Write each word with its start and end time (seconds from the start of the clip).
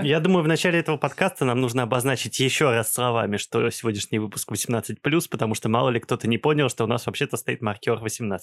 Я 0.00 0.20
думаю, 0.20 0.42
в 0.42 0.48
начале 0.48 0.78
этого 0.78 0.96
подкаста 0.96 1.44
нам 1.44 1.60
нужно 1.60 1.82
обозначить 1.82 2.40
еще 2.40 2.70
раз 2.70 2.92
словами, 2.92 3.36
что 3.36 3.68
сегодняшний 3.70 4.18
выпуск 4.18 4.50
18+, 4.50 4.96
потому 5.30 5.54
что 5.54 5.68
мало 5.68 5.90
ли 5.90 6.00
кто-то 6.00 6.26
не 6.28 6.38
понял, 6.38 6.70
что 6.70 6.84
у 6.84 6.86
нас 6.86 7.04
вообще-то 7.04 7.36
стоит 7.36 7.60
маркер 7.60 8.02
18+. 8.02 8.38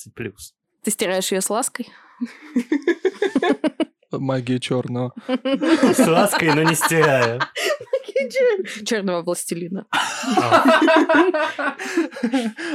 Ты 0.83 0.91
стираешь 0.91 1.31
ее 1.31 1.41
с 1.41 1.49
лаской? 1.49 1.89
Магия 4.11 4.59
черного. 4.59 5.13
С 5.27 6.07
лаской, 6.07 6.53
но 6.53 6.63
не 6.63 6.75
стирая. 6.75 7.39
Черного 8.85 9.23
властелина. 9.23 9.87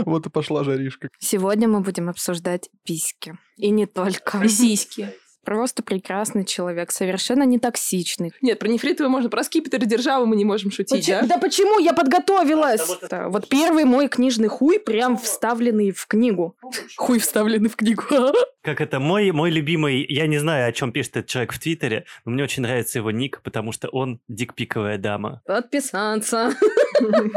Вот 0.04 0.26
и 0.26 0.30
пошла 0.30 0.64
жаришка. 0.64 1.08
Сегодня 1.18 1.68
мы 1.68 1.80
будем 1.80 2.08
обсуждать 2.08 2.70
письки. 2.84 3.36
И 3.56 3.70
не 3.70 3.86
только. 3.86 4.38
И 4.42 4.48
сиськи. 4.48 5.12
Просто 5.44 5.82
прекрасный 5.82 6.44
человек, 6.44 6.90
совершенно 6.90 7.42
не 7.44 7.58
токсичный. 7.58 8.32
Нет, 8.40 8.58
про 8.58 8.68
нефритовый 8.68 9.10
можно, 9.10 9.28
про 9.30 9.44
скипетр 9.44 9.82
и 9.82 9.86
державу 9.86 10.26
мы 10.26 10.36
не 10.36 10.44
можем 10.44 10.70
шутить, 10.70 11.00
Почему- 11.00 11.20
да? 11.22 11.26
да 11.26 11.38
почему? 11.38 11.78
Я 11.78 11.92
подготовилась. 11.92 12.80
Да 12.80 12.86
вот 12.86 13.10
Да, 13.10 13.28
Вот 13.28 13.48
первый 13.48 13.84
мой 13.84 14.08
книжный 14.08 14.48
хуй 14.48 14.78
прям 14.78 15.16
вставленный 15.16 15.90
в 15.92 16.06
книгу. 16.06 16.56
Хуй 16.96 17.18
вставленный 17.18 17.68
в 17.68 17.76
книгу. 17.76 18.02
Как 18.64 18.80
это 18.80 18.98
мой, 18.98 19.30
мой 19.30 19.50
любимый, 19.50 20.06
я 20.08 20.26
не 20.26 20.38
знаю, 20.38 20.66
о 20.66 20.72
чем 20.72 20.90
пишет 20.90 21.18
этот 21.18 21.26
человек 21.26 21.52
в 21.52 21.58
Твиттере, 21.58 22.06
но 22.24 22.32
мне 22.32 22.44
очень 22.44 22.62
нравится 22.62 22.98
его 22.98 23.10
ник, 23.10 23.42
потому 23.42 23.72
что 23.72 23.88
он 23.88 24.20
дикпиковая 24.26 24.96
дама. 24.96 25.42
Подписаться. 25.44 26.54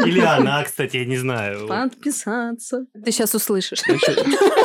Или 0.05 0.21
она, 0.21 0.63
кстати, 0.63 0.95
я 0.95 1.05
не 1.05 1.17
знаю. 1.17 1.67
Подписаться. 1.67 2.85
Ты 2.93 3.11
сейчас 3.11 3.35
услышишь. 3.35 3.81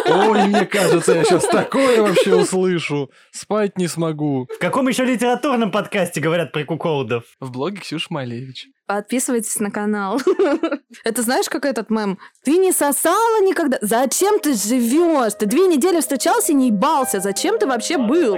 Ой, 0.06 0.47
мне 0.47 0.65
кажется, 0.65 1.15
я 1.15 1.25
сейчас 1.25 1.48
такое 1.48 2.01
вообще 2.01 2.37
услышу. 2.37 3.11
Спать 3.33 3.77
не 3.77 3.89
смогу. 3.89 4.47
В 4.55 4.61
каком 4.61 4.87
еще 4.87 5.05
литературном 5.05 5.73
подкасте 5.73 6.20
говорят 6.20 6.53
про 6.53 6.62
куколдов? 6.62 7.25
В 7.41 7.51
блоге 7.51 7.81
Ксюша 7.81 8.06
Малевич. 8.11 8.69
Подписывайтесь 8.87 9.59
на 9.61 9.71
канал. 9.71 10.21
Это 11.05 11.23
знаешь, 11.23 11.48
как 11.48 11.65
этот 11.65 11.89
мем? 11.89 12.19
Ты 12.45 12.59
не 12.59 12.73
сосала 12.73 13.41
никогда? 13.43 13.79
Зачем 13.81 14.39
ты 14.39 14.55
живешь? 14.55 15.34
Ты 15.34 15.47
две 15.47 15.67
недели 15.67 16.01
встречался 16.01 16.53
и 16.53 16.55
не 16.55 16.69
ебался. 16.69 17.21
Зачем 17.21 17.59
ты 17.59 17.67
вообще 17.67 17.97
был? 17.97 18.37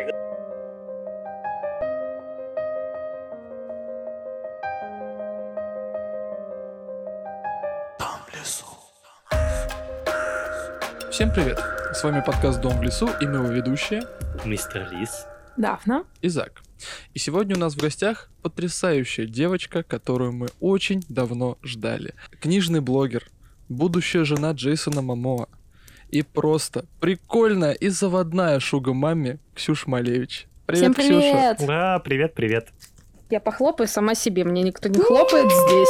Всем 11.14 11.30
привет. 11.30 11.61
С 11.92 12.02
вами 12.02 12.20
подкаст 12.27 12.61
«Дом 12.61 12.77
в 12.78 12.83
лесу» 12.83 13.08
и 13.20 13.27
мы 13.27 13.36
его 13.36 13.46
ведущие 13.46 14.02
Мистер 14.44 14.90
Лис. 14.90 15.27
Дафна. 15.56 16.02
Изак. 16.22 16.63
И 17.12 17.18
сегодня 17.18 17.56
у 17.56 17.58
нас 17.58 17.74
в 17.74 17.80
гостях 17.80 18.30
потрясающая 18.42 19.27
девочка, 19.27 19.82
которую 19.82 20.32
мы 20.32 20.48
очень 20.60 21.02
давно 21.08 21.58
ждали. 21.62 22.14
Книжный 22.40 22.80
блогер, 22.80 23.28
будущая 23.68 24.24
жена 24.24 24.52
Джейсона 24.52 25.02
Мамоа 25.02 25.48
и 26.10 26.22
просто 26.22 26.84
прикольная 27.00 27.72
и 27.72 27.88
заводная 27.88 28.60
шуга-мамми 28.60 29.38
Ксюша 29.55 29.90
Малевич. 29.90 30.46
Привет, 30.66 30.82
Всем 30.82 30.94
Ксюша. 30.94 31.18
привет! 31.18 31.60
Ура, 31.60 31.98
привет, 31.98 32.34
привет. 32.34 32.68
Я 33.30 33.40
похлопаю 33.40 33.88
сама 33.88 34.14
себе, 34.14 34.44
мне 34.44 34.62
никто 34.62 34.88
не 34.88 35.00
хлопает 35.00 35.46
здесь. 35.46 35.88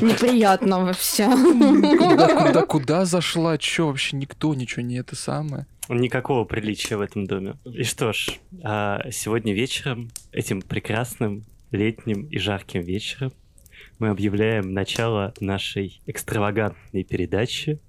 Неприятно 0.02 0.84
вообще. 0.84 1.28
Куда, 1.28 2.46
куда, 2.46 2.62
куда 2.66 3.04
зашла? 3.04 3.58
Чё 3.58 3.88
вообще 3.88 4.16
никто 4.16 4.54
ничего 4.54 4.82
не 4.82 4.96
это 4.96 5.16
самое? 5.16 5.66
Никакого 5.88 6.44
приличия 6.44 6.96
в 6.96 7.00
этом 7.00 7.26
доме. 7.26 7.56
И 7.64 7.84
что 7.84 8.12
ж, 8.12 8.38
а, 8.62 9.02
сегодня 9.10 9.52
вечером, 9.52 10.10
этим 10.32 10.62
прекрасным 10.62 11.44
летним 11.70 12.26
и 12.26 12.38
жарким 12.38 12.82
вечером, 12.82 13.32
мы 13.98 14.08
объявляем 14.08 14.72
начало 14.72 15.34
нашей 15.40 16.00
экстравагантной 16.06 17.04
передачи 17.04 17.80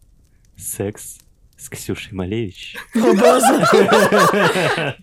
«Секс 0.57 1.19
с 1.57 1.69
Ксюшей 1.69 2.13
Малевич». 2.13 2.75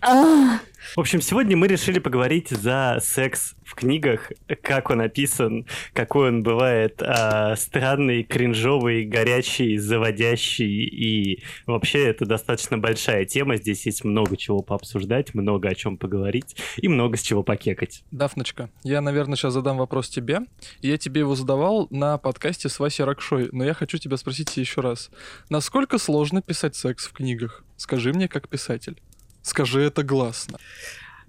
А, 0.01 0.59
В 0.95 0.99
общем, 0.99 1.21
сегодня 1.21 1.57
мы 1.57 1.67
решили 1.67 1.97
поговорить 1.97 2.49
за 2.49 2.99
секс 3.01 3.55
в 3.63 3.73
книгах, 3.73 4.31
как 4.61 4.89
он 4.91 5.01
описан, 5.01 5.65
какой 5.93 6.27
он 6.27 6.43
бывает 6.43 7.01
а, 7.01 7.55
странный, 7.55 8.23
кринжовый, 8.23 9.05
горячий, 9.05 9.77
заводящий, 9.77 10.83
и 10.85 11.43
вообще 11.65 12.07
это 12.07 12.25
достаточно 12.25 12.77
большая 12.77 13.25
тема, 13.25 13.55
здесь 13.55 13.85
есть 13.85 14.03
много 14.03 14.37
чего 14.37 14.61
пообсуждать, 14.61 15.33
много 15.33 15.69
о 15.69 15.75
чем 15.75 15.97
поговорить 15.97 16.55
и 16.77 16.87
много 16.87 17.17
с 17.17 17.21
чего 17.21 17.41
покекать. 17.41 18.03
Дафночка, 18.11 18.69
я, 18.83 19.01
наверное, 19.01 19.35
сейчас 19.35 19.53
задам 19.53 19.77
вопрос 19.77 20.09
тебе. 20.09 20.41
Я 20.81 20.97
тебе 20.97 21.21
его 21.21 21.35
задавал 21.35 21.87
на 21.89 22.17
подкасте 22.17 22.69
с 22.69 22.77
Васей 22.77 23.05
Ракшой, 23.05 23.49
но 23.51 23.63
я 23.63 23.73
хочу 23.73 23.97
тебя 23.97 24.17
спросить 24.17 24.55
еще 24.57 24.81
раз. 24.81 25.09
Насколько 25.49 25.97
сложно 25.97 26.41
писать 26.41 26.75
секс 26.75 27.07
в 27.07 27.13
книгах? 27.13 27.63
Скажи 27.77 28.13
мне, 28.13 28.27
как 28.27 28.47
писатель. 28.49 29.01
Скажи 29.43 29.81
это 29.81 30.03
гласно. 30.03 30.57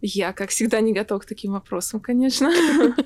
Я, 0.06 0.34
как 0.34 0.50
всегда, 0.50 0.82
не 0.82 0.92
готова 0.92 1.20
к 1.20 1.24
таким 1.24 1.52
вопросам, 1.52 1.98
конечно. 1.98 2.52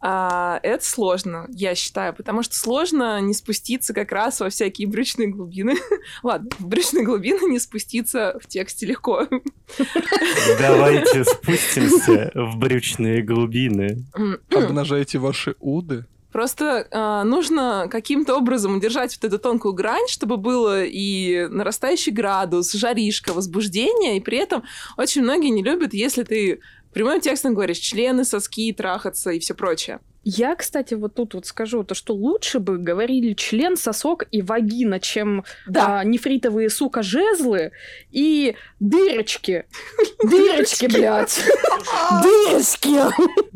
А, 0.00 0.58
Это 0.62 0.82
сложно, 0.82 1.46
я 1.50 1.74
считаю, 1.74 2.14
потому 2.14 2.42
что 2.42 2.56
сложно 2.56 3.20
не 3.20 3.34
спуститься 3.34 3.92
как 3.92 4.12
раз 4.12 4.40
во 4.40 4.48
всякие 4.48 4.88
брючные 4.88 5.28
глубины. 5.28 5.74
Ладно, 6.22 6.48
в 6.58 6.66
брючные 6.66 7.04
глубины 7.04 7.50
не 7.50 7.58
спуститься 7.58 8.38
в 8.42 8.46
тексте 8.46 8.86
легко. 8.86 9.28
Давайте 10.58 11.24
спустимся 11.26 12.30
в 12.34 12.56
брючные 12.56 13.22
глубины. 13.22 14.06
Обнажайте 14.50 15.18
ваши 15.18 15.56
уды. 15.60 16.06
Просто 16.32 16.86
а, 16.90 17.24
нужно 17.24 17.88
каким-то 17.90 18.36
образом 18.36 18.76
удержать 18.76 19.18
вот 19.20 19.24
эту 19.24 19.38
тонкую 19.38 19.74
грань, 19.74 20.08
чтобы 20.08 20.36
было 20.36 20.84
и 20.84 21.46
нарастающий 21.48 22.12
градус, 22.12 22.72
жаришка, 22.72 23.32
возбуждение, 23.32 24.16
и 24.16 24.20
при 24.20 24.38
этом 24.38 24.62
очень 24.96 25.22
многие 25.22 25.50
не 25.50 25.62
любят, 25.62 25.94
если 25.94 26.22
ты 26.22 26.60
прямым 26.92 27.20
текстом 27.20 27.54
говоришь 27.54 27.78
члены, 27.78 28.24
соски, 28.24 28.72
трахаться 28.72 29.30
и 29.30 29.38
все 29.38 29.54
прочее. 29.54 30.00
Я, 30.22 30.54
кстати, 30.54 30.92
вот 30.92 31.14
тут 31.14 31.32
вот 31.32 31.46
скажу, 31.46 31.82
то, 31.82 31.94
что 31.94 32.14
лучше 32.14 32.58
бы 32.58 32.76
говорили 32.76 33.32
член, 33.32 33.76
сосок 33.78 34.24
и 34.30 34.42
вагина, 34.42 35.00
чем 35.00 35.44
Да. 35.66 36.00
а, 36.00 36.04
нефритовые, 36.04 36.68
сука, 36.68 37.02
жезлы 37.02 37.72
и 38.10 38.54
дырочки. 38.80 39.64
Дырочки, 40.22 40.86
блядь. 40.86 41.40
Дырочки. 42.22 42.98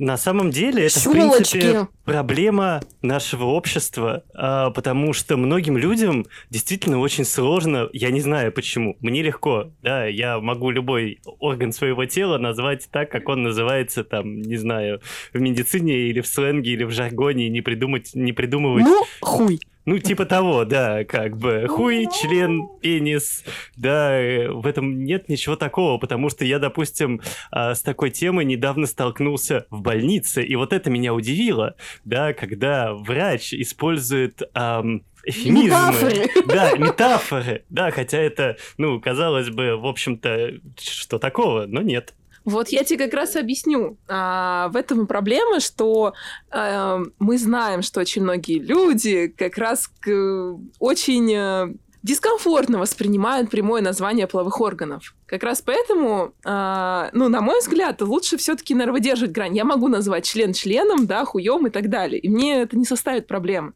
На 0.01 0.17
самом 0.17 0.51
деле 0.51 0.87
это, 0.87 1.01
в 1.01 1.11
принципе. 1.12 1.87
Проблема 2.04 2.82
нашего 3.03 3.44
общества, 3.44 4.25
а, 4.34 4.70
потому 4.70 5.12
что 5.12 5.37
многим 5.37 5.76
людям 5.76 6.26
действительно 6.50 6.98
очень 6.98 7.25
сложно, 7.25 7.88
я 7.92 8.10
не 8.10 8.20
знаю 8.20 8.53
почему, 8.53 8.97
мне 9.00 9.22
легко, 9.22 9.70
да, 9.82 10.06
я 10.06 10.38
могу 10.41 10.70
любой 10.70 11.20
орган 11.38 11.72
своего 11.72 12.04
тела 12.04 12.38
назвать 12.38 12.88
так, 12.91 13.10
как 13.10 13.28
он 13.28 13.43
называется, 13.43 14.04
там, 14.04 14.43
не 14.43 14.56
знаю, 14.56 15.00
в 15.32 15.41
медицине 15.41 16.09
или 16.09 16.20
в 16.20 16.26
сленге, 16.26 16.72
или 16.72 16.84
в 16.84 16.91
жаргоне, 16.91 17.48
не 17.48 17.60
придумать, 17.60 18.10
не 18.14 18.32
придумывать 18.32 18.84
Ну, 18.84 19.04
хуй. 19.20 19.59
Ну, 19.87 19.99
типа 19.99 20.25
того, 20.25 20.65
да, 20.65 21.05
как 21.05 21.37
бы 21.37 21.67
хуй, 21.69 22.06
член, 22.21 22.69
пенис, 22.81 23.45
да, 23.77 24.19
э, 24.19 24.49
в 24.49 24.67
этом 24.67 25.05
нет 25.05 25.28
ничего 25.28 25.56
такого, 25.56 25.99
потому 25.99 26.31
что 26.31 26.45
я, 26.45 26.59
допустим, 26.59 27.21
а, 27.50 27.75
с 27.75 27.83
такой 27.83 28.11
темой 28.11 28.44
недавно 28.44 28.87
столкнулся 28.87 29.67
в 29.71 29.83
больнице, 29.83 30.43
и 30.43 30.56
вот 30.56 30.73
это 30.73 30.91
меня 30.91 31.12
удивило, 31.12 31.77
да, 32.05 32.33
когда 32.33 32.94
врач 32.94 33.53
использует 33.53 34.43
ам, 34.55 35.03
эфемизмы. 35.25 35.65
Метафоры. 35.65 36.31
Да, 36.47 36.77
метафоры, 36.77 37.65
да, 37.69 37.91
хотя 37.91 38.19
это, 38.19 38.56
ну, 38.78 39.00
казалось 39.00 39.50
бы, 39.50 39.77
в 39.77 39.87
общем-то, 39.87 40.53
что 40.78 41.19
такого, 41.19 41.67
но 41.67 41.83
нет. 41.83 42.15
Вот 42.44 42.69
я 42.69 42.84
тебе 42.84 43.05
как 43.06 43.15
раз 43.15 43.37
объясню. 43.37 43.97
А, 44.09 44.69
в 44.69 44.77
этом 44.77 45.05
и 45.05 45.06
проблема, 45.06 45.61
что 45.61 46.12
а, 46.50 47.00
мы 47.19 47.38
знаем, 47.38 47.82
что 47.82 48.00
очень 48.00 48.23
многие 48.23 48.58
люди 48.58 49.29
как 49.29 49.56
раз 49.58 49.88
к- 50.00 50.58
очень 50.79 51.32
э, 51.35 51.75
дискомфортно 52.05 52.79
воспринимают 52.79 53.49
прямое 53.49 53.81
название 53.81 54.27
половых 54.27 54.61
органов. 54.61 55.15
Как 55.25 55.43
раз 55.43 55.62
поэтому, 55.62 56.35
а, 56.45 57.09
ну, 57.15 57.31
на 57.31 57.41
мой 57.41 57.61
взгляд, 57.61 58.03
лучше 58.03 58.37
все-таки, 58.37 58.75
наверное, 58.75 58.93
выдерживать 58.93 59.33
грань. 59.33 59.56
Я 59.56 59.65
могу 59.65 59.89
назвать 59.89 60.27
член 60.27 60.53
членом, 60.53 61.06
да, 61.06 61.25
хуем 61.25 61.67
и 61.67 61.71
так 61.71 61.89
далее. 61.89 62.21
И 62.21 62.29
мне 62.29 62.61
это 62.61 62.77
не 62.77 62.85
составит 62.85 63.27
проблемы. 63.27 63.73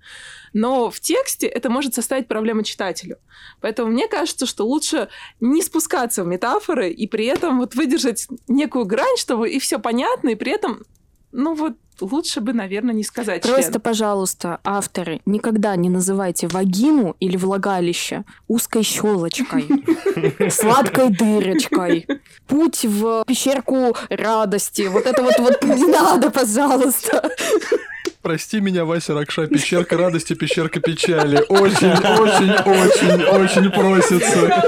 Но 0.53 0.91
в 0.91 1.01
тексте 1.01 1.47
это 1.47 1.71
может 1.71 1.95
составить 1.95 2.29
проблему 2.29 2.63
читателю. 2.65 3.17
Поэтому 3.63 3.91
мне 3.91 4.09
кажется, 4.09 4.45
что 4.45 4.67
лучше 4.67 5.09
не 5.41 5.63
спускаться 5.63 6.23
в 6.23 6.27
метафоры 6.27 6.91
и 6.91 7.07
при 7.07 7.25
этом 7.25 7.59
вот 7.61 7.75
выдержать 7.77 8.29
некую 8.47 8.85
грань, 8.85 9.17
чтобы 9.17 9.49
и 9.49 9.59
все 9.59 9.79
понятно, 9.79 10.29
и 10.29 10.35
при 10.35 10.53
этом, 10.53 10.85
ну 11.33 11.55
вот, 11.55 11.77
лучше 12.01 12.41
бы, 12.41 12.53
наверное, 12.53 12.95
не 12.95 13.05
сказать 13.05 13.43
Просто, 13.43 13.73
член. 13.73 13.81
пожалуйста, 13.81 14.61
авторы, 14.65 15.21
никогда 15.27 15.77
не 15.77 15.89
называйте 15.89 16.49
вагину 16.49 17.17
или 17.21 17.37
влагалище 17.37 18.25
узкой 18.47 18.83
щелочкой, 18.83 19.69
сладкой 20.51 21.11
дырочкой, 21.11 22.07
путь 22.47 22.85
в 22.85 23.25
пещерку 23.27 23.97
радости. 24.11 24.83
Вот 24.83 25.07
это 25.07 25.23
вот, 25.23 25.39
вот 25.39 25.63
не 25.65 25.87
надо, 25.87 26.31
пожалуйста. 26.31 27.31
Прости 28.23 28.61
меня, 28.61 28.85
Вася 28.85 29.15
Ракша, 29.15 29.47
пещерка 29.47 29.97
радости, 29.97 30.35
пещерка 30.35 30.81
печали. 30.81 31.45
Очень, 31.49 31.93
очень, 31.93 32.53
очень, 32.53 33.23
очень 33.25 33.71
просится. 33.71 34.65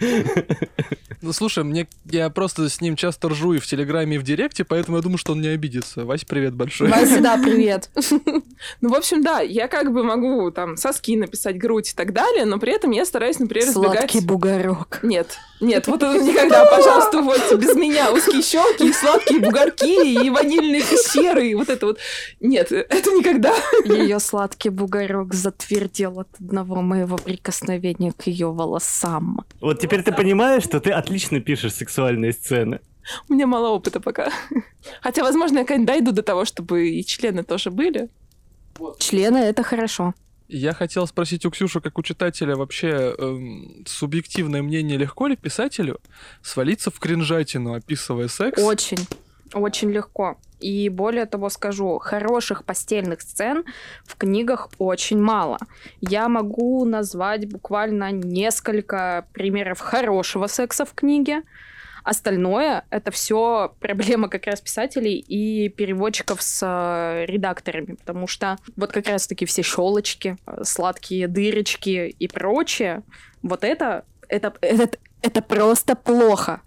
Ну, 1.22 1.32
слушай, 1.32 1.64
мне 1.64 1.86
я 2.06 2.30
просто 2.30 2.68
с 2.68 2.80
ним 2.80 2.96
часто 2.96 3.28
ржу 3.28 3.52
и 3.52 3.58
в 3.58 3.66
Телеграме, 3.66 4.16
и 4.16 4.18
в 4.18 4.22
Директе, 4.22 4.64
поэтому 4.64 4.96
я 4.96 5.02
думаю, 5.02 5.18
что 5.18 5.32
он 5.32 5.40
не 5.40 5.48
обидится. 5.48 6.04
Вась, 6.04 6.24
привет 6.24 6.54
большой. 6.54 6.88
Вася, 6.88 7.20
да, 7.20 7.36
привет. 7.42 7.90
Ну, 8.80 8.88
в 8.88 8.94
общем, 8.94 9.22
да, 9.22 9.40
я 9.40 9.68
как 9.68 9.92
бы 9.92 10.02
могу 10.02 10.50
там 10.50 10.76
соски 10.76 11.16
написать, 11.16 11.58
грудь 11.58 11.90
и 11.90 11.94
так 11.94 12.12
далее, 12.12 12.44
но 12.46 12.58
при 12.58 12.72
этом 12.72 12.90
я 12.90 13.04
стараюсь, 13.04 13.38
например, 13.38 13.68
избегать... 13.68 13.98
Сладкий 13.98 14.20
бугорок. 14.20 15.00
Нет, 15.02 15.36
нет, 15.60 15.86
вот 15.86 16.02
это 16.02 16.22
никогда, 16.22 16.64
пожалуйста, 16.70 17.18
уводьте 17.18 17.56
без 17.56 17.74
меня 17.74 18.12
узкие 18.12 18.42
щелки, 18.42 18.92
сладкие 18.92 19.40
бугорки 19.40 20.24
и 20.24 20.30
ванильные 20.30 20.82
пещеры, 20.82 21.48
и 21.48 21.54
вот 21.54 21.68
это 21.68 21.86
вот. 21.86 21.98
Нет, 22.40 22.72
это 22.72 23.10
никогда. 23.10 23.54
Ее 23.84 24.20
сладкий 24.20 24.70
бугорок 24.70 25.34
затвердел 25.34 26.20
от 26.20 26.28
одного 26.40 26.80
моего 26.80 27.18
прикосновения 27.18 28.12
к 28.12 28.26
ее 28.26 28.50
волосам. 28.50 29.44
Вот 29.60 29.80
теперь 29.80 30.02
ты 30.02 30.12
понимаешь, 30.12 30.64
что 30.64 30.80
ты 30.80 30.92
отлично 31.10 31.40
пишешь 31.40 31.74
сексуальные 31.74 32.32
сцены. 32.32 32.80
У 33.28 33.34
меня 33.34 33.46
мало 33.46 33.70
опыта 33.70 34.00
пока. 34.00 34.30
Хотя, 35.02 35.22
возможно, 35.22 35.58
я 35.58 35.64
когда 35.64 35.94
дойду 35.94 36.12
до 36.12 36.22
того, 36.22 36.44
чтобы 36.44 36.88
и 36.88 37.04
члены 37.04 37.42
тоже 37.42 37.70
были. 37.70 38.08
Члены— 38.98 39.36
это 39.38 39.62
хорошо. 39.62 40.14
Я 40.48 40.72
хотел 40.72 41.06
спросить 41.06 41.44
у 41.46 41.50
Ксюши, 41.50 41.80
как 41.80 41.98
у 41.98 42.02
читателя, 42.02 42.56
вообще 42.56 43.14
эм, 43.16 43.84
субъективное 43.86 44.62
мнение, 44.62 44.98
легко 44.98 45.28
ли 45.28 45.36
писателю 45.36 46.00
свалиться 46.42 46.90
в 46.90 46.98
кринжатину, 46.98 47.74
описывая 47.74 48.28
секс? 48.28 48.60
Очень, 48.60 48.98
очень 49.54 49.90
легко. 49.90 50.36
И 50.60 50.88
более 50.88 51.26
того 51.26 51.48
скажу, 51.48 51.98
хороших 51.98 52.64
постельных 52.64 53.22
сцен 53.22 53.64
в 54.04 54.16
книгах 54.16 54.68
очень 54.78 55.20
мало. 55.20 55.58
Я 56.00 56.28
могу 56.28 56.84
назвать 56.84 57.50
буквально 57.50 58.12
несколько 58.12 59.26
примеров 59.32 59.80
хорошего 59.80 60.46
секса 60.46 60.84
в 60.84 60.92
книге. 60.92 61.42
Остальное 62.02 62.84
это 62.90 63.10
все 63.10 63.74
проблема 63.80 64.28
как 64.28 64.46
раз 64.46 64.60
писателей 64.60 65.18
и 65.18 65.68
переводчиков 65.68 66.40
с 66.40 66.62
э, 66.62 67.26
редакторами, 67.26 67.94
потому 67.94 68.26
что 68.26 68.56
вот 68.76 68.90
как 68.90 69.06
раз-таки 69.06 69.44
все 69.44 69.62
щелочки, 69.62 70.38
э, 70.46 70.64
сладкие 70.64 71.28
дырочки 71.28 72.14
и 72.18 72.28
прочее, 72.28 73.02
вот 73.42 73.64
это, 73.64 74.04
это, 74.28 74.54
это, 74.62 74.96
это 75.20 75.42
просто 75.42 75.94
плохо. 75.94 76.62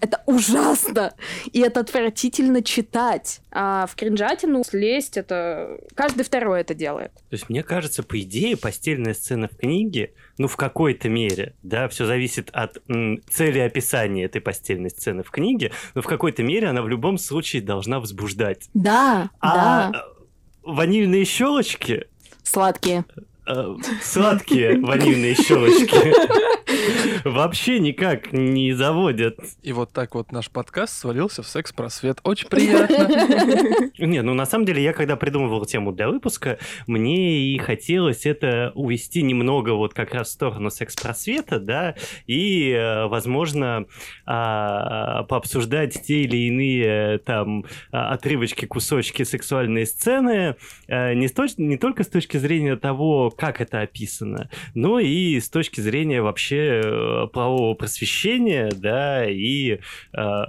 Это 0.00 0.22
ужасно. 0.26 1.14
И 1.52 1.60
это 1.60 1.80
отвратительно 1.80 2.62
читать. 2.62 3.40
А 3.52 3.86
в 3.86 3.94
кринжатину 3.94 4.64
слезть 4.64 5.16
это... 5.16 5.78
Каждый 5.94 6.24
второй 6.24 6.62
это 6.62 6.74
делает. 6.74 7.12
То 7.12 7.32
есть, 7.32 7.48
мне 7.48 7.62
кажется, 7.62 8.02
по 8.02 8.18
идее, 8.18 8.56
постельная 8.56 9.14
сцена 9.14 9.46
в 9.48 9.56
книге, 9.56 10.12
ну, 10.38 10.48
в 10.48 10.56
какой-то 10.56 11.08
мере, 11.08 11.54
да, 11.62 11.86
все 11.88 12.06
зависит 12.06 12.50
от 12.52 12.78
м, 12.88 13.20
цели 13.30 13.58
описания 13.60 14.24
этой 14.24 14.40
постельной 14.40 14.90
сцены 14.90 15.22
в 15.22 15.30
книге, 15.30 15.70
но 15.94 16.02
в 16.02 16.06
какой-то 16.06 16.42
мере 16.42 16.66
она 16.68 16.82
в 16.82 16.88
любом 16.88 17.18
случае 17.18 17.62
должна 17.62 18.00
возбуждать. 18.00 18.68
Да, 18.74 19.30
А 19.40 19.90
да. 19.92 20.04
ванильные 20.62 21.24
щелочки, 21.24 22.06
Сладкие. 22.42 23.04
э, 23.46 23.74
сладкие 24.02 24.80
ванильные 24.80 25.34
щелочки, 25.34 26.12
вообще 27.24 27.78
никак 27.78 28.32
не 28.32 28.72
заводят. 28.72 29.38
И 29.62 29.72
вот 29.72 29.92
так 29.92 30.14
вот 30.14 30.32
наш 30.32 30.50
подкаст 30.50 30.98
свалился 30.98 31.42
в 31.42 31.46
секс-просвет. 31.46 32.20
Очень 32.24 32.48
приятно. 32.48 33.90
Не, 33.98 34.22
ну 34.22 34.34
на 34.34 34.46
самом 34.46 34.64
деле 34.64 34.82
я 34.82 34.92
когда 34.92 35.16
придумывал 35.16 35.64
тему 35.66 35.92
для 35.92 36.08
выпуска, 36.08 36.58
мне 36.86 37.38
и 37.38 37.58
хотелось 37.58 38.26
это 38.26 38.72
увести 38.74 39.22
немного 39.22 39.70
вот 39.70 39.94
как 39.94 40.14
раз 40.14 40.28
в 40.28 40.32
сторону 40.32 40.70
секс-просвета, 40.70 41.58
да, 41.58 41.94
и, 42.26 42.70
э, 42.70 43.06
возможно, 43.06 43.86
а, 44.26 45.24
пообсуждать 45.24 46.02
те 46.02 46.22
или 46.22 46.48
иные 46.48 47.18
там 47.18 47.64
а, 47.92 48.12
отрывочки, 48.12 48.66
кусочки 48.66 49.22
сексуальной 49.22 49.86
сцены 49.86 50.56
э, 50.88 51.14
не, 51.14 51.28
с 51.28 51.58
не 51.58 51.76
только 51.76 52.04
с 52.04 52.08
точки 52.08 52.36
зрения 52.36 52.76
того, 52.76 53.30
как 53.30 53.60
это 53.60 53.80
описано, 53.80 54.50
но 54.74 54.98
и 54.98 55.38
с 55.40 55.48
точки 55.48 55.80
зрения 55.80 56.22
вообще 56.22 56.73
э, 56.82 57.26
правового 57.32 57.74
просвещения, 57.74 58.70
да, 58.70 59.28
и 59.28 59.78
э, 60.12 60.44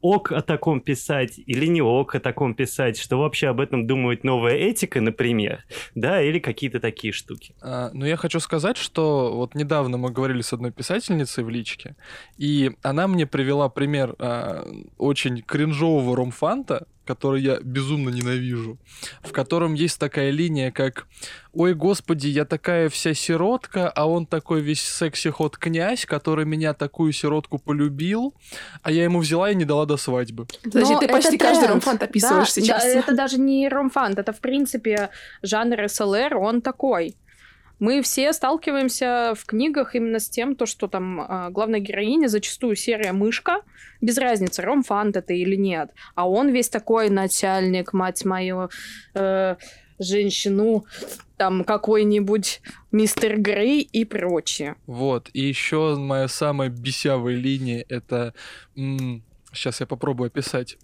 ок 0.00 0.32
о 0.32 0.42
таком 0.42 0.80
писать 0.80 1.38
или 1.38 1.66
не 1.66 1.82
ок 1.82 2.14
о 2.14 2.20
таком 2.20 2.54
писать, 2.54 2.98
что 2.98 3.18
вообще 3.18 3.48
об 3.48 3.60
этом 3.60 3.86
думает 3.86 4.24
новая 4.24 4.54
этика, 4.54 5.00
например, 5.00 5.64
да, 5.94 6.22
или 6.22 6.38
какие-то 6.38 6.80
такие 6.80 7.12
штуки. 7.12 7.54
А, 7.62 7.90
Но 7.92 8.06
я 8.06 8.16
хочу 8.16 8.40
сказать, 8.40 8.76
что 8.76 9.34
вот 9.34 9.54
недавно 9.54 9.96
мы 9.98 10.10
говорили 10.10 10.42
с 10.42 10.52
одной 10.52 10.72
писательницей 10.72 11.44
в 11.44 11.50
личке, 11.50 11.96
и 12.36 12.72
она 12.82 13.08
мне 13.08 13.26
привела 13.26 13.68
пример 13.68 14.14
а, 14.18 14.66
очень 14.98 15.42
кринжового 15.42 16.16
ромфанта, 16.16 16.86
который 17.06 17.40
я 17.42 17.58
безумно 17.60 18.10
ненавижу, 18.10 18.78
в 19.22 19.32
котором 19.32 19.74
есть 19.74 19.98
такая 19.98 20.30
линия, 20.30 20.70
как 20.70 21.06
«Ой, 21.52 21.72
господи, 21.74 22.28
я 22.28 22.44
такая 22.44 22.88
вся 22.90 23.14
сиротка, 23.14 23.88
а 23.88 24.06
он 24.06 24.26
такой 24.26 24.60
весь 24.60 24.82
секси-ход 24.82 25.56
князь, 25.56 26.04
который 26.04 26.44
меня 26.44 26.74
такую 26.74 27.12
сиротку 27.12 27.58
полюбил, 27.58 28.34
а 28.82 28.90
я 28.90 29.04
ему 29.04 29.20
взяла 29.20 29.50
и 29.50 29.54
не 29.54 29.64
дала 29.64 29.86
до 29.86 29.96
свадьбы». 29.96 30.46
Но 30.64 31.00
ты 31.00 31.08
почти 31.08 31.38
каждый 31.38 31.60
тренд. 31.60 31.70
ромфант 31.74 32.02
описываешь 32.02 32.48
Да, 32.54 32.60
сейчас. 32.60 32.82
да, 32.82 32.88
это 32.88 33.14
даже 33.14 33.38
не 33.38 33.68
ромфант, 33.68 34.18
это 34.18 34.32
в 34.32 34.40
принципе 34.40 35.08
жанр 35.42 35.88
СЛР, 35.88 36.36
он 36.36 36.60
такой. 36.60 37.16
Мы 37.78 38.02
все 38.02 38.32
сталкиваемся 38.32 39.34
в 39.36 39.44
книгах 39.44 39.94
именно 39.94 40.18
с 40.18 40.28
тем, 40.28 40.56
то, 40.56 40.66
что 40.66 40.88
там 40.88 41.20
э, 41.20 41.50
главная 41.50 41.80
героиня 41.80 42.28
зачастую 42.28 42.74
серая 42.76 43.12
мышка, 43.12 43.62
без 44.00 44.16
разницы, 44.18 44.62
ромфант 44.62 45.16
это 45.16 45.34
или 45.34 45.56
нет. 45.56 45.90
А 46.14 46.28
он 46.28 46.48
весь 46.48 46.68
такой 46.68 47.10
начальник, 47.10 47.92
мать 47.92 48.24
мою, 48.24 48.70
э, 49.14 49.56
женщину, 49.98 50.86
там 51.36 51.64
какой-нибудь 51.64 52.60
мистер 52.92 53.38
Грей 53.38 53.80
и 53.82 54.04
прочее. 54.04 54.76
Вот, 54.86 55.30
и 55.32 55.42
еще 55.42 55.96
моя 55.96 56.28
самая 56.28 56.68
бесявая 56.68 57.34
линия 57.34 57.84
это... 57.88 58.34
сейчас 58.74 59.80
я 59.80 59.86
попробую 59.86 60.28
описать. 60.28 60.78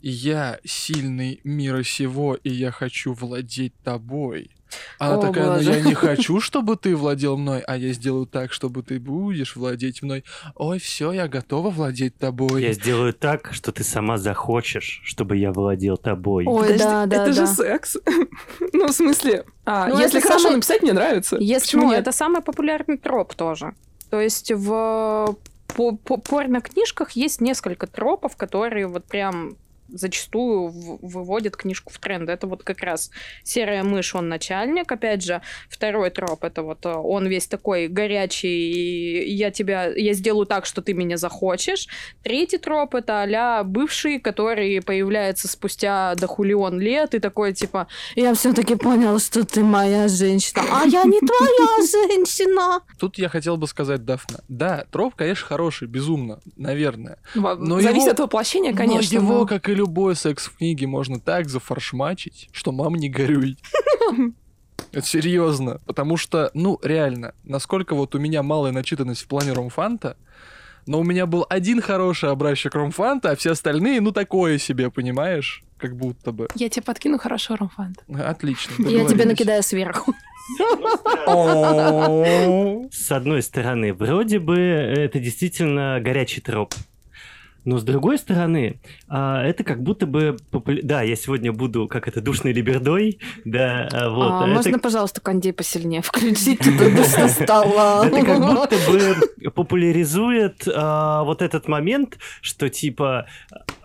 Я 0.00 0.60
сильный 0.64 1.40
мира 1.42 1.82
сего, 1.82 2.36
и 2.36 2.50
я 2.50 2.70
хочу 2.70 3.12
владеть 3.12 3.74
тобой. 3.82 4.50
Она 4.98 5.16
О, 5.16 5.20
такая, 5.20 5.46
ну 5.46 5.54
боже. 5.54 5.70
я 5.72 5.80
не 5.80 5.94
хочу, 5.94 6.40
чтобы 6.40 6.76
ты 6.76 6.94
владел 6.96 7.36
мной, 7.36 7.60
а 7.60 7.76
я 7.76 7.92
сделаю 7.92 8.26
так, 8.26 8.52
чтобы 8.52 8.82
ты 8.82 8.98
будешь 8.98 9.56
владеть 9.56 10.02
мной. 10.02 10.24
Ой, 10.54 10.78
все, 10.78 11.12
я 11.12 11.28
готова 11.28 11.70
владеть 11.70 12.16
тобой. 12.18 12.62
Я 12.62 12.72
сделаю 12.72 13.12
так, 13.12 13.52
что 13.52 13.72
ты 13.72 13.84
сама 13.84 14.18
захочешь, 14.18 15.00
чтобы 15.04 15.36
я 15.36 15.52
владел 15.52 15.96
тобой. 15.96 16.44
Ой, 16.46 16.62
Подожди, 16.62 16.84
да, 16.84 17.06
да, 17.06 17.16
это 17.24 17.34
да. 17.34 17.46
же 17.46 17.46
секс. 17.46 17.96
ну, 18.72 18.88
в 18.88 18.92
смысле, 18.92 19.44
а, 19.64 19.88
Ну, 19.88 19.98
если 19.98 20.20
хорошо 20.20 20.44
самый- 20.44 20.56
написать, 20.56 20.82
мне 20.82 20.92
нравится. 20.92 21.36
Есть, 21.38 21.66
Почему 21.66 21.84
ну, 21.84 21.90
нет? 21.90 22.00
это 22.00 22.12
самый 22.12 22.42
популярный 22.42 22.96
троп 22.98 23.34
тоже. 23.34 23.74
То 24.10 24.20
есть 24.20 24.50
в 24.52 25.36
по, 25.76 25.92
по 25.96 26.16
порно-книжках 26.16 27.12
есть 27.12 27.40
несколько 27.40 27.86
тропов, 27.86 28.36
которые 28.36 28.86
вот 28.86 29.04
прям 29.04 29.56
зачастую 29.88 30.68
в- 30.68 30.98
выводят 31.02 31.56
книжку 31.56 31.92
в 31.92 31.98
тренд. 31.98 32.28
Это 32.28 32.46
вот 32.46 32.62
как 32.62 32.80
раз 32.82 33.10
серая 33.42 33.82
мышь, 33.82 34.14
он 34.14 34.28
начальник. 34.28 34.90
Опять 34.90 35.24
же, 35.24 35.40
второй 35.68 36.10
троп, 36.10 36.44
это 36.44 36.62
вот 36.62 36.84
э, 36.86 36.92
он 36.92 37.26
весь 37.26 37.46
такой 37.46 37.88
горячий, 37.88 38.70
и 38.72 39.32
я 39.34 39.50
тебя, 39.50 39.86
я 39.86 40.12
сделаю 40.14 40.46
так, 40.46 40.66
что 40.66 40.82
ты 40.82 40.92
меня 40.94 41.16
захочешь. 41.16 41.88
Третий 42.22 42.58
троп, 42.58 42.94
это 42.94 43.22
а 43.22 43.64
бывший, 43.64 44.20
который 44.20 44.80
появляется 44.82 45.48
спустя 45.48 46.14
дохулион 46.16 46.80
лет, 46.80 47.14
и 47.14 47.18
такой, 47.18 47.52
типа, 47.52 47.86
я 48.16 48.34
все-таки 48.34 48.74
понял, 48.74 49.18
что 49.18 49.44
ты 49.44 49.62
моя 49.62 50.08
женщина, 50.08 50.62
а 50.70 50.84
я 50.86 51.04
не 51.04 51.18
твоя 51.20 51.76
женщина. 52.16 52.80
Тут 52.98 53.18
я 53.18 53.28
хотел 53.28 53.56
бы 53.56 53.66
сказать, 53.66 54.04
Дафна, 54.04 54.40
да, 54.48 54.84
троп, 54.90 55.14
конечно, 55.14 55.46
хороший, 55.46 55.88
безумно, 55.88 56.40
наверное. 56.56 57.18
Но 57.34 57.80
Зависит 57.80 58.02
его- 58.02 58.12
от 58.12 58.20
воплощения, 58.20 58.74
конечно. 58.74 59.18
Но 59.20 59.24
его, 59.24 59.38
но- 59.40 59.46
как 59.46 59.68
и 59.68 59.72
любой 59.78 60.16
секс 60.16 60.46
в 60.46 60.56
книге, 60.56 60.86
можно 60.86 61.20
так 61.20 61.48
зафаршмачить, 61.48 62.48
что 62.52 62.72
мам 62.72 62.94
не 62.94 63.08
горюй. 63.08 63.56
Это 64.92 65.06
серьезно, 65.06 65.80
потому 65.86 66.16
что, 66.16 66.50
ну, 66.54 66.78
реально, 66.82 67.34
насколько 67.44 67.94
вот 67.94 68.14
у 68.14 68.18
меня 68.18 68.42
малая 68.42 68.72
начитанность 68.72 69.22
в 69.22 69.28
плане 69.28 69.52
ромфанта, 69.52 70.16
но 70.86 71.00
у 71.00 71.04
меня 71.04 71.26
был 71.26 71.46
один 71.48 71.80
хороший 71.80 72.30
образчик 72.30 72.74
ромфанта, 72.74 73.30
а 73.30 73.36
все 73.36 73.52
остальные, 73.52 74.00
ну, 74.00 74.12
такое 74.12 74.58
себе, 74.58 74.90
понимаешь? 74.90 75.62
как 75.78 75.96
будто 75.96 76.32
бы. 76.32 76.48
Я 76.54 76.68
тебе 76.68 76.82
подкину 76.82 77.18
хорошо, 77.18 77.56
Ромфант. 77.56 78.04
Отлично. 78.08 78.86
Я 78.86 79.06
тебе 79.06 79.24
накидаю 79.24 79.62
сверху. 79.62 80.12
С 82.90 83.12
одной 83.12 83.42
стороны, 83.42 83.92
вроде 83.92 84.38
бы 84.38 84.58
это 84.58 85.18
действительно 85.18 86.00
горячий 86.00 86.40
троп. 86.40 86.74
Но 87.68 87.76
с 87.76 87.84
другой 87.84 88.16
стороны, 88.16 88.80
а, 89.08 89.42
это 89.44 89.62
как 89.62 89.82
будто 89.82 90.06
бы... 90.06 90.38
популя- 90.50 90.80
Да, 90.82 91.02
я 91.02 91.16
сегодня 91.16 91.52
буду, 91.52 91.86
как 91.86 92.08
это, 92.08 92.22
душной 92.22 92.54
либердой, 92.54 93.18
да, 93.44 93.86
а, 93.92 94.08
вот. 94.08 94.30
А, 94.32 94.44
это- 94.46 94.54
Можно, 94.54 94.78
пожалуйста, 94.78 95.20
кондей 95.20 95.52
посильнее 95.52 96.00
включить? 96.00 96.60
Тут 96.60 96.78
душно 96.78 97.28
стало. 97.28 98.06
Это 98.06 98.24
как 98.24 98.40
будто 98.40 98.76
бы 98.90 99.50
популяризует 99.50 100.66
а, 100.74 101.24
вот 101.24 101.42
этот 101.42 101.68
момент, 101.68 102.16
что 102.40 102.70
типа 102.70 103.26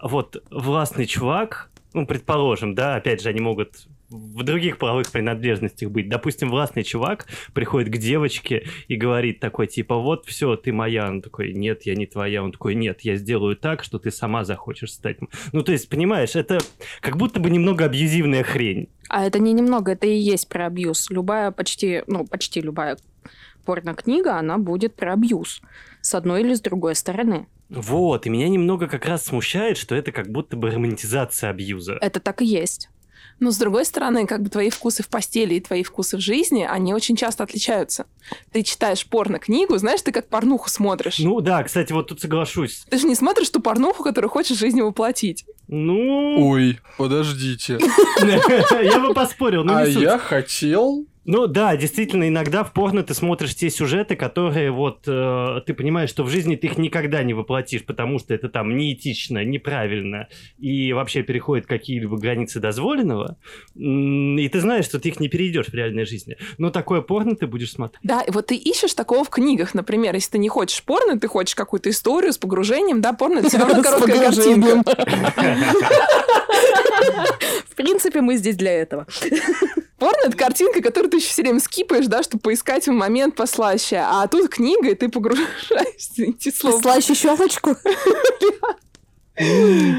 вот 0.02 0.42
властный 0.50 1.06
чувак, 1.06 1.70
ну, 1.94 2.08
предположим, 2.08 2.76
да, 2.76 2.96
опять 2.96 3.22
же, 3.22 3.28
они 3.28 3.42
могут 3.42 3.88
в 4.14 4.44
других 4.44 4.78
половых 4.78 5.12
принадлежностях 5.12 5.90
быть. 5.90 6.08
Допустим, 6.08 6.50
властный 6.50 6.84
чувак 6.84 7.28
приходит 7.54 7.92
к 7.92 7.98
девочке 7.98 8.68
и 8.88 8.96
говорит 8.96 9.40
такой, 9.40 9.68
типа, 9.68 9.98
вот, 9.98 10.26
все, 10.26 10.56
ты 10.56 10.72
моя. 10.72 11.08
Он 11.10 11.22
такой, 11.22 11.54
нет, 11.54 11.84
я 11.84 11.96
не 11.96 12.06
твоя. 12.06 12.44
Он 12.44 12.52
такой, 12.52 12.76
нет, 12.76 13.02
я 13.02 13.16
сделаю 13.16 13.56
так, 13.56 13.84
что 13.84 14.00
ты 14.00 14.12
сама 14.12 14.44
захочешь 14.44 14.94
стать. 14.94 15.22
м-». 15.22 15.30
Ну, 15.52 15.64
то 15.64 15.72
есть, 15.72 15.90
понимаешь, 15.90 16.36
это 16.36 16.60
как 17.02 17.18
будто 17.18 17.40
бы 17.40 17.50
немного 17.50 17.86
абьюзивная 17.86 18.44
хрень. 18.44 18.90
А 19.10 19.26
это 19.26 19.40
не 19.40 19.54
немного, 19.54 19.94
это 19.94 20.08
и 20.08 20.16
есть 20.16 20.48
про 20.48 20.68
абьюз. 20.68 21.10
Любая, 21.10 21.52
почти, 21.52 22.04
ну, 22.08 22.26
почти 22.26 22.62
любая 22.62 22.98
порнокнига, 23.66 24.38
она 24.38 24.58
будет 24.58 24.96
про 24.96 25.14
абьюз. 25.14 25.62
С 26.02 26.14
одной 26.16 26.42
или 26.42 26.54
с 26.54 26.62
другой 26.62 26.96
стороны. 26.96 27.48
Вот, 27.70 28.28
и 28.28 28.30
меня 28.30 28.50
немного 28.50 28.88
как 28.88 29.06
раз 29.06 29.26
смущает, 29.26 29.78
что 29.78 29.96
это 29.96 30.12
как 30.12 30.30
будто 30.30 30.56
бы 30.56 30.70
романтизация 30.70 31.50
абьюза. 31.50 31.98
Это 32.02 32.20
так 32.20 32.42
и 32.42 32.46
есть. 32.46 32.90
Но 33.44 33.52
с 33.52 33.58
другой 33.58 33.84
стороны, 33.84 34.26
как 34.26 34.42
бы 34.42 34.50
твои 34.50 34.70
вкусы 34.70 35.04
в 35.04 35.10
постели 35.10 35.56
и 35.56 35.60
твои 35.60 35.84
вкусы 35.84 36.16
в 36.16 36.22
жизни, 36.22 36.66
они 36.66 36.94
очень 36.94 37.18
часто 37.18 37.44
отличаются. 37.44 38.06
Ты 38.54 38.64
читаешь 38.64 39.06
порно-книгу, 39.06 39.78
знаешь, 39.78 40.02
ты 40.02 40.14
как 40.14 40.30
порнуху 40.30 40.70
смотришь. 40.70 41.20
Ну 41.20 41.42
да, 41.42 41.62
кстати, 41.62 41.92
вот 41.92 42.08
тут 42.08 42.22
соглашусь. 42.22 42.86
Ты 42.90 42.98
же 42.98 43.06
не 43.06 43.16
смотришь 43.16 43.50
ту 43.50 43.60
порнуху, 43.60 44.02
которую 44.02 44.32
хочешь 44.32 44.56
в 44.56 44.60
жизни 44.62 44.80
воплотить. 44.80 45.44
Ну, 45.68 46.52
Ой, 46.52 46.80
подождите. 46.98 47.80
я 48.82 49.00
бы 49.00 49.14
поспорил, 49.14 49.66
но 49.66 49.76
А 49.76 49.86
я 49.86 50.18
хотел... 50.18 51.06
Ну 51.26 51.48
да, 51.48 51.76
действительно, 51.78 52.28
иногда 52.28 52.64
в 52.64 52.74
порно 52.74 53.04
ты 53.04 53.14
смотришь 53.14 53.56
те 53.56 53.70
сюжеты, 53.70 54.16
которые 54.16 54.72
вот 54.72 55.04
э, 55.08 55.62
ты 55.66 55.74
понимаешь, 55.74 56.10
что 56.10 56.24
в 56.24 56.30
жизни 56.30 56.56
ты 56.56 56.68
их 56.68 56.78
никогда 56.78 57.24
не 57.24 57.34
воплотишь, 57.34 57.86
потому 57.86 58.20
что 58.20 58.34
это 58.34 58.50
там 58.50 58.76
неэтично, 58.76 59.46
неправильно 59.46 60.28
и 60.58 60.92
вообще 60.92 61.24
переходит 61.24 61.66
какие-либо 61.66 62.18
границы 62.18 62.60
дозволенного. 62.60 63.38
И 63.76 64.50
ты 64.50 64.60
знаешь, 64.60 64.86
что 64.86 65.00
ты 65.00 65.10
их 65.10 65.20
не 65.22 65.30
перейдешь 65.30 65.68
в 65.68 65.74
реальной 65.74 66.06
жизни. 66.06 66.38
Но 66.58 66.72
такое 66.72 67.02
порно 67.02 67.36
ты 67.36 67.48
будешь 67.48 67.72
смотреть. 67.72 68.00
Да, 68.04 68.22
и 68.22 68.32
вот 68.32 68.48
ты 68.48 68.56
ищешь 68.56 68.94
такого 68.94 69.24
в 69.24 69.30
книгах, 69.30 69.74
например, 69.74 70.14
если 70.16 70.32
ты 70.32 70.38
не 70.40 70.50
хочешь 70.50 70.84
порно, 70.84 71.18
ты 71.18 71.28
хочешь 71.28 71.56
какую-то 71.56 71.90
историю 71.90 72.34
с 72.34 72.38
погружением, 72.38 73.00
да, 73.00 73.14
порно 73.14 73.40
это 73.40 73.50
все 73.50 73.60
равно 73.60 73.82
короткая 73.84 74.26
картинка. 74.26 74.84
В 77.70 77.76
принципе, 77.76 78.22
мы 78.22 78.36
здесь 78.38 78.56
для 78.56 78.72
этого. 78.72 79.08
Порно 80.04 80.28
это 80.28 80.36
картинка, 80.36 80.82
которую 80.82 81.10
ты 81.12 81.18
еще 81.18 81.30
все 81.30 81.44
время 81.44 81.62
скипаешь, 81.62 82.08
да, 82.08 82.24
чтобы 82.24 82.42
поискать 82.42 82.86
момент 82.88 83.36
послаще. 83.38 84.04
А 84.06 84.28
тут 84.28 84.50
книга, 84.50 84.90
и 84.90 84.96
ты 84.96 85.08
погружаешься, 85.08 86.24
эти 86.24 86.52
слова. 86.52 86.82
Слаще 86.82 87.16
щелочку. 87.16 87.78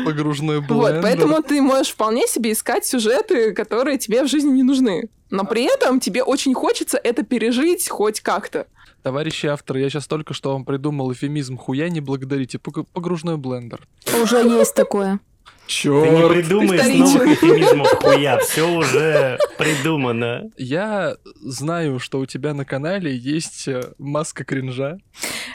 Погружной 0.05 0.61
блендер. 0.61 0.77
Вот, 0.77 1.03
поэтому 1.03 1.43
ты 1.43 1.63
можешь 1.63 1.93
вполне 1.95 2.27
себе 2.27 2.53
искать 2.53 2.85
сюжеты, 2.85 3.53
которые 3.55 3.97
тебе 3.97 4.23
в 4.25 4.29
жизни 4.29 4.51
не 4.51 4.63
нужны. 4.63 5.09
Но 5.31 5.45
при 5.47 5.65
этом 5.65 6.01
тебе 6.01 6.23
очень 6.23 6.53
хочется 6.53 7.01
это 7.03 7.23
пережить 7.23 7.89
хоть 7.89 8.21
как-то. 8.21 8.67
Товарищи 9.03 9.47
авторы, 9.47 9.81
я 9.81 9.89
сейчас 9.89 10.07
только 10.07 10.35
что 10.35 10.53
вам 10.53 10.67
придумал 10.67 11.11
эфемизм 11.15 11.57
хуя, 11.57 11.89
не 11.89 12.01
благодарите. 12.01 12.59
Пог- 12.59 12.87
Погружной 12.93 13.39
блендер. 13.39 13.89
Уже 14.23 14.37
есть 14.47 14.75
такое. 14.75 15.19
Ты 15.67 15.89
не 15.89 16.29
придумаешь 16.29 16.81
вторично. 16.81 17.07
новых 17.07 17.27
эфемизмов 17.27 17.89
хуя, 18.03 18.39
все 18.39 18.69
уже 18.69 19.39
придумано. 19.59 20.51
Я 20.57 21.17
знаю, 21.41 21.99
что 21.99 22.21
у 22.21 22.27
тебя 22.27 22.55
на 22.55 22.65
канале 22.65 23.17
есть 23.17 23.69
э, 23.69 23.93
маска 23.99 24.45
кринжа. 24.45 24.99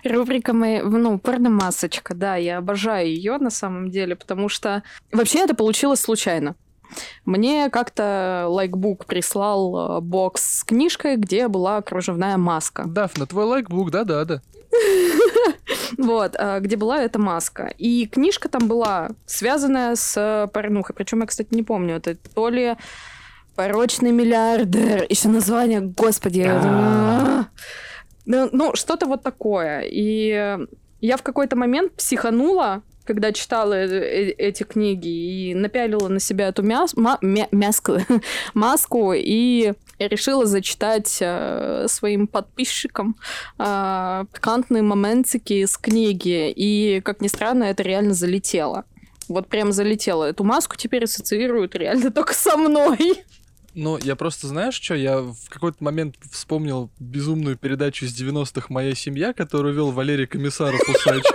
Рубрика 0.04 0.54
моя, 0.54 0.84
ну, 0.84 1.20
порномасочка, 1.20 2.16
да, 2.16 2.36
я 2.36 2.58
обожаю 2.58 3.08
ее 3.08 3.38
на 3.38 3.50
самом 3.50 3.90
деле, 3.92 4.16
потому 4.16 4.50
что 4.50 4.84
вообще 5.12 5.40
это 5.40 5.56
получилось 5.56 6.00
случайно. 6.00 6.56
Мне 7.26 7.70
как-то 7.70 8.46
лайкбук 8.48 9.06
прислал 9.06 9.98
э, 9.98 10.02
бокс 10.02 10.60
с 10.60 10.64
книжкой, 10.64 11.18
где 11.18 11.48
была 11.48 11.82
кружевная 11.82 12.38
маска. 12.38 12.86
Дафна, 12.88 13.28
твой 13.28 13.46
лайкбук, 13.46 13.92
да-да-да. 13.92 14.42
Вот, 15.98 16.36
э, 16.38 16.60
где 16.62 16.76
была 16.76 17.02
эта 17.04 17.20
маска. 17.20 17.74
И 17.78 18.06
книжка 18.06 18.50
там 18.50 18.68
была 18.68 19.10
связанная 19.26 19.96
с 19.96 20.16
э, 20.18 20.48
порнухой. 20.48 20.96
Причем 20.96 21.22
я, 21.22 21.26
кстати, 21.26 21.50
не 21.52 21.64
помню, 21.64 21.96
это 21.96 22.16
то 22.16 22.50
ли 22.50 22.76
порочный 23.56 24.12
миллиардер, 24.12 25.06
еще 25.10 25.28
название, 25.28 25.82
господи. 25.82 26.46
А. 26.48 27.48
Ну, 28.26 28.50
ну, 28.52 28.76
что-то 28.76 29.06
вот 29.06 29.24
такое. 29.24 29.82
И 29.86 30.58
я 31.02 31.18
в 31.18 31.24
какой-то 31.24 31.56
момент 31.56 31.94
психанула, 31.94 32.84
когда 33.10 33.32
читала 33.32 33.74
э- 33.74 33.88
э- 33.88 34.36
эти 34.38 34.62
книги 34.62 35.08
и 35.08 35.56
напялила 35.56 36.10
на 36.10 36.20
себя 36.20 36.50
эту 36.50 36.62
мяс- 36.62 36.96
ма- 36.96 37.18
мя- 37.24 37.48
мяску, 37.52 37.98
маску 38.54 39.14
и 39.16 39.74
решила 39.98 40.46
зачитать 40.46 41.18
э, 41.20 41.88
своим 41.90 42.28
подписчикам 42.28 43.16
э, 43.58 44.26
пикантные 44.32 44.84
моментики 44.84 45.54
из 45.54 45.76
книги. 45.76 46.54
И, 46.56 47.02
как 47.04 47.20
ни 47.22 47.28
странно, 47.28 47.64
это 47.64 47.82
реально 47.82 48.14
залетело. 48.14 48.86
Вот 49.28 49.48
прям 49.48 49.72
залетело. 49.72 50.26
Эту 50.26 50.44
маску 50.44 50.76
теперь 50.76 51.06
ассоциируют 51.06 51.74
реально 51.74 52.12
только 52.18 52.36
со 52.36 52.58
мной. 52.58 53.24
Ну, 53.74 53.98
я 53.98 54.16
просто, 54.16 54.46
знаешь 54.46 54.76
что, 54.80 54.94
я 54.94 55.18
в 55.22 55.50
какой-то 55.50 55.84
момент 55.84 56.14
вспомнил 56.32 56.92
безумную 57.00 57.58
передачу 57.58 58.06
из 58.06 58.14
90-х 58.14 58.68
«Моя 58.70 58.94
семья», 58.94 59.34
которую 59.34 59.74
вел 59.74 59.90
Валерий 59.90 60.28
Комиссаров 60.28 60.80
Усач. 60.88 61.24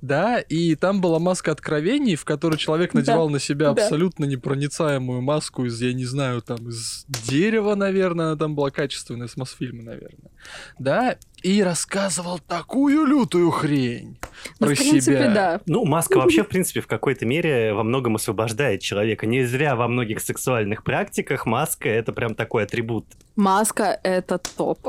Да, 0.00 0.40
и 0.40 0.74
там 0.74 1.00
была 1.00 1.18
маска 1.18 1.52
откровений, 1.52 2.16
в 2.16 2.24
которой 2.24 2.56
человек 2.56 2.92
Да, 2.92 3.00
надевал 3.00 3.28
на 3.30 3.38
себя 3.38 3.72
да. 3.72 3.82
абсолютно 3.82 4.24
непроницаемую 4.24 5.20
маску 5.20 5.64
из, 5.64 5.80
я 5.80 5.92
не 5.92 6.04
знаю, 6.04 6.42
там, 6.42 6.68
из 6.68 7.04
дерева, 7.08 7.74
наверное, 7.74 8.26
она 8.26 8.36
там 8.36 8.54
была 8.54 8.70
качественная, 8.70 9.28
с 9.28 9.36
Мосфильма, 9.36 9.82
наверное. 9.82 10.30
Да, 10.78 11.16
и 11.42 11.62
рассказывал 11.62 12.38
такую 12.38 13.04
лютую 13.04 13.50
хрень 13.50 14.18
Ну, 14.58 14.66
про 14.66 14.74
в 14.74 14.78
принципе, 14.78 15.00
себя. 15.00 15.34
да. 15.34 15.60
Ну, 15.66 15.84
маска 15.84 16.18
вообще, 16.18 16.42
в 16.44 16.48
принципе, 16.48 16.80
в 16.80 16.86
какой-то 16.86 17.26
мере 17.26 17.72
во 17.74 17.82
многом 17.82 18.16
освобождает 18.16 18.80
человека. 18.82 19.26
Не 19.26 19.44
зря 19.44 19.76
во 19.76 19.88
многих 19.88 20.20
сексуальных 20.20 20.84
практиках 20.84 21.46
маска— 21.46 21.88
это 21.90 22.12
прям 22.12 22.34
такой 22.34 22.64
атрибут. 22.64 23.06
Маска— 23.36 23.98
это 24.02 24.38
топ. 24.38 24.88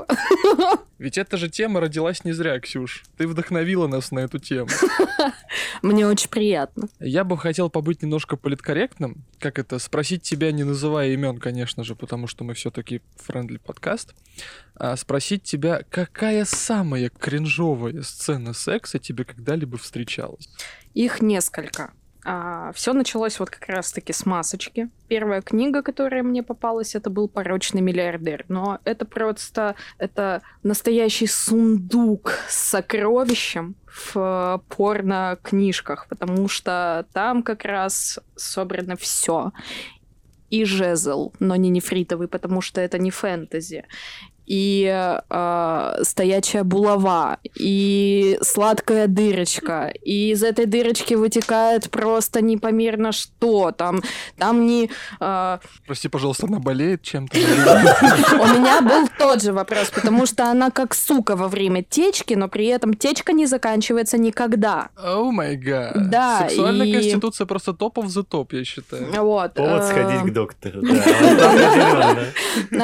Ведь 1.00 1.18
эта 1.18 1.38
же 1.38 1.50
тема 1.50 1.80
родилась 1.80 2.24
не 2.26 2.32
зря, 2.32 2.60
Ксюш. 2.60 3.04
Ты 3.18 3.28
вдохновила 3.28 3.88
нас 3.88 4.12
на 4.12 4.20
эту 4.20 4.38
тему. 4.40 4.68
Мне 5.82 6.06
очень 6.06 6.30
приятно. 6.30 6.90
Я 7.00 7.24
бы 7.24 7.38
хотел 7.38 7.70
побыть 7.70 8.04
немножко 8.04 8.38
политкорректным. 8.38 9.24
Как 9.40 9.58
это? 9.58 9.80
Спросить 9.80 10.22
тебя, 10.22 10.52
не 10.52 10.64
называя 10.64 11.10
имен, 11.10 11.40
конечно 11.40 11.84
же, 11.84 11.96
потому 11.96 12.28
что 12.28 12.44
мы 12.44 12.54
все-таки 12.54 13.02
friendly 13.16 13.58
подкаст. 13.58 14.14
А 14.84 14.98
спросить 14.98 15.44
тебя, 15.44 15.84
какая 15.92 16.44
самая 16.44 17.10
кринжовая 17.10 18.02
сцена 18.02 18.52
секса 18.52 18.98
тебе 18.98 19.26
когда-либо 19.26 19.78
встречалась? 19.78 20.50
Их 20.96 21.22
несколько. 21.22 21.94
все 22.74 22.94
началось 22.94 23.40
вот 23.40 23.52
как 23.52 23.70
раз-таки 23.70 24.12
с 24.12 24.26
масочки. 24.26 24.90
Первая 25.08 25.44
книга, 25.44 25.84
которая 25.84 26.24
мне 26.24 26.42
попалась, 26.42 26.96
это 26.96 27.12
был 27.12 27.30
«Порочный 27.30 27.82
миллиардер». 27.82 28.46
Но 28.48 28.80
это 28.84 29.06
просто... 29.06 29.76
Это 30.00 30.42
настоящий 30.64 31.28
сундук 31.28 32.34
с 32.50 32.70
сокровищем 32.72 33.76
в 33.86 34.14
э, 34.16 34.76
порно-книжках, 34.76 36.08
потому 36.08 36.48
что 36.48 37.06
там 37.14 37.44
как 37.44 37.66
раз 37.66 38.20
собрано 38.36 38.96
все. 38.96 39.52
И 40.50 40.66
жезл, 40.66 41.34
но 41.40 41.56
не 41.56 41.70
нефритовый, 41.70 42.28
потому 42.28 42.62
что 42.62 42.82
это 42.82 42.98
не 42.98 43.12
фэнтези. 43.12 43.86
И 44.52 45.16
э, 45.30 45.94
стоячая 46.04 46.64
булава, 46.66 47.38
и 47.56 48.38
сладкая 48.42 49.08
дырочка, 49.08 49.94
и 50.04 50.32
из 50.32 50.44
этой 50.44 50.66
дырочки 50.66 51.14
вытекает 51.14 51.90
просто 51.90 52.42
непомерно 52.42 53.14
что. 53.14 53.72
Там, 53.72 54.02
там 54.38 54.68
не... 54.68 54.90
э, 55.22 55.58
Прости, 55.88 56.10
пожалуйста, 56.10 56.48
она 56.48 56.60
болеет 56.60 57.02
чем-то? 57.02 57.38
У 57.38 58.48
меня 58.60 58.82
был 58.82 59.08
тот 59.18 59.42
же 59.42 59.54
вопрос, 59.54 59.90
потому 59.90 60.26
что 60.26 60.52
она 60.52 60.70
как 60.70 60.96
сука 60.96 61.38
во 61.38 61.48
время 61.48 61.82
течки, 61.82 62.34
но 62.34 62.50
при 62.50 62.66
этом 62.66 62.94
течка 62.94 63.32
не 63.32 63.46
заканчивается 63.46 64.18
никогда. 64.18 64.90
О 64.98 65.32
май 65.32 65.56
гад. 65.56 66.10
Да, 66.10 66.48
Сексуальная 66.50 66.92
конституция 66.92 67.48
просто 67.48 67.72
топов 67.74 68.10
за 68.10 68.24
топ, 68.24 68.52
я 68.52 68.66
считаю. 68.66 69.14
Вот. 69.14 69.54
Повод 69.54 69.82
э, 69.84 69.88
сходить 69.90 70.30
к 70.30 70.34
доктору. 70.34 70.82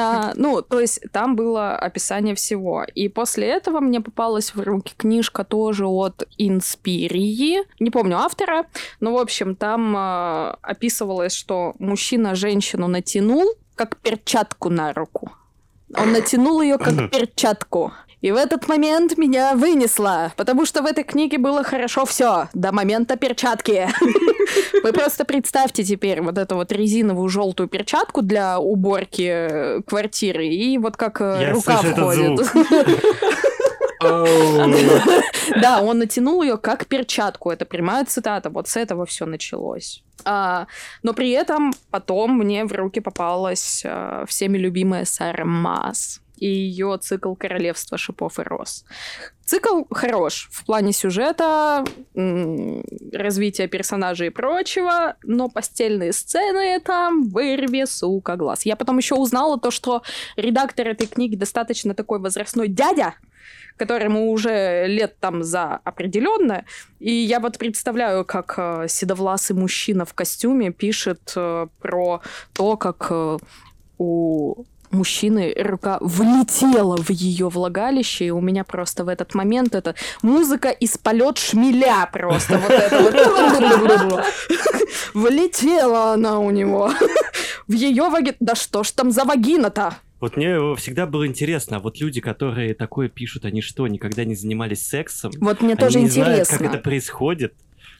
А, 0.00 0.32
ну, 0.36 0.62
то 0.62 0.80
есть 0.80 1.00
там 1.12 1.34
было 1.34 1.57
описание 1.58 2.34
всего. 2.34 2.84
И 2.94 3.08
после 3.08 3.48
этого 3.48 3.80
мне 3.80 4.00
попалась 4.00 4.54
в 4.54 4.60
руки 4.60 4.94
книжка 4.96 5.44
тоже 5.44 5.86
от 5.86 6.24
Инспирии. 6.38 7.58
Не 7.80 7.90
помню 7.90 8.18
автора, 8.18 8.66
но, 9.00 9.12
в 9.12 9.18
общем, 9.18 9.54
там 9.54 9.94
а, 9.96 10.58
описывалось, 10.62 11.34
что 11.34 11.74
мужчина 11.78 12.34
женщину 12.34 12.88
натянул, 12.88 13.54
как 13.74 13.96
перчатку 13.96 14.70
на 14.70 14.92
руку. 14.92 15.32
Он 15.96 16.12
натянул 16.12 16.60
ее 16.60 16.78
как 16.78 17.10
перчатку. 17.10 17.92
И 18.20 18.32
в 18.32 18.36
этот 18.36 18.66
момент 18.68 19.16
меня 19.16 19.54
вынесло, 19.54 20.32
потому 20.36 20.66
что 20.66 20.82
в 20.82 20.86
этой 20.86 21.04
книге 21.04 21.38
было 21.38 21.62
хорошо 21.62 22.04
все 22.04 22.48
до 22.52 22.72
момента 22.72 23.16
перчатки. 23.16 23.88
Вы 24.82 24.92
просто 24.92 25.24
представьте 25.24 25.84
теперь 25.84 26.20
вот 26.20 26.36
эту 26.36 26.56
вот 26.56 26.72
резиновую 26.72 27.28
желтую 27.28 27.68
перчатку 27.68 28.22
для 28.22 28.58
уборки 28.58 29.28
э, 29.28 29.82
квартиры, 29.82 30.46
и 30.48 30.78
вот 30.78 30.96
как 30.96 31.20
э, 31.20 31.52
рука 31.52 31.76
входит. 31.76 32.40
Да, 35.60 35.80
он 35.82 35.98
натянул 35.98 36.42
ее 36.42 36.56
как 36.56 36.86
перчатку. 36.86 37.50
Это 37.50 37.64
прямая 37.64 38.04
цитата. 38.04 38.50
Вот 38.50 38.68
с 38.68 38.76
этого 38.76 39.06
все 39.06 39.26
началось. 39.26 40.04
А, 40.24 40.66
но 41.02 41.14
при 41.14 41.30
этом 41.30 41.72
потом 41.90 42.36
мне 42.38 42.64
в 42.64 42.72
руки 42.72 43.00
попалась 43.00 43.82
а, 43.84 44.24
всеми 44.26 44.58
любимая 44.58 45.04
Сара 45.04 45.44
Мас 45.44 46.20
и 46.38 46.46
ее 46.46 46.98
цикл 47.00 47.34
«Королевство 47.34 47.98
шипов 47.98 48.38
и 48.38 48.42
роз». 48.42 48.84
Цикл 49.44 49.84
хорош 49.90 50.48
в 50.52 50.66
плане 50.66 50.92
сюжета, 50.92 51.82
развития 52.14 53.66
персонажей 53.66 54.26
и 54.26 54.30
прочего, 54.30 55.16
но 55.22 55.48
постельные 55.48 56.12
сцены 56.12 56.78
там 56.80 57.30
вырви, 57.30 57.86
сука, 57.86 58.36
глаз. 58.36 58.66
Я 58.66 58.76
потом 58.76 58.98
еще 58.98 59.14
узнала 59.14 59.58
то, 59.58 59.70
что 59.70 60.02
редактор 60.36 60.88
этой 60.88 61.06
книги 61.06 61.34
достаточно 61.34 61.94
такой 61.94 62.18
возрастной 62.18 62.68
дядя, 62.68 63.14
которому 63.78 64.30
уже 64.30 64.86
лет 64.86 65.18
там 65.18 65.42
за 65.42 65.76
определенное. 65.76 66.66
И 66.98 67.10
я 67.10 67.40
вот 67.40 67.56
представляю, 67.56 68.26
как 68.26 68.54
э, 68.58 68.86
седовласый 68.88 69.56
мужчина 69.56 70.04
в 70.04 70.12
костюме 70.12 70.72
пишет 70.72 71.32
э, 71.36 71.68
про 71.80 72.20
то, 72.52 72.76
как 72.76 73.06
э, 73.10 73.38
у 73.96 74.64
мужчины 74.90 75.54
рука 75.56 75.98
влетела 76.00 76.96
в 76.96 77.10
ее 77.10 77.48
влагалище, 77.48 78.26
и 78.26 78.30
у 78.30 78.40
меня 78.40 78.64
просто 78.64 79.04
в 79.04 79.08
этот 79.08 79.34
момент 79.34 79.74
это 79.74 79.94
музыка 80.22 80.70
из 80.70 80.98
полет 80.98 81.38
шмеля 81.38 82.08
просто 82.12 82.58
вот 82.58 82.70
это 82.70 83.02
вот. 83.02 84.24
Влетела 85.14 86.12
она 86.12 86.38
у 86.38 86.50
него 86.50 86.90
в 87.68 87.72
ее 87.72 88.08
ваги... 88.08 88.34
Да 88.40 88.54
что 88.54 88.82
ж 88.82 88.90
там 88.92 89.10
за 89.10 89.24
вагина-то? 89.24 89.96
Вот 90.20 90.36
мне 90.36 90.58
всегда 90.76 91.06
было 91.06 91.26
интересно, 91.26 91.78
вот 91.78 92.00
люди, 92.00 92.20
которые 92.20 92.74
такое 92.74 93.08
пишут, 93.08 93.44
они 93.44 93.60
что, 93.60 93.86
никогда 93.86 94.24
не 94.24 94.34
занимались 94.34 94.84
сексом? 94.84 95.30
Вот 95.40 95.60
мне 95.60 95.74
Они 95.74 95.80
тоже 95.80 96.00
не 96.00 96.08
знают, 96.08 96.40
интересно. 96.40 96.58
как 96.58 96.74
это 96.74 96.82
происходит? 96.82 97.54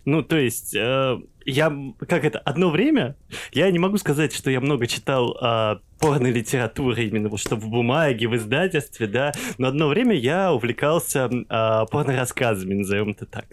Ну, 0.04 0.22
то 0.22 0.36
есть, 0.36 0.74
э, 0.74 1.18
я, 1.44 1.72
как 2.08 2.24
это, 2.24 2.38
одно 2.40 2.70
время, 2.70 3.14
я 3.52 3.70
не 3.70 3.78
могу 3.78 3.98
сказать, 3.98 4.34
что 4.34 4.50
я 4.50 4.60
много 4.60 4.86
читал 4.86 5.36
э, 5.40 5.76
порно-литературы 6.00 7.04
именно, 7.04 7.28
вот, 7.28 7.40
что 7.40 7.56
в 7.56 7.68
бумаге, 7.68 8.28
в 8.28 8.36
издательстве, 8.36 9.06
да, 9.06 9.32
но 9.58 9.68
одно 9.68 9.88
время 9.88 10.14
я 10.14 10.52
увлекался 10.52 11.28
э, 11.30 11.86
порно-рассказами, 11.90 12.74
назовем 12.74 13.10
это 13.10 13.26
так. 13.26 13.46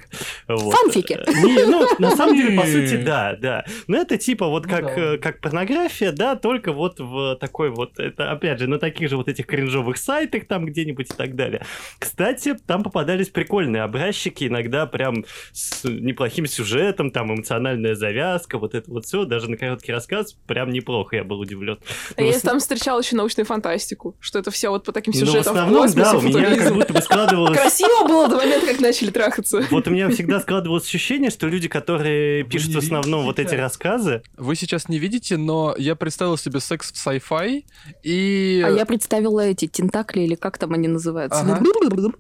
Вот. 0.48 0.74
Фанфики. 0.74 1.20
Не, 1.46 1.66
ну, 1.66 1.88
на 2.00 2.12
самом 2.12 2.36
деле, 2.36 2.58
по 2.58 2.66
сути, 2.66 2.98
да, 2.98 3.36
да. 3.40 3.66
Но 3.88 3.98
это 3.98 4.18
типа 4.18 4.48
вот 4.48 4.66
Ну 4.66 4.72
как, 4.72 4.86
да. 4.86 5.14
э, 5.14 5.18
как 5.18 5.42
порнография, 5.42 6.12
да, 6.12 6.36
только 6.36 6.72
вот 6.72 7.00
в 7.00 7.36
такой 7.38 7.70
вот, 7.70 8.00
это 8.00 8.32
опять 8.32 8.60
же, 8.60 8.68
на 8.68 8.80
таких 8.80 9.10
же 9.10 9.18
вот 9.18 9.28
этих 9.28 9.46
кринжовых 9.46 9.98
сайтах 9.98 10.48
там 10.48 10.66
где-нибудь 10.66 11.10
и 11.12 11.14
так 11.14 11.36
далее. 11.36 11.66
Кстати, 12.00 12.56
там 12.66 12.84
попадались 12.84 13.30
прикольные 13.30 13.84
образчики, 13.84 14.46
иногда 14.46 14.86
прям 14.86 15.26
с 15.52 15.84
неплохим 15.84 16.46
сюжетом, 16.46 17.12
там 17.12 17.34
эмоциональная 17.34 17.96
завязка, 17.96 18.58
вот 18.58 18.76
это 18.76 18.90
вот 18.92 19.06
все, 19.06 19.26
даже 19.26 19.50
на 19.50 19.58
короткий 19.58 19.92
рассказ 19.92 20.34
прям 20.48 20.70
неплохо, 20.70 21.16
я 21.18 21.24
был 21.24 21.40
удивлен. 21.40 21.78
А 22.16 22.22
я 22.36 22.42
там 22.42 22.60
встречал 22.60 23.00
еще 23.00 23.16
научную 23.16 23.46
фантастику, 23.46 24.16
что 24.20 24.40
это 24.40 24.52
все 24.52 24.70
вот 24.70 24.84
по 24.84 24.92
таким 24.92 25.14
Ну, 25.14 25.20
в 25.20 25.26
сюжетам 25.26 25.54
в 25.54 25.58
основном, 25.58 25.82
космосе, 25.84 26.12
да, 26.12 26.18
у 26.18 26.22
меня 26.22 26.56
как 26.58 26.74
будто 26.74 26.94
бы 26.94 27.02
складывалось... 27.02 27.58
Красиво 27.58 28.08
было 28.08 28.28
до 28.28 28.36
момента, 28.38 28.68
как 28.68 28.80
начали 28.80 29.12
трахаться. 29.12 29.66
Вот 29.72 29.88
у 29.88 29.92
меня 29.92 30.10
всегда 30.10 30.40
складывалось 30.40 30.86
ощущение, 30.86 31.30
что 31.30 31.48
люди, 31.48 31.68
которые 31.68 32.44
пишут 32.44 32.76
в 32.76 32.78
основном 32.78 33.26
вот 33.26 33.40
эти 33.40 33.56
рассказы, 33.56 34.22
Вы 34.38 34.56
сейчас 34.56 34.90
не 34.90 35.00
видите, 35.00 35.38
но 35.38 35.76
я 35.78 35.96
представил 35.96 36.38
себе 36.38 36.60
секс 36.60 36.92
в 36.92 36.96
sci-fi, 36.96 37.64
и... 38.04 38.64
А 38.66 38.70
я 38.70 38.86
представила 38.86 39.42
эти 39.42 39.68
тентакли, 39.68 40.22
или 40.22 40.36
как 40.36 40.58
там 40.58 40.74
они 40.74 40.88
называются. 40.88 41.44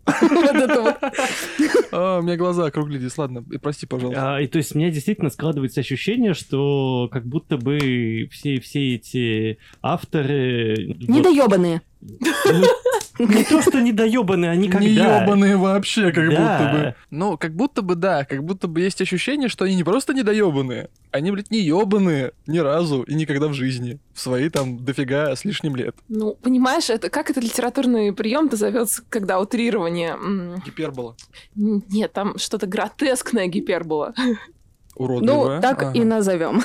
Вот 1.95 2.05
вот. 2.05 2.05
А, 2.05 2.19
у 2.19 2.21
меня 2.21 2.37
глаза 2.37 2.65
округлились, 2.65 3.17
ладно, 3.17 3.43
и 3.51 3.57
прости, 3.57 3.85
пожалуйста. 3.85 4.35
А, 4.35 4.41
и 4.41 4.47
то 4.47 4.57
есть 4.57 4.75
у 4.75 4.77
меня 4.77 4.91
действительно 4.91 5.29
складывается 5.29 5.79
ощущение, 5.79 6.33
что 6.33 7.09
как 7.11 7.25
будто 7.25 7.57
бы 7.57 8.27
все, 8.31 8.59
все 8.59 8.95
эти 8.95 9.57
авторы... 9.81 10.95
вот, 10.99 11.09
Недоебанные. 11.09 11.75
ну, 11.75 11.81
не 13.19 13.43
то, 13.43 13.61
что 13.61 13.81
недоебаны, 13.81 14.45
они 14.47 14.69
когда... 14.69 14.87
Не 14.87 14.93
ёбаные 14.93 15.57
вообще, 15.57 16.11
как 16.11 16.27
будто 16.27 16.71
бы. 16.73 16.95
Ну, 17.11 17.37
как 17.37 17.55
будто 17.55 17.81
бы 17.81 17.95
да, 17.95 18.25
как 18.25 18.43
будто 18.43 18.67
бы 18.67 18.81
есть 18.81 19.01
ощущение, 19.01 19.49
что 19.49 19.65
они 19.65 19.75
не 19.75 19.83
просто 19.83 20.13
недоебанные, 20.13 20.89
они, 21.11 21.31
блядь, 21.31 21.51
не 21.51 21.59
ёбаные 21.59 22.33
ни 22.47 22.59
разу 22.59 23.03
и 23.03 23.13
никогда 23.13 23.47
в 23.47 23.53
жизни. 23.53 23.99
В 24.13 24.19
свои 24.19 24.49
там 24.49 24.83
дофига 24.83 25.35
с 25.35 25.45
лишним 25.45 25.75
лет. 25.75 25.95
Ну, 26.09 26.35
понимаешь, 26.35 26.89
это 26.89 27.09
как 27.09 27.29
это 27.29 27.39
литературный 27.39 28.13
прием-то 28.13 28.57
зовется, 28.57 29.01
когда 29.09 29.39
утрирование. 29.39 30.17
Гипербола. 30.65 31.15
Нет, 31.55 32.13
там 32.13 32.37
что-то 32.37 32.67
гротескное 32.67 33.47
гипербола. 33.47 34.13
Уродливое. 34.95 35.55
Ну, 35.55 35.61
так 35.61 35.95
и 35.95 36.03
назовем. 36.03 36.63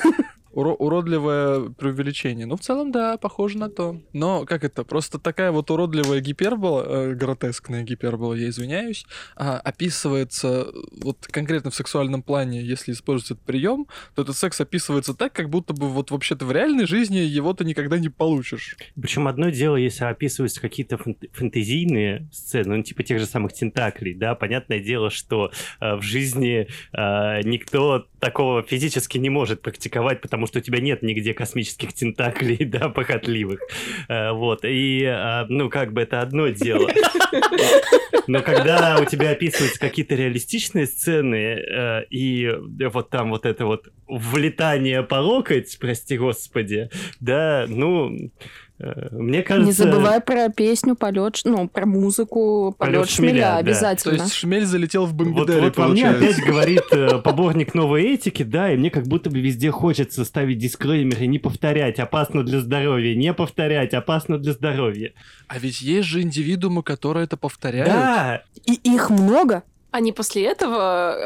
Уро- 0.53 0.77
уродливое 0.77 1.71
преувеличение. 1.71 2.47
Ну, 2.47 2.57
в 2.57 2.61
целом, 2.61 2.91
да, 2.91 3.17
похоже 3.17 3.59
на 3.59 3.71
то. 3.71 4.01
Но, 4.13 4.45
как 4.47 4.65
это, 4.65 4.85
просто 4.85 5.19
такая 5.19 5.53
вот 5.53 5.71
уродливая 5.71 6.21
гипербола, 6.21 6.85
э, 6.87 7.15
гротескная 7.15 7.83
гипербола, 7.83 8.35
я 8.35 8.49
извиняюсь, 8.49 9.07
а, 9.37 9.59
описывается 9.59 10.67
э, 10.67 10.73
вот 11.03 11.27
конкретно 11.31 11.71
в 11.71 11.75
сексуальном 11.75 12.23
плане, 12.23 12.63
если 12.63 12.93
использовать 12.93 13.33
этот 13.33 13.45
прием, 13.45 13.87
то 14.15 14.23
этот 14.23 14.37
секс 14.37 14.61
описывается 14.61 15.15
так, 15.15 15.33
как 15.33 15.51
будто 15.51 15.73
бы 15.73 15.89
вот 15.89 16.11
вообще-то 16.11 16.45
в 16.45 16.53
реальной 16.53 16.87
жизни 16.87 17.19
его 17.19 17.53
ты 17.55 17.65
никогда 17.65 17.99
не 17.99 18.09
получишь. 18.09 18.77
Причем 19.01 19.29
одно 19.29 19.51
дело, 19.51 19.77
если 19.77 20.05
описываются 20.05 20.61
какие-то 20.61 20.99
фэнтезийные 21.33 22.29
сцены, 22.33 22.77
ну, 22.79 22.83
типа 22.83 23.03
тех 23.03 23.19
же 23.19 23.27
самых 23.27 23.53
тентаклей, 23.53 24.15
да, 24.15 24.35
понятное 24.35 24.81
дело, 24.81 25.11
что 25.11 25.53
э, 25.81 25.95
в 25.95 26.03
жизни 26.03 26.67
э, 26.93 27.43
никто 27.45 28.07
такого 28.21 28.63
физически 28.63 29.19
не 29.19 29.31
может 29.31 29.63
практиковать, 29.63 30.21
потому 30.21 30.47
что 30.47 30.59
у 30.59 30.63
тебя 30.63 30.81
нет 30.81 31.03
нигде 31.03 31.35
космических 31.35 31.93
тентаклей, 31.93 32.65
да, 32.65 32.89
похотливых. 32.89 33.61
Э, 34.09 34.33
вот, 34.33 34.65
и, 34.65 35.03
э, 35.03 35.47
ну, 35.49 35.69
как 35.71 35.93
бы 35.93 36.03
это 36.03 36.21
одно 36.21 36.49
дело. 36.49 36.89
Но 38.27 38.43
когда 38.43 38.99
у 39.01 39.05
тебя 39.07 39.31
описываются 39.31 39.81
какие-то 39.81 40.15
реалистичные 40.15 40.87
сцены, 40.87 41.37
э, 41.37 42.05
и 42.11 42.49
вот 42.93 43.11
там 43.11 43.31
вот 43.31 43.47
это 43.47 43.67
вот 43.67 43.89
влетание 44.07 45.03
по 45.03 45.17
локоть, 45.17 45.77
прости 45.81 46.17
господи, 46.17 46.91
да, 47.21 47.67
ну, 47.69 48.17
мне 49.11 49.43
кажется... 49.43 49.67
Не 49.67 49.73
забывай 49.73 50.21
про 50.21 50.49
песню 50.49 50.97
полет, 50.97 51.41
ну, 51.45 51.69
про 51.69 51.87
музыку 51.87 52.75
полет 52.79 52.95
«Полет 52.95 53.11
шмеля», 53.11 53.31
шмеля, 53.31 53.41
да. 53.41 53.53
То 53.53 53.59
обязательно. 53.59 54.23
есть 54.23 54.35
шмель 54.35 54.65
залетел 54.65 55.07
в 55.07 55.11
Вот, 55.11 55.17
Бомбидаре, 55.17 55.61
вот 55.61 55.77
во 55.77 55.89
мне 55.89 56.09
опять 56.09 56.39
говорит 56.39 56.85
э, 56.93 57.19
поборник 57.19 57.75
новой 57.75 58.05
этики, 58.15 58.43
да, 58.43 58.73
и 58.73 58.77
мне 58.77 58.91
как 58.91 59.07
будто 59.07 59.29
бы 59.29 59.41
везде 59.41 59.71
хочется 59.71 60.25
ставить 60.25 60.59
дисклеймеры, 60.59 61.27
не 61.27 61.39
повторять, 61.39 61.99
опасно 61.99 62.43
для 62.43 62.61
здоровья, 62.61 63.15
не 63.15 63.35
повторять, 63.35 63.93
опасно 63.93 64.39
для 64.39 64.53
здоровья. 64.53 65.13
А 65.49 65.59
ведь 65.59 65.83
есть 65.83 66.09
же 66.09 66.23
индивидуумы, 66.23 66.83
которые 66.83 67.25
это 67.25 67.37
повторяют. 67.37 67.89
Да, 67.89 68.43
И 68.65 68.75
их 68.75 69.11
много. 69.11 69.63
Они 69.91 70.13
после 70.13 70.45
этого 70.45 70.73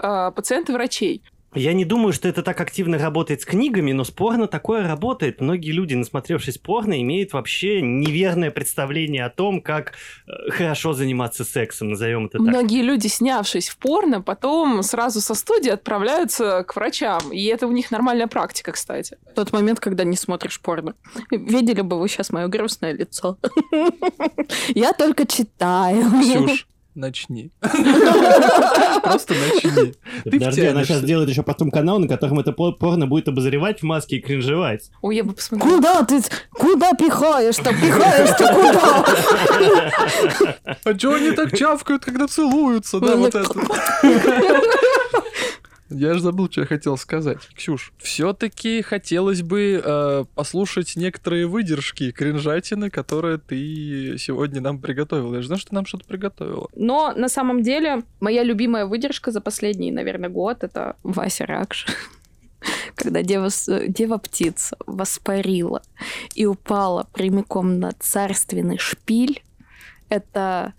а, 0.02 0.30
пациенты 0.30 0.72
врачей. 0.72 1.22
Я 1.54 1.72
не 1.72 1.84
думаю, 1.84 2.12
что 2.12 2.28
это 2.28 2.42
так 2.42 2.60
активно 2.60 2.98
работает 2.98 3.42
с 3.42 3.44
книгами, 3.44 3.92
но 3.92 4.04
с 4.04 4.10
порно 4.10 4.46
такое 4.46 4.86
работает. 4.86 5.40
Многие 5.40 5.70
люди, 5.70 5.94
насмотревшись 5.94 6.58
порно, 6.58 7.00
имеют 7.00 7.32
вообще 7.32 7.80
неверное 7.80 8.50
представление 8.50 9.24
о 9.24 9.30
том, 9.30 9.60
как 9.60 9.92
э, 10.26 10.50
хорошо 10.50 10.92
заниматься 10.92 11.44
сексом, 11.44 11.90
назовем 11.90 12.26
это 12.26 12.38
так. 12.38 12.46
Многие 12.46 12.82
люди, 12.82 13.06
снявшись 13.06 13.68
в 13.68 13.76
порно, 13.78 14.20
потом 14.20 14.82
сразу 14.82 15.20
со 15.20 15.34
студии 15.34 15.70
отправляются 15.70 16.64
к 16.64 16.74
врачам. 16.76 17.32
И 17.32 17.44
это 17.44 17.66
у 17.66 17.72
них 17.72 17.90
нормальная 17.90 18.26
практика, 18.26 18.72
кстати. 18.72 19.16
Тот 19.34 19.52
момент, 19.52 19.80
когда 19.80 20.04
не 20.04 20.16
смотришь 20.16 20.60
порно. 20.60 20.94
Видели 21.30 21.80
бы 21.82 21.98
вы 21.98 22.08
сейчас 22.08 22.30
мое 22.30 22.48
грустное 22.48 22.92
лицо. 22.92 23.38
Я 24.68 24.92
только 24.92 25.26
читаю. 25.26 26.04
Ксюш, 26.20 26.66
начни. 26.94 27.50
Просто 27.60 29.34
начни. 29.34 29.94
Ты 30.24 30.30
Подожди, 30.30 30.66
она 30.66 30.84
сейчас 30.84 30.98
сделает 30.98 31.28
еще 31.28 31.42
потом 31.42 31.70
канал, 31.70 31.98
на 31.98 32.08
котором 32.08 32.38
это 32.38 32.52
пор- 32.52 32.76
порно 32.76 33.06
будет 33.06 33.28
обозревать 33.28 33.80
в 33.80 33.82
маске 33.84 34.16
и 34.16 34.20
кринжевать. 34.20 34.90
Ой, 35.02 35.16
я 35.16 35.24
бы 35.24 35.32
посмотрела. 35.32 35.76
Куда 35.76 36.02
ты? 36.04 36.22
Куда 36.50 36.92
пихаешь-то? 36.92 37.70
Пихаешь-то 37.70 38.54
куда? 38.54 39.04
А 40.84 40.94
чё 40.94 41.14
они 41.14 41.32
так 41.32 41.56
чавкают, 41.56 42.04
когда 42.04 42.26
целуются? 42.26 43.00
Да, 43.00 43.16
вот 43.16 43.34
это. 43.34 43.52
Я 45.90 46.14
же 46.14 46.20
забыл, 46.20 46.50
что 46.50 46.62
я 46.62 46.66
хотел 46.66 46.96
сказать. 46.96 47.38
Ксюш, 47.54 47.92
все-таки 47.98 48.80
хотелось 48.82 49.42
бы 49.42 49.82
э, 49.84 50.24
послушать 50.34 50.96
некоторые 50.96 51.46
выдержки 51.46 52.10
кринжатины, 52.10 52.88
которые 52.90 53.38
ты 53.38 54.16
сегодня 54.18 54.60
нам 54.62 54.78
приготовила. 54.80 55.34
Я 55.34 55.40
же 55.42 55.48
знаю, 55.48 55.60
что 55.60 55.68
ты 55.70 55.74
нам 55.74 55.86
что-то 55.86 56.04
приготовила. 56.06 56.68
Но 56.74 57.12
на 57.14 57.28
самом 57.28 57.62
деле 57.62 58.02
моя 58.20 58.42
любимая 58.44 58.86
выдержка 58.86 59.30
за 59.30 59.40
последний, 59.40 59.90
наверное, 59.92 60.30
год 60.30 60.64
это 60.64 60.96
Вася 61.02 61.44
Ракш. 61.46 61.86
Когда 62.94 63.22
дева, 63.22 63.50
с- 63.50 63.86
дева-птица 63.88 64.76
воспарила 64.86 65.82
и 66.34 66.46
упала 66.46 67.06
прямиком 67.12 67.78
на 67.78 67.92
царственный 67.92 68.78
шпиль, 68.78 69.42
это, 70.08 70.72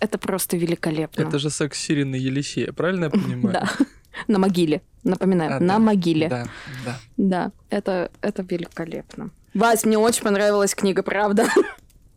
это 0.00 0.16
просто 0.16 0.56
великолепно. 0.56 1.20
Это 1.22 1.38
же 1.38 1.50
секс 1.50 1.78
Сирины 1.78 2.16
Елисея, 2.16 2.72
правильно 2.72 3.04
я 3.04 3.10
понимаю? 3.10 3.52
Да. 3.78 3.86
На 4.28 4.38
могиле. 4.38 4.82
Напоминаю, 5.04 5.56
А, 5.56 5.60
на 5.60 5.74
да. 5.74 5.78
могиле. 5.78 6.28
Да, 6.28 6.46
да. 6.84 6.98
Да, 7.16 7.52
это, 7.70 8.10
это 8.20 8.42
великолепно. 8.48 9.30
Вась, 9.54 9.84
мне 9.84 9.98
очень 9.98 10.22
понравилась 10.22 10.74
книга, 10.74 11.02
правда? 11.02 11.46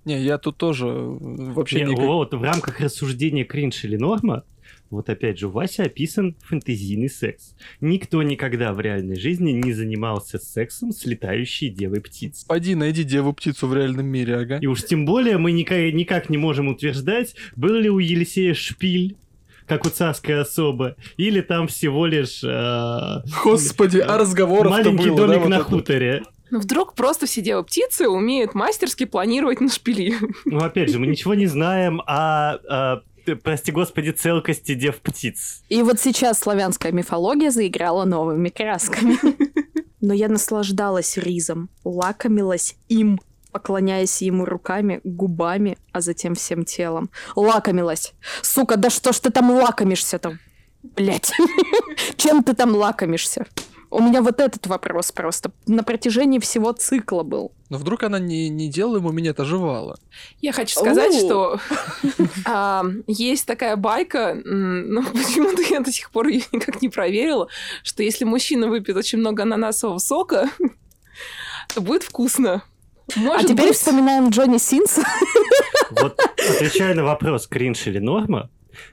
Не, 0.06 0.22
я 0.22 0.38
тут 0.38 0.58
тоже 0.58 0.88
э, 0.88 1.18
вообще 1.20 1.84
Не, 1.84 1.92
никак- 1.92 2.06
Вот 2.06 2.34
в 2.34 2.44
рамках 2.44 2.80
рассуждения 2.80 3.44
кринж 3.44 3.84
или 3.86 3.98
норма, 3.98 4.44
вот 4.92 5.10
опять 5.10 5.40
же, 5.40 5.48
у 5.48 5.50
Васи 5.50 5.82
описан 5.82 6.36
фэнтезийный 6.44 7.10
секс. 7.10 7.56
Никто 7.82 8.22
никогда 8.22 8.72
в 8.72 8.80
реальной 8.80 9.16
жизни 9.16 9.52
не 9.52 9.74
занимался 9.74 10.38
сексом 10.38 10.92
с 10.92 11.06
летающей 11.06 11.70
девой 11.70 12.02
птицей. 12.02 12.46
Пойди, 12.48 12.76
найди 12.76 13.04
деву-птицу 13.04 13.68
в 13.68 13.74
реальном 13.76 14.06
мире, 14.06 14.36
ага. 14.38 14.60
И 14.60 14.68
уж 14.68 14.84
тем 14.84 15.06
более 15.08 15.40
мы 15.40 15.52
никак, 15.52 15.92
никак 15.92 16.30
не 16.30 16.38
можем 16.38 16.68
утверждать, 16.68 17.36
был 17.56 17.74
ли 17.74 17.90
у 17.90 17.98
Елисея 17.98 18.54
шпиль, 18.54 19.18
как 19.68 19.86
у 19.86 19.90
царской 19.90 20.42
особы, 20.42 20.96
или 21.18 21.42
там 21.42 21.68
всего 21.68 22.06
лишь 22.06 22.44
э, 22.44 23.22
Господи, 23.44 24.00
а 24.00 24.18
разговоров-то 24.18 24.70
маленький 24.70 25.10
было, 25.10 25.18
да, 25.18 25.28
домик 25.28 25.42
вот 25.42 25.50
на 25.50 25.56
это? 25.56 25.64
хуторе. 25.64 26.24
Ну, 26.52 26.60
вдруг 26.60 26.94
просто 26.94 27.26
все 27.26 27.42
девы-птицы 27.42 28.08
умеют 28.08 28.54
мастерски 28.54 29.06
планировать 29.06 29.62
на 29.62 29.70
шпили. 29.70 30.14
Ну, 30.46 30.60
опять 30.60 30.92
же, 30.92 31.00
мы 31.00 31.08
ничего 31.08 31.34
не 31.34 31.48
знаем 31.48 32.02
о, 32.06 32.54
о, 32.54 33.02
э, 33.26 33.36
прости 33.36 33.72
господи, 33.72 34.12
целкости 34.12 34.76
дев 34.76 34.98
птиц. 34.98 35.64
И 35.70 35.82
вот 35.82 36.00
сейчас 36.00 36.40
славянская 36.40 36.92
мифология 36.92 37.50
заиграла 37.50 38.06
новыми 38.06 38.50
красками. 38.50 39.18
Но 40.02 40.14
я 40.14 40.30
наслаждалась 40.30 41.18
ризом, 41.18 41.70
лакомилась 41.84 42.76
им, 42.90 43.20
поклоняясь 43.56 44.22
ему 44.22 44.44
руками, 44.44 45.00
губами, 45.06 45.78
а 45.94 46.02
затем 46.02 46.36
всем 46.36 46.66
телом. 46.66 47.10
Лакомилась. 47.38 48.14
Сука, 48.42 48.76
да 48.76 48.90
что 48.90 49.14
ж 49.14 49.20
ты 49.20 49.30
там 49.30 49.50
лакомишься-то? 49.50 50.38
Блять. 50.84 51.32
Чем 52.18 52.44
ты 52.44 52.54
там 52.54 52.76
лакомишься? 52.76 53.46
У 53.90 54.02
меня 54.02 54.22
вот 54.22 54.42
этот 54.42 54.68
вопрос 54.68 55.14
просто 55.14 55.54
на 55.68 55.84
протяжении 55.84 56.40
всего 56.40 56.74
цикла 56.74 57.24
был. 57.24 57.54
Но 57.70 57.78
вдруг 57.78 58.04
она 58.04 58.20
не, 58.20 58.50
не 58.50 58.68
делала 58.68 58.98
ему 58.98 59.14
минет, 59.14 59.40
а 59.40 59.46
жевала. 59.46 59.98
Я 60.42 60.52
хочу 60.52 60.78
сказать, 60.78 61.16
что 61.16 61.58
а, 62.46 62.84
есть 63.08 63.46
такая 63.46 63.78
байка, 63.78 64.36
но 64.44 65.02
почему-то 65.14 65.62
я 65.62 65.80
до 65.80 65.94
сих 65.94 66.12
пор 66.12 66.28
ее 66.28 66.44
никак 66.52 66.82
не 66.82 66.90
проверила, 66.90 67.48
что 67.84 68.04
если 68.04 68.26
мужчина 68.26 68.68
выпьет 68.68 68.98
очень 68.98 69.20
много 69.20 69.44
ананасового 69.44 70.00
сока, 70.00 70.50
то 71.74 71.80
будет 71.80 72.04
вкусно. 72.04 72.64
Может 73.16 73.46
а 73.46 73.48
теперь 73.48 73.68
быть, 73.70 73.78
вспоминаем 73.78 74.30
Джонни 74.30 74.58
Синса. 74.58 75.04
Вот 75.92 76.20
отвечая 76.20 76.96
на 76.96 77.04
вопрос, 77.04 77.48
кринж 77.48 77.88
или 77.88 78.00
норма, 78.00 78.50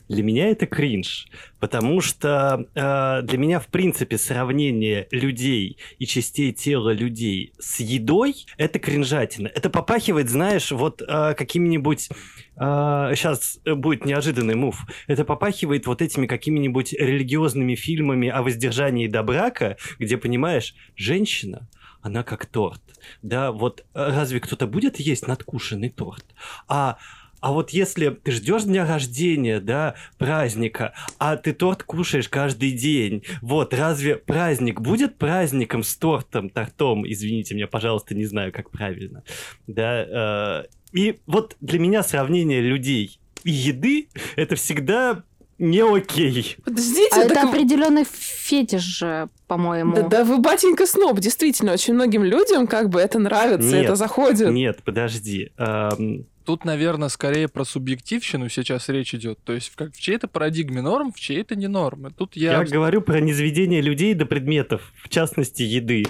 для 0.09 0.22
меня 0.22 0.48
это 0.48 0.66
кринж, 0.66 1.27
потому 1.59 2.01
что 2.01 2.66
э, 2.75 3.22
для 3.22 3.38
меня, 3.38 3.59
в 3.59 3.66
принципе, 3.66 4.18
сравнение 4.18 5.09
людей 5.11 5.79
и 5.98 6.07
частей 6.07 6.53
тела 6.53 6.90
людей 6.90 7.53
с 7.59 7.81
едой— 7.81 8.46
это 8.59 8.79
кринжатина. 8.79 9.48
Это 9.48 9.70
попахивает, 9.70 10.29
знаешь, 10.29 10.70
вот 10.70 11.03
э, 11.03 11.35
какими-нибудь... 11.35 12.11
сейчас 12.55 13.59
будет 13.64 14.05
неожиданный 14.05 14.55
мув. 14.55 14.87
Это 15.09 15.25
попахивает 15.25 15.87
вот 15.87 16.03
этими 16.03 16.27
какими-нибудь 16.27 16.92
религиозными 16.92 17.75
фильмами 17.75 18.29
о 18.29 18.42
воздержании 18.42 19.09
до 19.09 19.22
брака, 19.22 19.77
где, 19.98 20.16
понимаешь, 20.16 20.75
женщина, 20.94 21.68
она 22.03 22.23
как 22.23 22.47
торт. 22.47 22.83
Да, 23.23 23.53
вот 23.53 23.81
э, 23.81 23.85
разве 23.95 24.41
кто-то 24.41 24.67
будет 24.67 24.99
есть 25.01 25.27
надкушенный 25.27 25.88
торт? 25.88 26.25
А 26.69 26.99
а 27.41 27.51
вот 27.53 27.71
если 27.71 28.11
ты 28.11 28.31
ждешь 28.31 28.62
дня 28.62 28.87
рождения, 28.87 29.59
да, 29.59 29.97
праздника, 30.17 30.95
а 31.19 31.37
ты 31.37 31.53
торт 31.53 31.83
кушаешь 31.83 32.29
каждый 32.29 32.71
день, 32.71 33.25
вот, 33.41 33.75
разве 33.75 34.15
праздник 34.15 34.81
будет 34.81 35.19
праздником 35.19 35.83
с 35.83 35.97
тортом, 35.97 36.51
тортом, 36.51 37.05
извините 37.05 37.57
меня, 37.57 37.67
пожалуйста, 37.67 38.15
не 38.15 38.27
знаю, 38.27 38.53
как 38.53 38.71
правильно, 38.71 39.25
да, 39.67 40.62
э, 40.62 40.67
и 40.93 41.19
вот 41.27 41.57
для 41.61 41.81
меня 41.81 42.05
сравнение 42.05 42.61
людей 42.61 43.19
и 43.45 43.51
еды 43.51 44.09
это 44.37 44.55
всегда 44.55 45.25
не 45.62 45.81
окей. 45.81 46.57
Подождите, 46.64 47.09
А 47.12 47.20
это 47.20 47.35
так 47.35 47.44
определенный 47.44 48.05
фетиш 48.05 48.83
же, 48.83 49.29
по-моему. 49.46 49.94
Да, 49.94 50.03
да 50.09 50.25
вы 50.25 50.38
батенька 50.38 50.87
сноб, 50.87 51.20
действительно, 51.20 51.72
очень 51.72 51.94
многим 51.94 52.25
людям 52.25 52.66
как 52.66 52.88
бы 52.88 53.01
это 53.01 53.20
нравится, 53.20 53.68
Нет, 53.70 53.85
это 53.85 53.94
заходит. 53.94 54.51
Нет, 54.51 54.83
подожди. 54.85 55.53
эм, 55.57 56.27
Тут, 56.44 56.64
наверное, 56.64 57.09
скорее 57.09 57.46
про 57.46 57.64
субъективщину 57.64 58.48
сейчас 58.48 58.88
речь 58.88 59.14
идет. 59.14 59.38
То 59.44 59.53
есть, 59.53 59.70
как 59.77 59.94
в 59.94 60.01
чьей-то 60.01 60.27
парадигме 60.27 60.83
норм, 60.83 61.12
в 61.12 61.20
чьей-то 61.20 61.55
не 61.55 61.68
норм. 61.68 62.09
И 62.09 62.11
Тут 62.11 62.35
я... 62.35 62.61
я 62.61 62.64
говорю 62.64 63.01
про 63.01 63.20
низведение 63.20 63.81
людей 63.81 64.14
до 64.14 64.27
предметов, 64.27 64.92
в 65.05 65.09
частности, 65.09 65.62
еды. 65.62 66.07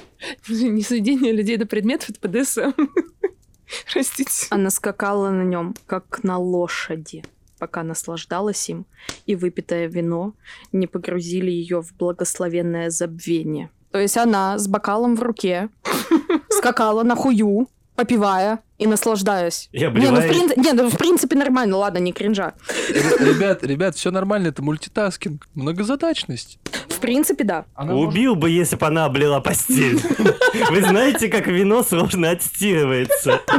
Несведение 0.49 1.33
людей 1.33 1.59
до 1.59 1.67
предметов 1.67 2.11
это 2.11 2.21
ПДСМ. 2.27 2.73
Простите. 3.93 4.47
Она 4.49 4.71
скакала 4.71 5.31
на 5.31 5.43
нем, 5.43 5.75
как 5.87 6.25
на 6.25 6.39
лошади, 6.39 7.23
пока 7.63 7.85
наслаждалась 7.85 8.69
им, 8.69 8.87
и 9.25 9.37
выпитое 9.37 9.87
вино 9.87 10.33
не 10.73 10.89
погрузили 10.89 11.49
ее 11.53 11.81
в 11.81 11.95
благословенное 11.97 12.91
забвение. 12.91 13.71
То 13.93 14.01
есть 14.01 14.17
она 14.17 14.59
с 14.59 14.67
бокалом 14.67 15.15
в 15.15 15.23
руке 15.23 15.69
скакала 16.51 17.05
на 17.05 17.15
хую, 17.15 17.69
попивая 17.95 18.59
и 18.79 18.89
наслаждаясь. 18.89 19.69
И 19.71 19.79
Не, 19.79 19.87
ну 20.11 20.17
в, 20.21 20.25
прин- 20.25 20.53
не, 20.61 20.73
ну 20.73 20.91
в 20.91 20.97
принципе 20.99 21.37
нормально, 21.37 21.77
ладно, 21.77 21.99
не 21.99 22.13
кринжа. 22.13 22.55
Ребят, 22.89 23.63
ребят, 23.63 23.95
все 23.95 24.11
нормально, 24.11 24.49
это 24.49 24.61
мультитаскинг. 24.61 25.47
Многозадачность. 25.55 26.59
В 26.89 26.99
принципе, 26.99 27.45
да. 27.45 27.67
Она 27.77 27.93
может- 27.93 28.09
Убил 28.09 28.35
бы, 28.35 28.51
если 28.51 28.75
бы 28.75 28.87
она 28.89 29.05
облила 29.05 29.39
постель. 29.39 30.01
Вы 30.71 30.83
знаете, 30.83 31.29
как 31.29 31.47
вино 31.47 31.85
сложно 31.85 32.31
отстирывается. 32.31 33.41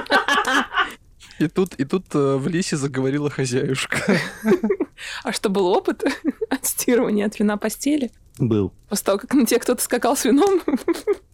И 1.43 1.47
тут, 1.49 1.73
и 1.75 1.83
тут 1.83 2.05
э, 2.13 2.37
в 2.37 2.47
лисе 2.47 2.77
заговорила 2.77 3.29
хозяюшка. 3.29 4.17
А 5.23 5.33
что, 5.33 5.49
был 5.49 5.67
опыт 5.67 6.03
отстирывания 6.49 7.25
от 7.25 7.37
вина 7.37 7.57
постели? 7.57 8.11
Был. 8.39 8.71
После 8.87 9.05
того, 9.05 9.17
как 9.17 9.33
на 9.33 9.45
тебе 9.45 9.59
кто-то 9.59 9.81
скакал 9.81 10.15
с 10.15 10.23
вином? 10.23 10.61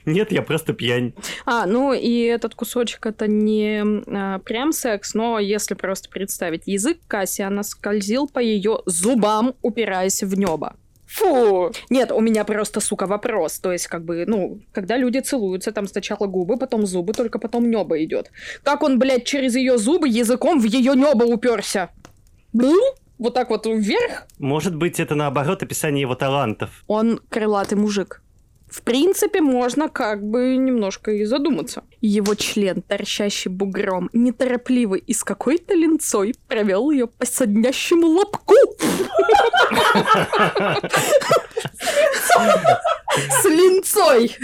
Нет, 0.05 0.31
я 0.31 0.41
просто 0.41 0.73
пьянь. 0.73 1.13
А, 1.45 1.67
ну 1.67 1.93
и 1.93 2.23
этот 2.23 2.55
кусочек 2.55 3.05
это 3.05 3.27
не 3.27 3.83
а, 4.07 4.39
прям 4.39 4.71
секс, 4.71 5.13
но 5.13 5.37
если 5.37 5.75
просто 5.75 6.09
представить 6.09 6.63
язык 6.65 6.97
Кассиана 7.07 7.61
скользил 7.61 8.27
по 8.27 8.39
ее 8.39 8.79
зубам, 8.87 9.53
упираясь 9.61 10.23
в 10.23 10.35
небо. 10.35 10.75
Фу! 11.09 11.71
Нет, 11.89 12.11
у 12.11 12.19
меня 12.21 12.43
просто, 12.43 12.79
сука, 12.79 13.07
вопрос. 13.07 13.59
То 13.59 13.71
есть, 13.71 13.87
как 13.87 14.05
бы, 14.05 14.25
ну, 14.27 14.59
когда 14.71 14.95
люди 14.97 15.19
целуются, 15.19 15.71
там 15.71 15.87
сначала 15.87 16.27
губы, 16.27 16.57
потом 16.57 16.85
зубы, 16.85 17.13
только 17.13 17.39
потом 17.39 17.69
небо 17.69 18.03
идет. 18.03 18.31
Как 18.63 18.83
он, 18.83 18.99
блядь, 18.99 19.25
через 19.25 19.55
ее 19.55 19.77
зубы 19.77 20.07
языком 20.07 20.59
в 20.59 20.65
ее 20.65 20.93
небо 20.95 21.23
уперся? 21.23 21.89
вот 23.17 23.33
так 23.33 23.49
вот 23.49 23.65
вверх, 23.65 24.27
Может 24.37 24.75
быть, 24.75 24.99
это 24.99 25.13
наоборот 25.15 25.61
описание 25.61 26.01
его 26.01 26.15
талантов. 26.15 26.83
он 26.87 27.19
крылатый 27.29 27.77
мужик. 27.77 28.21
В 28.69 28.81
принципе, 28.83 29.41
можно 29.41 29.89
как 29.89 30.23
бы 30.23 30.55
немножко 30.55 31.11
и 31.11 31.25
задуматься. 31.25 31.83
Его 32.01 32.35
член, 32.35 32.81
торчащий 32.81 33.49
бугром, 33.49 34.09
неторопливо 34.13 34.95
и 34.95 35.13
с 35.13 35.23
какой-то 35.23 35.73
линцой 35.73 36.35
провел 36.47 36.91
ее 36.91 37.07
по 37.07 37.25
соднящему 37.25 38.07
лобку. 38.07 38.53
С 43.41 43.45
линцой! 43.45 44.37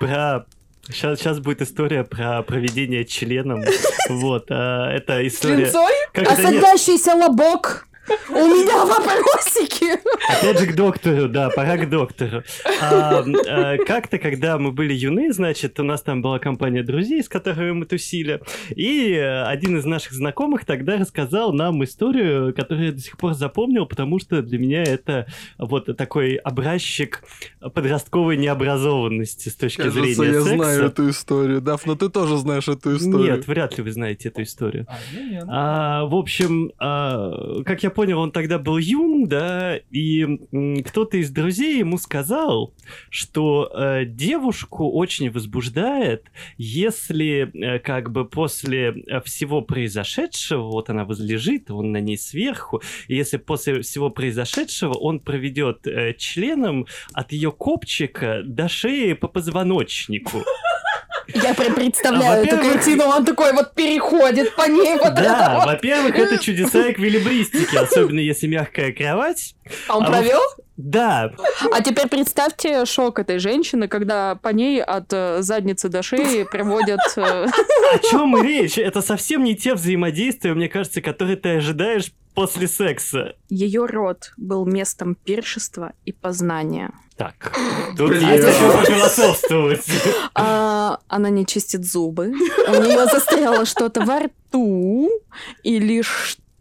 Про... 0.00 0.46
Сейчас, 0.88 1.20
сейчас 1.20 1.38
будет 1.38 1.62
история 1.62 2.04
про 2.04 2.42
проведение 2.42 3.04
членом. 3.04 3.62
Вот, 4.08 4.46
а, 4.50 4.90
это 4.90 5.22
С 5.22 5.34
история... 5.34 5.64
линцой? 5.64 5.92
Как 6.12 6.28
А 6.30 6.36
садящийся 6.36 7.14
лобок? 7.14 7.86
У 8.28 8.32
меня 8.32 8.84
вопросики! 8.84 9.98
Опять 10.28 10.60
же 10.60 10.66
к 10.66 10.74
доктору, 10.74 11.28
да, 11.28 11.50
пора 11.50 11.76
к 11.76 11.88
доктору. 11.88 12.42
А, 12.80 13.24
а, 13.48 13.76
Как-то, 13.78 14.18
когда 14.18 14.58
мы 14.58 14.72
были 14.72 14.94
юны, 14.94 15.32
значит, 15.32 15.78
у 15.80 15.82
нас 15.82 16.02
там 16.02 16.22
была 16.22 16.38
компания 16.38 16.82
друзей, 16.82 17.22
с 17.22 17.28
которыми 17.28 17.72
мы 17.72 17.86
тусили, 17.86 18.40
и 18.70 19.14
один 19.14 19.78
из 19.78 19.84
наших 19.84 20.12
знакомых 20.12 20.64
тогда 20.64 20.96
рассказал 20.96 21.52
нам 21.52 21.82
историю, 21.84 22.54
которую 22.54 22.86
я 22.86 22.92
до 22.92 23.00
сих 23.00 23.16
пор 23.16 23.34
запомнил, 23.34 23.86
потому 23.86 24.18
что 24.18 24.42
для 24.42 24.58
меня 24.58 24.82
это 24.82 25.26
вот 25.58 25.94
такой 25.96 26.36
образчик 26.36 27.22
подростковой 27.74 28.36
необразованности 28.36 29.48
с 29.48 29.54
точки 29.54 29.82
Кажется, 29.82 30.00
зрения 30.00 30.32
я 30.32 30.40
секса. 30.40 30.56
знаю 30.56 30.84
эту 30.86 31.10
историю. 31.10 31.60
Даф, 31.60 31.86
но 31.86 31.94
ты 31.96 32.08
тоже 32.08 32.36
знаешь 32.38 32.68
эту 32.68 32.96
историю. 32.96 33.36
Нет, 33.36 33.46
вряд 33.46 33.76
ли 33.76 33.84
вы 33.84 33.90
знаете 33.92 34.28
эту 34.28 34.42
историю. 34.42 34.86
А, 34.88 34.96
ну. 35.12 35.46
А, 35.48 36.04
в 36.06 36.14
общем, 36.14 36.72
а, 36.78 37.62
как 37.64 37.82
я 37.82 37.90
понял, 37.90 37.99
он 38.08 38.32
тогда 38.32 38.58
был 38.58 38.78
юн, 38.78 39.26
да, 39.26 39.76
и 39.90 40.26
кто-то 40.86 41.16
из 41.16 41.30
друзей 41.30 41.78
ему 41.78 41.98
сказал, 41.98 42.74
что 43.10 43.70
э, 43.72 44.04
девушку 44.04 44.90
очень 44.90 45.30
возбуждает, 45.30 46.30
если 46.56 47.50
э, 47.54 47.78
как 47.78 48.10
бы 48.10 48.24
после 48.24 48.88
э, 49.06 49.20
всего 49.22 49.62
произошедшего, 49.62 50.62
вот 50.62 50.90
она 50.90 51.04
возлежит, 51.04 51.70
он 51.70 51.92
на 51.92 52.00
ней 52.00 52.18
сверху, 52.18 52.82
и 53.08 53.16
если 53.16 53.36
после 53.36 53.82
всего 53.82 54.10
произошедшего 54.10 54.94
он 54.94 55.20
проведет 55.20 55.86
э, 55.86 56.14
членом 56.14 56.86
от 57.12 57.32
ее 57.32 57.52
копчика 57.52 58.42
до 58.44 58.68
шеи 58.68 59.12
по 59.12 59.28
позвоночнику. 59.28 60.42
Я 61.34 61.54
прям 61.54 61.74
представляю 61.74 62.44
эту 62.44 62.56
картину, 62.58 63.04
он 63.04 63.24
такой 63.24 63.52
вот 63.52 63.74
переходит 63.74 64.54
по 64.54 64.68
ней 64.68 64.98
вот 64.98 65.14
Да, 65.14 65.62
во-первых, 65.64 66.16
это 66.16 66.38
чудеса 66.38 66.90
эквилибристики, 66.90 67.76
особенно 67.76 68.20
если 68.20 68.46
мягкая 68.46 68.92
кровать. 68.92 69.54
А 69.88 69.98
он 69.98 70.04
А 70.04 70.10
провел? 70.10 70.40
Да, 70.82 71.32
А 71.72 71.82
теперь 71.82 72.08
представьте 72.08 72.84
шок 72.84 73.18
этой 73.18 73.38
женщины, 73.38 73.88
когда 73.88 74.34
по 74.36 74.48
ней 74.48 74.82
от 74.82 75.12
э, 75.12 75.42
задницы 75.42 75.88
до 75.88 76.02
шеи 76.02 76.44
приводят... 76.44 77.00
э, 77.16 77.46
о 77.94 77.98
чем 77.98 78.42
речь? 78.42 78.78
Это 78.78 79.02
совсем 79.02 79.44
не 79.44 79.54
те 79.54 79.74
взаимодействия, 79.74 80.54
мне 80.54 80.68
кажется, 80.68 81.02
которые 81.02 81.36
ты 81.36 81.56
ожидаешь 81.56 82.12
после 82.34 82.68
секса. 82.68 83.34
Ее 83.48 83.84
рот 83.86 84.32
был 84.36 84.64
местом 84.64 85.14
пиршества 85.14 85.92
и 86.04 86.12
познания. 86.12 86.92
Так, 87.16 87.54
тут 87.98 88.14
есть 88.14 88.58
чем 88.58 88.72
пофилософствовать. 88.72 89.84
А, 90.34 91.00
она 91.08 91.28
не 91.28 91.44
чистит 91.44 91.84
зубы. 91.84 92.28
У 92.28 92.82
нее 92.82 93.04
застряло 93.06 93.66
что-то 93.66 94.00
во 94.06 94.20
рту. 94.20 95.10
Или 95.62 96.02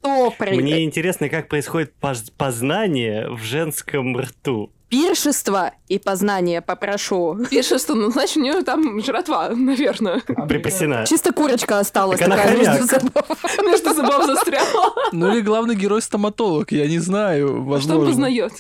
что 0.02 0.32
про 0.38 0.52
Мне 0.52 0.84
интересно, 0.84 1.30
как 1.30 1.48
происходит 1.48 1.94
поз- 2.00 2.30
познание 2.38 3.30
в 3.30 3.44
женском 3.44 4.18
рту. 4.18 4.72
пиршество 4.90 5.72
и 5.88 6.00
познание 6.00 6.62
попрошу. 6.62 7.38
Пишет, 7.52 7.84
ну, 7.90 8.10
значит, 8.12 8.38
у 8.38 8.40
нее 8.42 8.64
там 8.64 9.00
жратва, 9.04 9.50
наверное. 9.50 10.22
Припасена. 10.48 11.06
Чисто 11.08 11.32
курочка 11.32 11.78
осталась 11.80 12.18
Так 12.20 12.28
она 12.28 12.38
такая 12.38 12.58
между 12.58 12.88
хомяк. 12.88 13.02
зубов. 13.04 13.58
Между 13.64 13.94
зубов 13.94 14.26
застряла. 14.26 14.94
Ну 15.12 15.32
или 15.34 15.42
главный 15.42 15.76
герой 15.76 16.02
стоматолог, 16.02 16.72
я 16.72 16.88
не 16.88 16.98
знаю, 17.00 17.48
А 17.48 17.52
Что 17.52 17.60
он 17.60 17.66
возможно. 17.68 18.06
познает? 18.08 18.54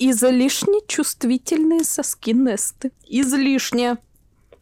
Излишне 0.00 0.80
чувствительные 0.88 1.84
соски 1.84 2.30
Несты. 2.32 2.90
Излишне 3.08 3.98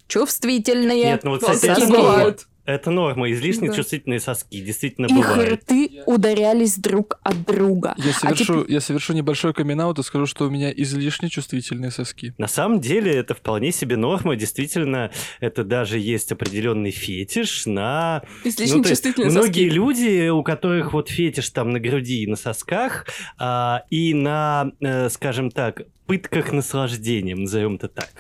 чувствительные. 0.07 1.05
Нет, 1.05 1.25
ну 1.25 1.31
вот, 1.31 1.41
кстати, 1.41 1.67
такие 1.67 1.87
бывают. 1.89 2.47
Это 2.71 2.91
норма. 2.91 3.31
Излишне 3.33 3.69
Да. 3.69 3.75
чувствительные 3.75 4.21
соски. 4.21 4.61
Действительно 4.61 5.07
Их 5.07 5.15
бывает. 5.15 5.53
рты 5.65 6.03
ударялись 6.07 6.77
друг 6.77 7.19
от 7.23 7.45
друга. 7.45 7.95
Я 7.99 8.11
А 8.11 8.15
совершу, 8.15 8.65
я 8.69 8.81
совершу 8.81 9.13
небольшой 9.13 9.53
камин 9.55 9.81
и 9.81 10.03
скажу, 10.03 10.27
что 10.27 10.47
у 10.47 10.51
меня 10.51 10.71
излишне 10.71 11.29
чувствительные 11.29 11.91
соски. 11.91 12.35
На 12.39 12.49
самом 12.49 12.81
деле 12.81 13.13
это 13.15 13.35
вполне 13.35 13.73
себе 13.73 13.97
норма. 13.97 14.37
Действительно, 14.37 15.11
это 15.41 15.65
даже 15.65 15.99
есть 15.99 16.33
определенный 16.33 16.91
фетиш 16.91 17.65
на 17.67 18.23
Излишне 18.45 18.77
Ну, 18.77 18.85
чувствительные 18.85 19.31
Многие 19.31 19.69
соски. 19.69 19.75
люди, 19.75 20.29
у 20.29 20.43
которых 20.43 20.93
вот 20.93 21.09
фетиш 21.09 21.49
там 21.51 21.71
на 21.71 21.81
груди 21.81 22.23
и 22.25 22.27
на 22.27 22.37
сосках, 22.37 23.07
а, 23.39 23.85
и 23.91 24.13
на, 24.15 24.73
э, 24.81 25.09
скажем 25.09 25.51
так, 25.51 25.83
пытках 26.11 26.51
наслаждением, 26.51 27.43
назовем 27.43 27.77
это 27.77 27.87
так. 27.87 28.11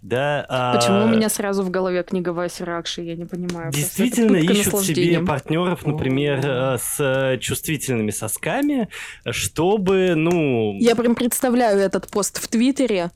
Да, 0.00 0.46
а, 0.48 0.76
Почему 0.76 1.06
у 1.06 1.08
меня 1.08 1.28
сразу 1.28 1.64
в 1.64 1.70
голове 1.70 2.04
книга 2.04 2.28
Васи 2.28 2.62
Ракши? 2.62 3.02
Я 3.02 3.16
не 3.16 3.24
понимаю. 3.24 3.72
Действительно 3.72 4.36
ищут 4.36 4.78
себе 4.78 5.18
партнеров, 5.18 5.84
например, 5.84 6.40
э, 6.44 6.78
с 6.78 7.00
э, 7.00 7.38
чувствительными 7.38 8.12
сосками, 8.12 8.88
чтобы, 9.28 10.14
ну... 10.14 10.78
Я 10.78 10.94
прям 10.94 11.16
представляю 11.16 11.80
этот 11.80 12.08
пост 12.08 12.40
в 12.40 12.46
Твиттере. 12.46 13.10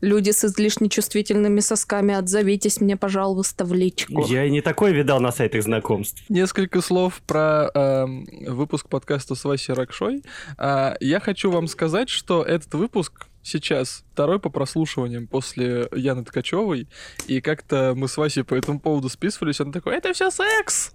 Люди 0.00 0.30
с 0.30 0.44
излишне 0.44 0.88
чувствительными 0.88 1.58
сосками, 1.58 2.14
отзовитесь 2.14 2.80
мне, 2.80 2.96
пожалуйста, 2.96 3.64
в 3.64 3.72
личку. 3.72 4.24
Я 4.26 4.44
и 4.44 4.50
не 4.50 4.60
такой 4.60 4.92
видал 4.92 5.20
на 5.20 5.32
сайтах 5.32 5.62
знакомств. 5.62 6.22
Несколько 6.28 6.80
слов 6.80 7.20
про 7.26 7.70
эм, 7.74 8.26
выпуск 8.46 8.88
подкаста 8.88 9.34
с 9.34 9.44
Васей 9.44 9.74
Ракшой. 9.74 10.22
А, 10.56 10.96
я 11.00 11.18
хочу 11.18 11.50
вам 11.52 11.68
сказать, 11.68 12.08
что 12.08 12.42
этот 12.42 12.74
выпуск 12.74 13.26
сейчас 13.42 14.04
второй 14.12 14.38
по 14.38 14.50
прослушиваниям 14.50 15.26
после 15.26 15.88
Яны 15.94 16.24
Ткачевой, 16.24 16.88
и 17.26 17.40
как-то 17.40 17.94
мы 17.96 18.08
с 18.08 18.16
Васей 18.16 18.44
по 18.44 18.54
этому 18.54 18.80
поводу 18.80 19.08
списывались, 19.08 19.60
он 19.60 19.72
такой, 19.72 19.96
это 19.96 20.12
все 20.12 20.30
секс! 20.30 20.92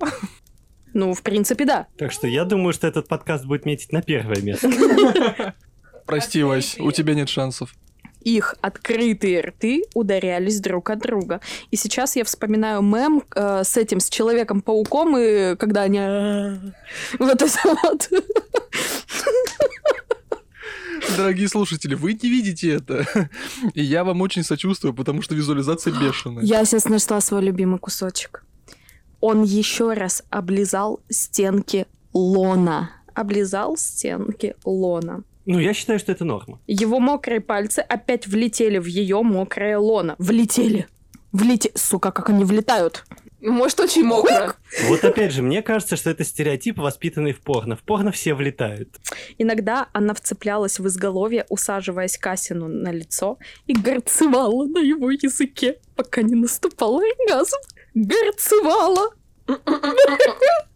Ну, 0.94 1.14
в 1.14 1.22
принципе, 1.22 1.66
да. 1.66 1.88
Так 1.98 2.12
что 2.12 2.28
я 2.28 2.46
думаю, 2.46 2.74
что 2.74 2.88
этот 2.88 3.08
подкаст 3.08 3.46
будет 3.46 3.66
метить 3.66 3.92
на 3.92 4.02
первое 4.02 4.42
место. 4.42 5.54
Прости, 6.06 6.42
Вась, 6.42 6.78
у 6.80 6.92
тебя 6.92 7.14
нет 7.14 7.30
шансов. 7.30 7.76
Их 8.22 8.56
открытые 8.62 9.42
рты 9.42 9.84
ударялись 9.94 10.60
друг 10.60 10.90
от 10.90 11.00
друга. 11.00 11.40
И 11.72 11.76
сейчас 11.76 12.16
я 12.16 12.24
вспоминаю 12.24 12.82
мем 12.82 13.24
э, 13.36 13.64
с 13.64 13.78
этим, 13.78 14.00
с 14.00 14.10
Человеком-пауком, 14.10 15.18
и 15.18 15.56
когда 15.56 15.84
они... 15.84 16.00
«А-а-а». 16.00 16.74
Вот 17.20 17.42
это 17.42 17.48
вот. 17.84 18.10
Дорогие 21.16 21.48
слушатели, 21.48 21.96
вы 21.96 22.14
не 22.14 22.30
видите 22.30 22.70
это. 22.72 23.06
И 23.74 23.82
я 23.82 24.04
вам 24.04 24.22
очень 24.22 24.44
сочувствую, 24.44 24.94
потому 24.94 25.22
что 25.22 25.36
визуализация 25.36 25.94
бешеная. 25.94 26.44
Я 26.44 26.66
сейчас 26.66 26.86
нашла 26.86 27.22
свой 27.22 27.44
любимый 27.44 27.80
кусочек. 27.80 28.44
Он 29.20 29.44
еще 29.44 29.94
раз 29.94 30.24
облизал 30.30 31.00
стенки 31.10 31.88
лона. 32.14 32.92
Облизал 33.14 33.78
стенки 33.78 34.56
лона. 34.64 35.24
Ну, 35.46 35.60
я 35.60 35.74
считаю, 35.74 35.98
что 35.98 36.12
это 36.12 36.26
норма. 36.26 36.60
Его 36.68 37.00
мокрые 37.00 37.40
пальцы 37.40 37.80
опять 37.80 38.28
влетели 38.28 38.78
в 38.80 38.86
ее 38.86 39.22
мокрое 39.22 39.78
лоно. 39.80 40.16
Влетели. 40.20 40.88
Влетели. 41.32 41.74
Сука, 41.76 42.12
как 42.12 42.30
они 42.30 42.44
влетают. 42.44 43.06
Может, 43.48 43.80
очень 43.80 44.04
мокро. 44.04 44.56
Вот 44.90 45.04
опять 45.06 45.32
же, 45.32 45.42
мне 45.42 45.62
кажется, 45.62 45.96
что 45.96 46.10
это 46.10 46.26
стереотип, 46.26 46.78
воспитанный 46.78 47.32
в 47.32 47.40
порно. 47.40 47.78
В 47.78 47.80
порно 47.82 48.12
все 48.12 48.34
влетают. 48.34 48.98
Иногда 49.38 49.88
она 49.94 50.14
вцеплялась 50.14 50.80
в 50.80 50.88
изголовье, 50.88 51.46
усаживаясь 51.50 52.18
Касину 52.18 52.68
на 52.68 52.92
лицо 52.92 53.38
и 53.66 53.74
горцевала 53.74 54.66
на 54.66 54.80
его 54.80 55.12
языке, 55.12 55.80
пока 55.96 56.24
не 56.24 56.36
наступал 56.36 57.00
оргазм. 57.00 57.56
Горцевала. 57.96 59.14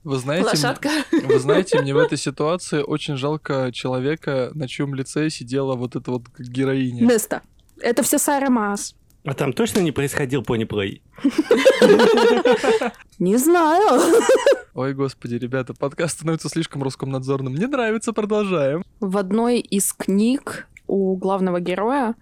Вы 0.03 0.17
знаете, 0.17 0.45
Лошадка. 0.45 0.89
вы 1.12 1.39
знаете, 1.39 1.81
мне 1.81 1.93
в 1.93 1.97
этой 1.97 2.17
ситуации 2.17 2.81
очень 2.81 3.17
жалко 3.17 3.71
человека, 3.73 4.51
на 4.53 4.69
чьем 4.69 4.95
лице 4.95 5.29
сидела 5.29 5.75
вот 5.75 5.97
эта 5.97 6.10
вот 6.10 6.23
героиня. 6.39 7.05
Неста. 7.05 7.41
Это 7.81 8.01
все 8.01 8.17
Сара 8.17 8.49
Маас. 8.49 8.95
А 9.23 9.34
там 9.36 9.53
точно 9.53 9.81
не 9.81 9.91
происходил 9.91 10.41
пони-плей? 10.43 11.03
Не 13.19 13.38
знаю. 13.38 14.01
Ой, 14.73 14.93
господи, 14.95 15.36
ребята, 15.36 15.75
подкаст 15.75 16.15
становится 16.15 16.49
слишком 16.49 16.81
Роскомнадзорным. 16.81 17.53
Мне 17.53 17.67
нравится, 17.67 18.13
продолжаем. 18.13 18.84
В 18.99 19.17
одной 19.17 19.60
из 19.60 19.93
книг 19.93 20.67
у 20.88 21.15
главного 21.17 21.60
героя, 21.60 22.15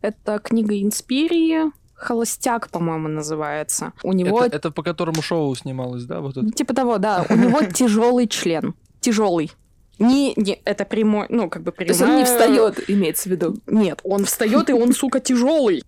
это 0.00 0.38
книга 0.38 0.80
Инспирии, 0.80 1.70
Холостяк, 1.94 2.70
по-моему, 2.70 3.08
называется. 3.08 3.92
У 4.02 4.14
него 4.14 4.42
Это, 4.42 4.56
это 4.56 4.70
по 4.70 4.82
которому 4.82 5.20
шоу 5.20 5.54
снималось, 5.54 6.04
да? 6.04 6.20
Вот 6.20 6.38
это. 6.38 6.50
Типа 6.50 6.72
того, 6.72 6.96
да. 6.96 7.26
У 7.28 7.34
него 7.34 7.62
тяжелый 7.74 8.26
член. 8.26 8.74
тяжелый. 9.00 9.50
Не, 9.98 10.32
не, 10.36 10.62
это 10.64 10.84
прямой, 10.84 11.26
ну, 11.28 11.50
как 11.50 11.62
бы 11.62 11.72
То 11.72 11.82
есть 11.82 12.00
он 12.00 12.16
не 12.16 12.24
встает, 12.24 12.88
имеется 12.88 13.28
в 13.28 13.32
виду. 13.32 13.56
Нет, 13.66 14.00
он 14.04 14.24
встает, 14.24 14.70
и 14.70 14.72
он, 14.72 14.92
сука, 14.92 15.18
тяжелый. 15.18 15.82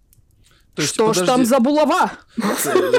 То 0.80 0.82
есть, 0.82 0.94
Что 0.94 1.12
ж 1.12 1.16
там 1.18 1.26
подожди, 1.26 1.44
за 1.44 1.60
булава? 1.60 2.12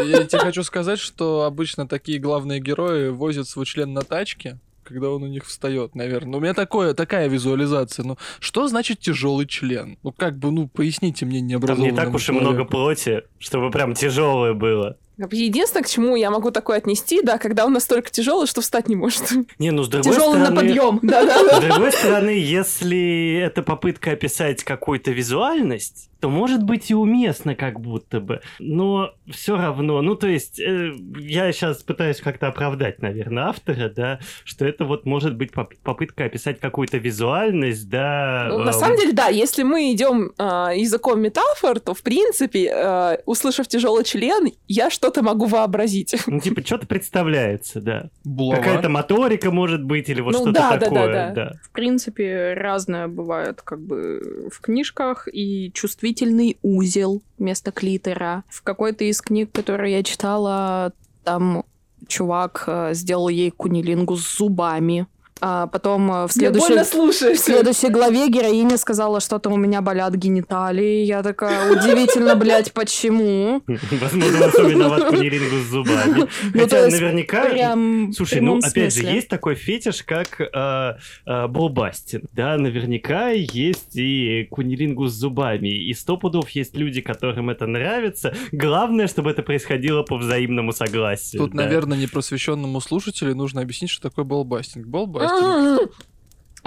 Я 0.05 0.23
тебе 0.25 0.39
хочу 0.39 0.63
сказать, 0.63 0.99
что 0.99 1.43
обычно 1.43 1.87
такие 1.87 2.19
главные 2.19 2.59
герои 2.59 3.09
возят 3.09 3.47
свой 3.47 3.65
член 3.65 3.93
на 3.93 4.01
тачке, 4.01 4.59
когда 4.83 5.09
он 5.09 5.23
у 5.23 5.27
них 5.27 5.45
встает, 5.45 5.95
наверное. 5.95 6.37
У 6.37 6.41
меня 6.41 6.53
такое, 6.53 6.93
такая 6.93 7.27
визуализация. 7.27 8.03
Ну, 8.05 8.17
что 8.39 8.67
значит 8.67 8.99
тяжелый 8.99 9.47
член? 9.47 9.97
Ну, 10.03 10.11
как 10.11 10.37
бы, 10.37 10.51
ну, 10.51 10.67
поясните 10.67 11.25
мне 11.25 11.39
Там 11.39 11.47
необразованному 11.47 11.91
не 11.91 11.95
так 11.97 12.13
уж 12.13 12.21
и 12.21 12.25
человеку. 12.25 12.51
много 12.51 12.65
плоти, 12.65 13.23
чтобы 13.39 13.71
прям 13.71 13.93
тяжелое 13.93 14.53
было. 14.53 14.97
Единственное, 15.31 15.83
к 15.83 15.89
чему 15.89 16.15
я 16.15 16.31
могу 16.31 16.51
такое 16.51 16.77
отнести, 16.77 17.21
да, 17.21 17.37
когда 17.37 17.65
он 17.65 17.73
настолько 17.73 18.09
тяжелый, 18.09 18.47
что 18.47 18.61
встать 18.61 18.87
не 18.87 18.95
может. 18.95 19.23
Не, 19.59 19.71
ну 19.71 19.83
с 19.83 19.87
другой 19.87 20.13
Тяжелый 20.13 20.39
на 20.39 20.45
стороны... 20.47 20.69
подъем. 20.69 20.99
Да-да. 21.03 21.59
С 21.59 21.63
другой 21.63 21.91
стороны, 21.91 22.29
если 22.29 23.41
это 23.43 23.63
попытка 23.63 24.11
описать 24.11 24.63
какую-то 24.63 25.11
визуальность, 25.11 26.11
то 26.21 26.29
может 26.29 26.63
быть 26.63 26.91
и 26.91 26.95
уместно 26.95 27.55
как 27.55 27.81
будто 27.81 28.19
бы. 28.19 28.41
Но 28.59 29.11
все 29.29 29.57
равно, 29.57 30.01
ну 30.01 30.15
то 30.15 30.27
есть, 30.27 30.59
э, 30.59 30.91
я 31.17 31.51
сейчас 31.51 31.81
пытаюсь 31.81 32.21
как-то 32.21 32.47
оправдать, 32.47 33.01
наверное, 33.01 33.45
автора, 33.45 33.89
да, 33.89 34.19
что 34.45 34.65
это 34.65 34.85
вот 34.85 35.05
может 35.05 35.35
быть 35.35 35.51
поп- 35.51 35.75
попытка 35.83 36.25
описать 36.25 36.59
какую-то 36.59 36.97
визуальность, 36.97 37.89
да. 37.89 38.47
Ну, 38.49 38.59
на 38.59 38.69
эм, 38.69 38.73
самом 38.73 38.97
деле, 38.97 39.13
да, 39.13 39.27
если 39.27 39.63
мы 39.63 39.91
идем 39.91 40.33
а, 40.37 40.71
языком 40.73 41.19
метафор, 41.19 41.79
то, 41.79 41.95
в 41.95 42.03
принципе, 42.03 42.71
а, 42.71 43.17
услышав 43.25 43.67
тяжелый 43.67 44.03
член, 44.03 44.51
я 44.67 44.91
что-то 45.11 45.23
могу 45.23 45.45
вообразить. 45.45 46.15
Ну, 46.27 46.39
типа, 46.39 46.61
что-то 46.61 46.87
представляется, 46.87 47.81
да. 47.81 48.09
Булава. 48.23 48.61
Какая-то 48.61 48.89
моторика 48.89 49.51
может 49.51 49.83
быть, 49.83 50.09
или 50.09 50.21
вот 50.21 50.33
Ну, 50.33 50.39
что-то 50.39 50.53
да, 50.53 50.69
да, 50.71 50.77
да, 50.77 50.85
такое, 50.85 51.13
да. 51.13 51.31
да. 51.31 51.53
В 51.61 51.71
принципе, 51.71 52.53
разное 52.53 53.07
бывает 53.07 53.61
как 53.61 53.81
бы 53.81 54.49
в 54.51 54.61
книжках. 54.61 55.27
И 55.31 55.71
чувствительный 55.73 56.57
узел 56.61 57.21
вместо 57.37 57.71
клитора. 57.71 58.43
В 58.49 58.61
какой-то 58.61 59.03
из 59.03 59.21
книг, 59.21 59.51
которые 59.51 59.97
я 59.97 60.03
читала, 60.03 60.93
там 61.23 61.65
чувак 62.07 62.63
э, 62.67 62.93
сделал 62.93 63.29
ей 63.29 63.51
кунилингу 63.51 64.15
с 64.15 64.37
зубами. 64.37 65.07
А 65.43 65.65
потом 65.65 66.11
э, 66.11 66.27
в 66.27 66.31
следующей... 66.31 67.33
В 67.33 67.37
следующей 67.37 67.89
главе 67.89 68.29
героиня 68.29 68.77
сказала, 68.77 69.19
что-то 69.19 69.49
у 69.49 69.57
меня 69.57 69.81
болят 69.81 70.13
гениталии. 70.13 71.03
Я 71.03 71.23
такая, 71.23 71.71
удивительно, 71.71 72.35
блядь, 72.35 72.71
почему? 72.73 73.63
Возможно, 73.65 74.37
он 74.37 74.43
особенно 74.49 74.69
виноват 74.69 75.03
кунилингу 75.05 75.55
с 75.57 75.69
зубами. 75.69 76.27
Ну, 76.53 76.59
Хотя 76.59 76.87
наверняка... 76.87 78.13
Слушай, 78.13 78.41
ну 78.41 78.59
опять 78.59 78.93
же, 78.93 79.01
есть 79.01 79.29
такой 79.29 79.55
фетиш, 79.55 80.03
как 80.03 80.39
э, 80.39 80.97
э, 81.25 81.47
Булбастин. 81.47 82.27
Да, 82.33 82.57
наверняка 82.57 83.29
есть 83.29 83.95
и 83.95 84.47
кунилингу 84.51 85.07
с 85.07 85.13
зубами. 85.13 85.69
И 85.69 85.91
сто 85.95 86.17
пудов 86.17 86.49
есть 86.51 86.75
люди, 86.75 87.01
которым 87.01 87.49
это 87.49 87.65
нравится. 87.65 88.35
Главное, 88.51 89.07
чтобы 89.07 89.31
это 89.31 89.41
происходило 89.41 90.03
по 90.03 90.17
взаимному 90.17 90.71
согласию. 90.71 91.41
Тут, 91.41 91.55
наверное, 91.55 91.97
непросвещенному 91.97 92.79
слушателю 92.79 93.33
нужно 93.35 93.61
объяснить, 93.61 93.89
что 93.89 94.09
такое 94.09 94.23
болбастинг. 94.23 94.85
Болбастинг. 94.85 95.30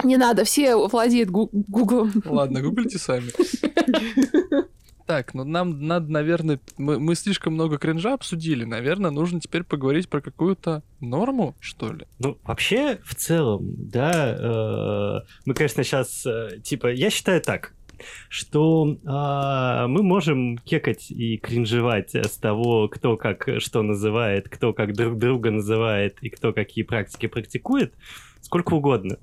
Не 0.03 0.17
надо, 0.17 0.43
все 0.43 0.75
владеют 0.87 1.29
гу- 1.29 1.49
гуглом. 1.51 2.11
Ладно, 2.25 2.61
гуглите 2.61 2.97
сами. 2.97 3.31
Так, 5.05 5.35
ну 5.35 5.43
нам 5.43 5.85
надо, 5.85 6.11
наверное, 6.11 6.59
мы, 6.77 6.99
мы 6.99 7.13
слишком 7.13 7.53
много 7.53 7.77
кринжа 7.77 8.13
обсудили. 8.15 8.65
Наверное, 8.65 9.11
нужно 9.11 9.39
теперь 9.39 9.63
поговорить 9.63 10.09
про 10.09 10.19
какую-то 10.19 10.81
норму, 10.99 11.55
что 11.59 11.93
ли. 11.93 12.07
Ну, 12.17 12.39
вообще, 12.43 12.99
в 13.05 13.13
целом, 13.13 13.75
да, 13.77 14.35
э, 14.35 15.27
мы, 15.45 15.53
конечно, 15.53 15.83
сейчас, 15.83 16.25
типа, 16.63 16.91
я 16.91 17.11
считаю 17.11 17.39
так, 17.41 17.73
что 18.29 18.97
а, 19.05 19.87
мы 19.87 20.03
можем 20.03 20.57
кекать 20.59 21.11
и 21.11 21.37
кринжевать 21.37 22.15
с 22.15 22.37
того, 22.37 22.87
кто 22.87 23.17
как 23.17 23.47
что 23.59 23.81
называет, 23.81 24.49
кто 24.49 24.73
как 24.73 24.93
друг 24.93 25.17
друга 25.17 25.51
называет 25.51 26.17
и 26.21 26.29
кто 26.29 26.53
какие 26.53 26.83
практики 26.83 27.27
практикует, 27.27 27.93
сколько 28.41 28.73
угодно. 28.73 29.17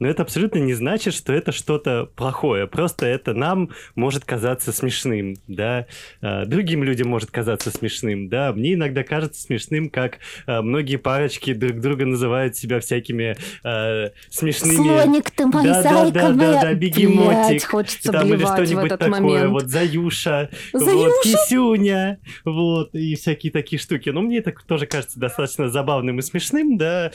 Но 0.00 0.08
это 0.08 0.22
абсолютно 0.22 0.58
не 0.58 0.72
значит, 0.72 1.14
что 1.14 1.32
это 1.32 1.52
что-то 1.52 2.08
плохое. 2.16 2.66
Просто 2.66 3.06
это 3.06 3.34
нам 3.34 3.70
может 3.94 4.24
казаться 4.24 4.72
смешным, 4.72 5.36
да. 5.46 5.86
А, 6.22 6.46
Другим 6.46 6.82
людям 6.82 7.08
может 7.08 7.30
казаться 7.30 7.70
смешным, 7.70 8.28
да. 8.28 8.52
Мне 8.52 8.74
иногда 8.74 9.04
кажется 9.04 9.40
смешным, 9.42 9.90
как 9.90 10.18
а, 10.46 10.62
многие 10.62 10.96
парочки 10.96 11.52
друг 11.52 11.80
друга 11.80 12.06
называют 12.06 12.56
себя 12.56 12.80
всякими 12.80 13.36
а, 13.62 14.10
смешными... 14.30 14.76
Слоник 14.76 15.30
ты 15.30 15.46
мой, 15.46 15.64
Да, 15.64 15.82
да, 15.82 15.82
зайка 15.82 16.12
да, 16.12 16.28
да, 16.28 16.34
моя. 16.34 16.62
да, 16.62 16.74
бегемотик. 16.74 17.72
Блядь, 17.72 18.00
там 18.02 18.34
или 18.34 18.42
что-нибудь 18.42 18.88
такое, 18.88 19.08
момент. 19.10 19.50
вот 19.50 19.68
Заюша, 19.68 20.48
вот 20.72 20.82
Заюша? 20.82 21.22
Кисюня, 21.22 22.18
вот, 22.46 22.94
и 22.94 23.14
всякие 23.16 23.52
такие 23.52 23.78
штуки. 23.78 24.08
Но 24.08 24.22
мне 24.22 24.38
это 24.38 24.54
тоже 24.66 24.86
кажется 24.86 25.20
достаточно 25.20 25.68
забавным 25.68 26.18
и 26.18 26.22
смешным, 26.22 26.78
да. 26.78 27.12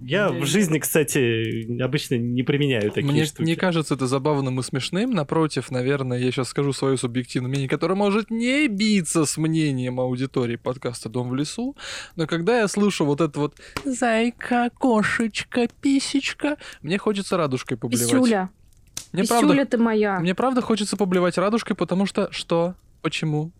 Я 0.00 0.30
в 0.30 0.46
жизни, 0.46 0.78
кстати, 0.78 1.80
обычно 1.82 2.14
не 2.16 2.42
применяю 2.42 2.90
такие 2.90 3.12
Мне 3.12 3.24
штуки. 3.24 3.42
не 3.46 3.56
кажется 3.56 3.94
это 3.94 4.06
забавным 4.06 4.60
и 4.60 4.62
смешным. 4.62 5.10
Напротив, 5.10 5.70
наверное, 5.70 6.18
я 6.18 6.30
сейчас 6.30 6.48
скажу 6.48 6.72
свое 6.72 6.96
субъективное 6.96 7.50
мнение, 7.50 7.68
которое 7.68 7.94
может 7.94 8.30
не 8.30 8.68
биться 8.68 9.26
с 9.26 9.36
мнением 9.36 10.00
аудитории 10.00 10.56
подкаста 10.56 11.08
«Дом 11.08 11.28
в 11.28 11.34
лесу». 11.34 11.76
Но 12.16 12.26
когда 12.26 12.60
я 12.60 12.68
слышу 12.68 13.04
вот 13.04 13.20
это 13.20 13.38
вот 13.38 13.56
«зайка, 13.84 14.70
кошечка, 14.78 15.68
писечка», 15.80 16.56
мне 16.82 16.96
хочется 16.98 17.36
радужкой 17.36 17.76
поблевать. 17.76 18.06
Писюля, 18.08 18.50
Мне 19.12 19.22
писюля 19.22 19.40
правда, 19.40 19.64
ты 19.66 19.78
моя. 19.78 20.20
мне 20.20 20.34
правда 20.34 20.62
хочется 20.62 20.96
поблевать 20.96 21.36
радужкой, 21.38 21.76
потому 21.76 22.06
что 22.06 22.28
что? 22.30 22.76
Почему? 23.02 23.52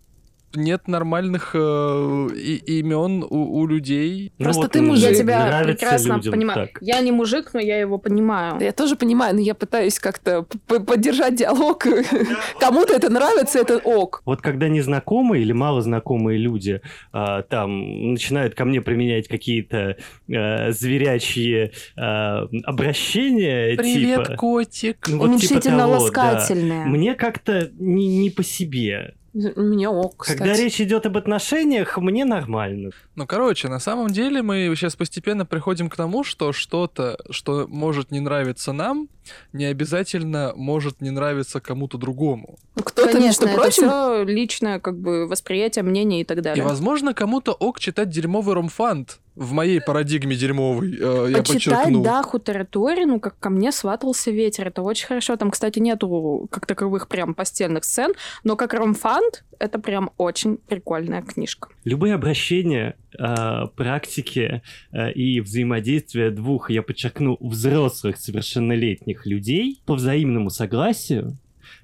Нет 0.55 0.89
нормальных 0.89 1.51
э, 1.55 2.29
и- 2.35 2.79
имен 2.79 3.23
у, 3.29 3.61
у 3.61 3.67
людей. 3.67 4.33
Ну 4.39 4.45
Просто 4.45 4.63
вот 4.63 4.73
ты 4.73 4.81
мужик. 4.81 5.11
Я 5.11 5.15
тебя 5.15 5.47
нравится 5.47 5.73
прекрасно 5.73 6.15
людям 6.15 6.33
понимаю. 6.33 6.69
так. 6.69 6.79
Я 6.81 7.01
не 7.01 7.13
мужик, 7.13 7.51
но 7.53 7.61
я 7.61 7.79
его 7.79 7.99
понимаю. 7.99 8.59
Да 8.59 8.65
Я 8.65 8.73
тоже 8.73 8.97
понимаю, 8.97 9.35
но 9.35 9.41
я 9.41 9.55
пытаюсь 9.55 9.99
как-то 9.99 10.47
поддержать 10.67 11.37
диалог. 11.37 11.85
Кому-то 12.61 12.95
это 12.95 13.11
нравится, 13.11 13.59
это 13.59 13.79
ок. 13.79 14.23
Вот 14.25 14.41
когда 14.41 14.69
незнакомые 14.69 15.43
или 15.43 15.53
малознакомые 15.53 16.39
люди 16.39 16.81
а, 17.13 17.43
там 17.43 18.13
начинают 18.13 18.55
ко 18.55 18.65
мне 18.65 18.81
применять 18.81 19.29
какие-то 19.29 19.97
а, 20.33 20.71
зверячьи 20.71 21.73
а, 21.97 22.49
обращения, 22.65 23.77
Привет, 23.77 24.25
типа... 24.25 24.37
котик. 24.37 25.09
ну, 25.09 25.19
вот 25.19 25.41
типа 25.41 25.61
того, 25.61 26.11
да. 26.11 26.47
Мне 26.87 27.15
как-то 27.15 27.71
не, 27.79 28.19
не 28.19 28.31
по 28.31 28.43
себе. 28.43 29.15
Мне 29.57 29.89
ок, 29.89 30.25
Когда 30.27 30.45
кстати. 30.47 30.61
речь 30.61 30.81
идет 30.81 31.07
об 31.07 31.17
отношениях, 31.17 31.97
мне 31.99 32.25
нормально. 32.25 32.91
Ну, 33.15 33.27
короче, 33.27 33.69
на 33.69 33.79
самом 33.79 34.09
деле 34.09 34.43
мы 34.43 34.73
сейчас 34.75 34.97
постепенно 34.97 35.47
приходим 35.47 35.89
к 35.89 35.97
тому, 35.97 36.25
что 36.25 36.53
что-то, 36.53 37.19
что 37.31 37.67
может 37.69 38.11
не 38.11 38.21
нравиться 38.21 38.73
нам, 38.73 39.09
не 39.53 39.65
обязательно 39.67 40.53
может 40.57 41.01
не 41.01 41.11
нравиться 41.11 41.61
кому-то 41.61 41.99
другому. 41.99 42.59
Ну, 42.77 42.83
Кто-то, 42.83 43.13
Конечно, 43.13 43.45
между 43.45 43.47
это 43.47 43.55
прочим, 43.55 43.89
все 43.89 44.23
личное 44.25 44.81
как 44.81 44.99
бы 44.99 45.27
восприятие, 45.27 45.83
мнение 45.83 46.21
и 46.21 46.25
так 46.25 46.39
И, 46.39 46.41
далее. 46.41 46.65
возможно, 46.65 47.15
кому-то 47.15 47.53
ок 47.53 47.81
читать 47.81 48.09
дерьмовый 48.09 48.55
ромфант. 48.55 49.21
В 49.35 49.53
моей 49.53 49.81
парадигме 49.81 50.35
дерьмовый, 50.35 50.97
э, 51.01 51.29
я 51.31 51.43
подчеркну. 51.45 52.03
Даху 52.03 52.41
Тараторину, 52.41 53.21
как 53.21 53.39
ко 53.39 53.51
мне 53.51 53.71
сватался 53.71 54.33
ветер. 54.33 54.67
Это 54.67 54.83
очень 54.83 55.07
хорошо. 55.07 55.37
Там, 55.37 55.53
кстати, 55.53 55.79
нету 55.79 56.49
как 56.51 56.67
таковых 56.67 57.07
прям 57.07 57.35
постельных 57.35 57.85
сцен, 57.85 58.15
но 58.43 58.57
как 58.57 58.75
ромфант 58.75 59.45
это 59.59 59.79
прям 59.79 60.11
очень 60.17 60.57
прикольная 60.57 61.23
книжка. 61.23 61.69
Любые 61.85 62.15
обращения, 62.15 62.97
э, 63.19 63.67
практики 63.77 64.63
э, 64.93 65.13
и 65.13 65.41
взаимодействия 65.41 66.31
двух, 66.31 66.71
я 66.71 66.83
подчеркну, 66.83 67.37
взрослых 67.41 68.17
совершеннолетних 68.19 69.27
людей 69.27 69.83
по 69.87 69.95
взаимному 69.95 70.51
согласию 70.51 71.39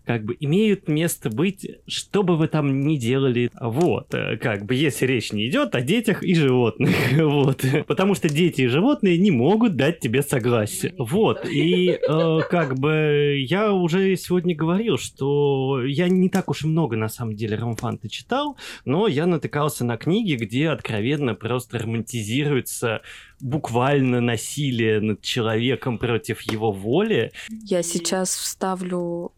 как 0.04 0.24
бы 0.24 0.36
имеют 0.38 0.88
место 0.88 1.30
быть, 1.30 1.66
что 1.86 2.22
бы 2.22 2.36
вы 2.36 2.48
там 2.48 2.80
ни 2.80 2.96
делали. 2.96 3.50
Вот, 3.60 4.14
э, 4.14 4.36
как 4.36 4.66
бы, 4.66 4.74
если 4.74 5.06
речь 5.06 5.32
не 5.32 5.48
идет 5.48 5.74
о 5.74 5.80
детях 5.80 6.22
и 6.22 6.34
животных. 6.34 6.94
Вот. 7.24 7.64
Потому 7.86 8.14
что 8.14 8.28
дети 8.28 8.62
и 8.62 8.66
животные 8.66 9.18
не 9.18 9.30
могут 9.30 9.76
дать 9.76 10.00
тебе 10.00 10.22
согласие. 10.22 10.94
Вот. 10.98 11.46
И 11.46 11.90
э, 11.90 12.38
как 12.50 12.78
бы 12.78 13.44
я 13.48 13.72
уже 13.72 14.16
сегодня 14.16 14.54
говорил, 14.54 14.98
что 14.98 15.82
я 15.84 16.08
не 16.08 16.28
так 16.28 16.50
уж 16.50 16.64
и 16.64 16.66
много 16.66 16.96
на 16.96 17.08
самом 17.08 17.34
деле 17.34 17.56
ромфанта 17.56 18.08
читал, 18.08 18.56
но 18.84 19.08
я 19.08 19.26
натыкался 19.26 19.84
на 19.84 19.96
книги, 19.96 20.34
где 20.34 20.68
откровенно 20.68 21.34
просто 21.34 21.78
романтизируется 21.78 23.02
буквально 23.40 24.20
насилие 24.20 25.00
над 25.00 25.22
человеком 25.22 25.98
против 25.98 26.42
его 26.42 26.72
воли. 26.72 27.32
Я 27.48 27.82
сейчас 27.82 28.34
вставлю 28.34 29.32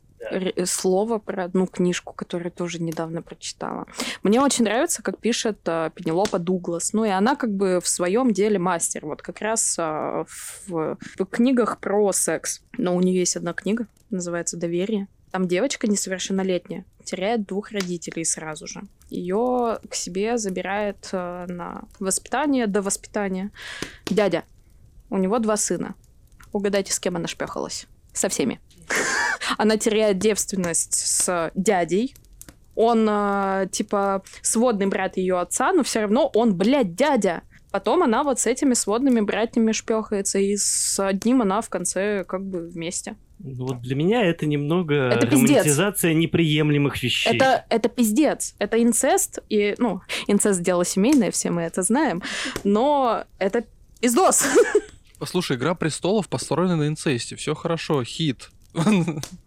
слово 0.64 1.18
про 1.18 1.44
одну 1.44 1.66
книжку, 1.66 2.12
которую 2.12 2.50
тоже 2.50 2.82
недавно 2.82 3.22
прочитала. 3.22 3.86
Мне 4.22 4.40
очень 4.40 4.64
нравится, 4.64 5.02
как 5.02 5.18
пишет 5.18 5.58
э, 5.66 5.90
Пенелопа 5.94 6.38
Дуглас. 6.38 6.92
Ну 6.92 7.04
и 7.04 7.08
она 7.08 7.36
как 7.36 7.52
бы 7.52 7.80
в 7.82 7.88
своем 7.88 8.32
деле 8.32 8.58
мастер. 8.58 9.06
Вот 9.06 9.22
как 9.22 9.40
раз 9.40 9.76
э, 9.78 10.24
в, 10.66 10.98
в 11.18 11.24
книгах 11.26 11.78
про 11.80 12.12
секс. 12.12 12.62
Но 12.76 12.94
у 12.96 13.00
нее 13.00 13.20
есть 13.20 13.36
одна 13.36 13.52
книга, 13.52 13.86
называется 14.10 14.56
«Доверие». 14.56 15.08
Там 15.30 15.48
девочка 15.48 15.86
несовершеннолетняя 15.86 16.84
теряет 17.04 17.46
двух 17.46 17.70
родителей 17.70 18.24
сразу 18.24 18.66
же. 18.66 18.82
Ее 19.08 19.78
к 19.88 19.94
себе 19.94 20.38
забирает 20.38 21.08
э, 21.12 21.46
на 21.48 21.84
воспитание, 22.00 22.66
до 22.66 22.82
воспитания 22.82 23.50
дядя. 24.06 24.44
У 25.10 25.18
него 25.18 25.38
два 25.38 25.56
сына. 25.56 25.94
Угадайте, 26.52 26.92
с 26.92 27.00
кем 27.00 27.16
она 27.16 27.28
шпехалась? 27.28 27.86
Со 28.12 28.28
всеми. 28.28 28.60
Она 29.58 29.76
теряет 29.76 30.18
девственность 30.18 30.94
с 30.94 31.50
дядей. 31.54 32.14
Он, 32.74 33.06
э, 33.08 33.68
типа, 33.72 34.22
сводный 34.42 34.86
брат 34.86 35.16
ее 35.16 35.38
отца, 35.38 35.72
но 35.72 35.82
все 35.82 36.00
равно 36.00 36.30
он, 36.34 36.54
блядь, 36.54 36.94
дядя. 36.94 37.42
Потом 37.70 38.02
она 38.02 38.22
вот 38.22 38.38
с 38.38 38.46
этими 38.46 38.74
сводными 38.74 39.20
братьями 39.20 39.72
шпехается, 39.72 40.38
и 40.38 40.56
с 40.56 40.98
одним 40.98 41.42
она 41.42 41.60
в 41.60 41.68
конце 41.68 42.24
как 42.24 42.44
бы 42.44 42.68
вместе. 42.68 43.16
Ну, 43.38 43.66
вот 43.66 43.82
для 43.82 43.94
меня 43.94 44.24
это 44.24 44.46
немного 44.46 44.94
Это 45.08 45.26
пиздец. 45.26 45.50
романтизация 45.50 46.14
неприемлемых 46.14 47.02
вещей. 47.02 47.34
Это, 47.34 47.66
это 47.68 47.88
пиздец. 47.88 48.54
Это 48.58 48.82
инцест. 48.82 49.40
И, 49.50 49.74
ну, 49.78 50.00
инцест 50.26 50.62
дело 50.62 50.84
семейное, 50.84 51.30
все 51.30 51.50
мы 51.50 51.62
это 51.62 51.82
знаем. 51.82 52.22
Но 52.64 53.24
это 53.38 53.64
пиздос. 54.00 54.46
Послушай, 55.18 55.56
«Игра 55.56 55.74
престолов» 55.74 56.28
построена 56.28 56.76
на 56.76 56.88
инцесте. 56.88 57.36
Все 57.36 57.54
хорошо, 57.54 58.02
хит. 58.04 58.50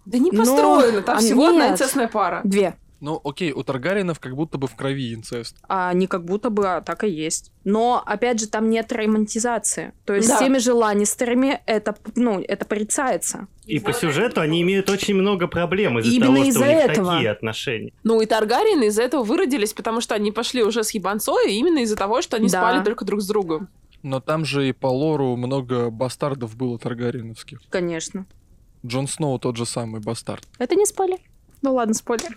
Да 0.05 0.17
не 0.17 0.31
Но- 0.31 0.39
построено, 0.39 1.01
там 1.01 1.19
всего 1.19 1.47
одна 1.47 1.69
инцестная 1.69 2.07
пара. 2.07 2.41
Две. 2.43 2.75
Ну, 3.01 3.21
окей, 3.23 3.53
у 3.53 3.63
Таргариенов 3.63 4.19
как 4.19 4.35
будто 4.35 4.57
бы 4.57 4.67
в 4.67 4.75
крови 4.75 5.13
инцест. 5.13 5.55
А 5.69 5.93
не 5.93 6.05
как 6.05 6.25
будто 6.25 6.49
бы, 6.49 6.67
а 6.67 6.81
так 6.81 7.05
и 7.05 7.09
есть. 7.09 7.53
Но, 7.63 8.03
опять 8.05 8.41
же, 8.41 8.47
там 8.49 8.69
нет 8.69 8.91
романтизации. 8.91 9.93
То 10.03 10.13
есть 10.15 10.27
Да. 10.27 10.35
с 10.35 10.39
теми 10.39 10.57
же 10.57 10.73
Ланнистерами 10.73 11.61
это, 11.65 11.95
ну, 12.17 12.41
это 12.45 12.65
порицается. 12.65 13.47
И 13.65 13.79
по 13.79 13.93
сюжету 13.93 14.41
они 14.41 14.61
имеют 14.63 14.89
очень 14.89 15.15
много 15.15 15.47
проблем 15.47 15.97
из-за 15.99 16.11
Именно 16.11 16.25
того, 16.25 16.37
что 16.39 16.49
из-за 16.49 16.59
у 16.59 16.65
них 16.67 16.77
этого. 16.77 17.11
такие 17.13 17.31
отношения. 17.31 17.93
Ну 18.03 18.19
и 18.19 18.25
Таргариены 18.25 18.87
из-за 18.87 19.03
этого 19.03 19.23
выродились, 19.23 19.71
потому 19.71 20.01
что 20.01 20.15
они 20.15 20.33
пошли 20.33 20.61
уже 20.63 20.83
с 20.83 20.91
ебанцой, 20.91 21.53
именно 21.53 21.77
из-за 21.79 21.95
того, 21.95 22.21
что 22.21 22.35
они 22.35 22.49
Да. 22.49 22.59
спали 22.59 22.83
только 22.83 23.05
друг 23.05 23.21
с 23.21 23.27
другом. 23.27 23.69
Но 24.03 24.19
там 24.19 24.43
же 24.43 24.67
и 24.67 24.73
по 24.73 24.87
лору 24.87 25.37
много 25.37 25.89
бастардов 25.89 26.57
было 26.57 26.77
Таргариеновских. 26.79 27.61
Конечно. 27.69 28.25
Джон 28.85 29.07
Сноу 29.07 29.39
тот 29.39 29.57
же 29.57 29.65
самый 29.65 30.01
бастард. 30.01 30.47
Это 30.57 30.75
не 30.75 30.85
спойлер. 30.85 31.19
Ну 31.61 31.73
ладно, 31.73 31.93
спойлер. 31.93 32.35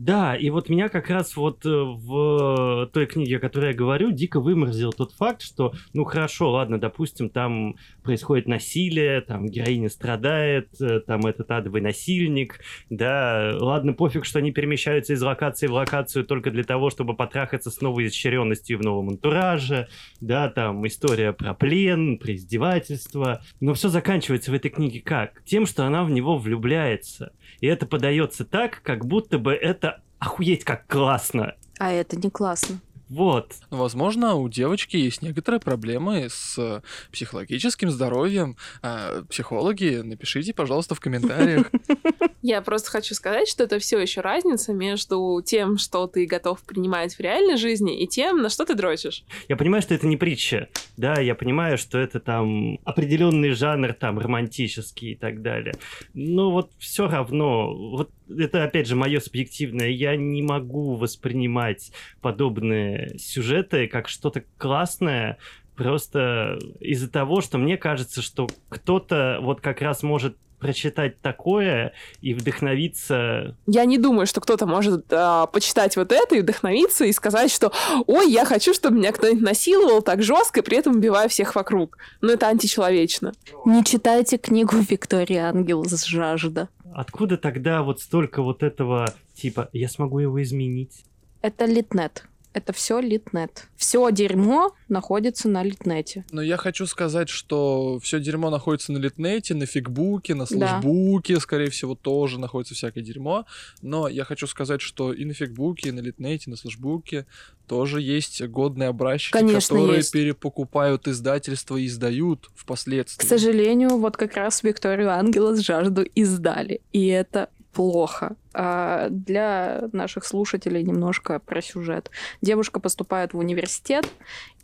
Да, 0.00 0.34
и 0.34 0.48
вот 0.48 0.70
меня 0.70 0.88
как 0.88 1.10
раз 1.10 1.36
вот 1.36 1.66
э, 1.66 1.68
в 1.68 2.88
той 2.90 3.04
книге, 3.04 3.36
о 3.36 3.38
которой 3.38 3.72
я 3.72 3.76
говорю, 3.76 4.12
дико 4.12 4.40
выморозил 4.40 4.94
тот 4.94 5.12
факт, 5.12 5.42
что, 5.42 5.74
ну 5.92 6.04
хорошо, 6.04 6.52
ладно, 6.52 6.80
допустим, 6.80 7.28
там 7.28 7.76
происходит 8.02 8.48
насилие, 8.48 9.20
там 9.20 9.44
героиня 9.44 9.90
страдает, 9.90 10.70
э, 10.80 11.00
там 11.00 11.26
этот 11.26 11.50
адовый 11.50 11.82
насильник, 11.82 12.60
да, 12.88 13.54
ладно, 13.60 13.92
пофиг, 13.92 14.24
что 14.24 14.38
они 14.38 14.52
перемещаются 14.52 15.12
из 15.12 15.20
локации 15.20 15.66
в 15.66 15.74
локацию 15.74 16.24
только 16.24 16.50
для 16.50 16.64
того, 16.64 16.88
чтобы 16.88 17.14
потрахаться 17.14 17.70
с 17.70 17.82
новой 17.82 18.06
изощренностью 18.06 18.78
в 18.78 18.82
новом 18.82 19.10
антураже, 19.10 19.88
да, 20.22 20.48
там 20.48 20.86
история 20.86 21.34
про 21.34 21.52
плен, 21.52 22.16
про 22.16 22.34
издевательство, 22.34 23.42
но 23.60 23.74
все 23.74 23.90
заканчивается 23.90 24.50
в 24.50 24.54
этой 24.54 24.70
книге 24.70 25.02
как? 25.02 25.44
Тем, 25.44 25.66
что 25.66 25.84
она 25.84 26.04
в 26.04 26.10
него 26.10 26.38
влюбляется. 26.38 27.34
И 27.60 27.66
это 27.66 27.86
подается 27.86 28.44
так, 28.44 28.82
как 28.82 29.04
будто 29.06 29.38
бы 29.38 29.52
это 29.52 30.02
охуеть 30.18 30.64
как 30.64 30.86
классно. 30.86 31.54
А 31.78 31.90
это 31.90 32.16
не 32.16 32.30
классно. 32.30 32.80
Вот. 33.10 33.54
Возможно, 33.70 34.36
у 34.36 34.48
девочки 34.48 34.96
есть 34.96 35.20
некоторые 35.20 35.60
проблемы 35.60 36.28
с 36.30 36.82
психологическим 37.10 37.90
здоровьем. 37.90 38.56
А, 38.82 39.24
психологи, 39.28 40.00
напишите, 40.02 40.54
пожалуйста, 40.54 40.94
в 40.94 41.00
комментариях. 41.00 41.70
Я 42.42 42.62
просто 42.62 42.90
хочу 42.90 43.14
сказать, 43.14 43.48
что 43.48 43.64
это 43.64 43.80
все 43.80 43.98
еще 43.98 44.20
разница 44.20 44.72
между 44.72 45.42
тем, 45.44 45.76
что 45.76 46.06
ты 46.06 46.24
готов 46.24 46.62
принимать 46.62 47.16
в 47.16 47.20
реальной 47.20 47.56
жизни, 47.56 48.00
и 48.00 48.06
тем, 48.06 48.42
на 48.42 48.48
что 48.48 48.64
ты 48.64 48.74
дрочишь. 48.74 49.24
Я 49.48 49.56
понимаю, 49.56 49.82
что 49.82 49.92
это 49.92 50.06
не 50.06 50.16
притча. 50.16 50.68
Да, 50.96 51.20
я 51.20 51.34
понимаю, 51.34 51.76
что 51.78 51.98
это 51.98 52.20
там 52.20 52.78
определенный 52.84 53.50
жанр, 53.50 53.92
там, 53.92 54.20
романтический 54.20 55.12
и 55.12 55.16
так 55.16 55.42
далее. 55.42 55.74
Но 56.14 56.52
вот 56.52 56.70
все 56.78 57.08
равно, 57.08 57.74
вот 57.74 58.10
это 58.38 58.64
опять 58.64 58.86
же 58.86 58.96
мое 58.96 59.20
субъективное, 59.20 59.88
я 59.88 60.16
не 60.16 60.42
могу 60.42 60.96
воспринимать 60.96 61.92
подобные 62.20 63.18
сюжеты 63.18 63.86
как 63.86 64.08
что-то 64.08 64.44
классное, 64.58 65.38
просто 65.76 66.58
из-за 66.78 67.10
того, 67.10 67.40
что 67.40 67.56
мне 67.56 67.76
кажется, 67.76 68.20
что 68.22 68.48
кто-то 68.68 69.38
вот 69.40 69.60
как 69.60 69.80
раз 69.80 70.02
может 70.02 70.36
прочитать 70.60 71.20
такое 71.20 71.92
и 72.20 72.34
вдохновиться 72.34 73.56
Я 73.66 73.86
не 73.86 73.98
думаю, 73.98 74.26
что 74.26 74.40
кто-то 74.40 74.66
может 74.66 75.06
а, 75.10 75.46
почитать 75.46 75.96
вот 75.96 76.12
это 76.12 76.36
и 76.36 76.42
вдохновиться 76.42 77.06
и 77.06 77.12
сказать, 77.12 77.50
что 77.50 77.72
«Ой, 78.06 78.30
я 78.30 78.44
хочу, 78.44 78.74
чтобы 78.74 78.98
меня 78.98 79.10
кто-нибудь 79.12 79.42
насиловал 79.42 80.02
так 80.02 80.22
жестко, 80.22 80.60
и 80.60 80.62
при 80.62 80.76
этом 80.76 80.96
убивая 80.96 81.28
всех 81.28 81.54
вокруг». 81.54 81.96
Но 82.20 82.32
это 82.32 82.46
античеловечно. 82.48 83.32
Не 83.64 83.82
читайте 83.84 84.36
книгу 84.36 84.76
Виктории 84.76 85.38
Ангел 85.38 85.84
с 85.84 86.04
жажда. 86.04 86.68
Откуда 86.94 87.36
тогда 87.36 87.82
вот 87.82 88.00
столько 88.00 88.42
вот 88.42 88.62
этого 88.62 89.14
типа 89.34 89.68
«я 89.72 89.88
смогу 89.88 90.18
его 90.18 90.42
изменить»? 90.42 91.04
Это 91.42 91.64
литнет. 91.64 92.24
Это 92.52 92.72
все 92.72 92.98
литнет. 92.98 93.68
Все 93.76 94.10
дерьмо 94.10 94.74
находится 94.88 95.48
на 95.48 95.62
литнете. 95.62 96.24
Но 96.32 96.42
я 96.42 96.56
хочу 96.56 96.86
сказать, 96.86 97.28
что 97.28 98.00
все 98.00 98.18
дерьмо 98.18 98.50
находится 98.50 98.90
на 98.92 98.98
Литнете, 98.98 99.54
на 99.54 99.66
Фигбуке, 99.66 100.34
на 100.34 100.46
Да. 100.46 100.80
Слэшбуке, 100.80 101.38
скорее 101.38 101.70
всего, 101.70 101.94
тоже 101.94 102.40
находится 102.40 102.74
всякое 102.74 103.02
дерьмо. 103.04 103.46
Но 103.82 104.08
я 104.08 104.24
хочу 104.24 104.48
сказать, 104.48 104.80
что 104.80 105.12
и 105.12 105.24
на 105.24 105.32
Фигбуке, 105.32 105.90
и 105.90 105.92
на 105.92 106.00
Литнете, 106.00 106.44
и 106.46 106.50
на 106.50 106.56
Слэшбуке 106.56 107.26
тоже 107.68 108.00
есть 108.02 108.42
годные 108.48 108.88
образчики, 108.88 109.32
Конечно, 109.32 109.76
которые 109.76 109.98
есть. 109.98 110.12
перепокупают 110.12 111.06
издательства 111.06 111.76
и 111.76 111.86
издают 111.86 112.50
впоследствии. 112.56 113.24
К 113.24 113.28
сожалению, 113.28 113.90
вот 113.98 114.16
как 114.16 114.34
раз 114.34 114.64
Викторию 114.64 115.10
Ангела 115.10 115.54
с 115.54 115.60
жажду 115.60 116.02
издали. 116.02 116.80
И 116.92 117.06
это 117.06 117.48
плохо. 117.72 118.36
А 118.52 119.08
для 119.10 119.88
наших 119.92 120.24
слушателей 120.24 120.82
немножко 120.82 121.38
про 121.38 121.62
сюжет. 121.62 122.10
Девушка 122.42 122.80
поступает 122.80 123.32
в 123.32 123.38
университет, 123.38 124.08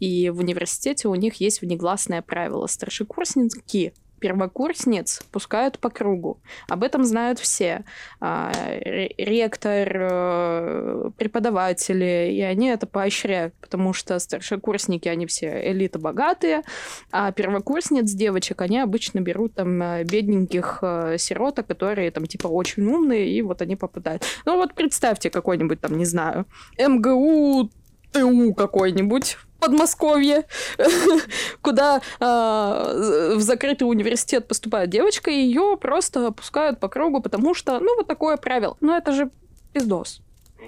и 0.01 0.31
в 0.31 0.39
университете 0.39 1.09
у 1.09 1.15
них 1.15 1.35
есть 1.35 1.61
внегласное 1.61 2.23
правило. 2.23 2.67
Старшекурсники 2.67 3.95
первокурсниц 4.19 5.23
пускают 5.31 5.79
по 5.79 5.91
кругу. 5.91 6.41
Об 6.69 6.83
этом 6.83 7.05
знают 7.05 7.39
все. 7.39 7.85
А, 8.21 8.53
ре- 8.53 9.15
Ректор, 9.19 9.89
э, 9.93 11.11
преподаватели, 11.17 12.31
и 12.33 12.41
они 12.43 12.69
это 12.69 12.87
поощряют, 12.87 13.55
потому 13.61 13.93
что 13.93 14.19
старшекурсники, 14.19 15.09
они 15.09 15.27
все 15.27 15.71
элита 15.71 15.99
богатые, 15.99 16.63
а 17.11 17.33
первокурсниц, 17.33 18.11
девочек, 18.13 18.61
они 18.63 18.79
обычно 18.79 19.21
берут 19.21 19.55
там 19.55 19.83
э, 19.83 20.05
бедненьких 20.05 20.79
э, 20.83 21.17
сироток, 21.19 21.67
которые 21.67 22.11
там 22.11 22.27
типа 22.27 22.47
очень 22.49 22.85
умные, 22.87 23.29
и 23.29 23.43
вот 23.43 23.63
они 23.63 23.77
попадают. 23.77 24.25
Ну 24.45 24.57
вот 24.57 24.75
представьте 24.75 25.31
какой-нибудь 25.31 25.81
там, 25.81 25.97
не 25.97 26.05
знаю, 26.05 26.47
МГУ, 26.79 27.71
ТУ 28.13 28.55
какой-нибудь 28.55 29.37
Подмосковье, 29.61 30.45
куда 31.63 32.01
а, 32.21 32.93
в 33.35 33.41
закрытый 33.41 33.89
университет 33.89 34.49
поступает 34.49 34.91
девочка, 34.91 35.31
и 35.31 35.41
ее 35.41 35.77
просто 35.81 36.31
пускают 36.31 36.81
по 36.81 36.89
кругу, 36.89 37.21
потому 37.21 37.55
что, 37.55 37.79
ну, 37.81 37.97
вот 37.97 38.07
такое 38.07 38.37
правило. 38.37 38.77
Ну, 38.81 38.95
это 38.95 39.13
же 39.13 39.31
пиздос. 39.73 40.21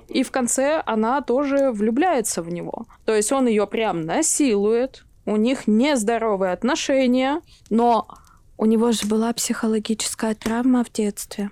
И 0.08 0.22
в 0.22 0.30
конце 0.30 0.82
она 0.86 1.20
тоже 1.22 1.70
влюбляется 1.70 2.42
в 2.42 2.50
него. 2.50 2.86
То 3.04 3.14
есть 3.14 3.32
он 3.32 3.46
ее 3.46 3.66
прям 3.66 4.02
насилует, 4.02 5.04
у 5.26 5.36
них 5.36 5.66
нездоровые 5.66 6.52
отношения, 6.52 7.42
но 7.70 8.08
у 8.56 8.64
него 8.64 8.92
же 8.92 9.06
была 9.06 9.32
психологическая 9.32 10.34
травма 10.34 10.84
в 10.84 10.90
детстве. 10.90 11.50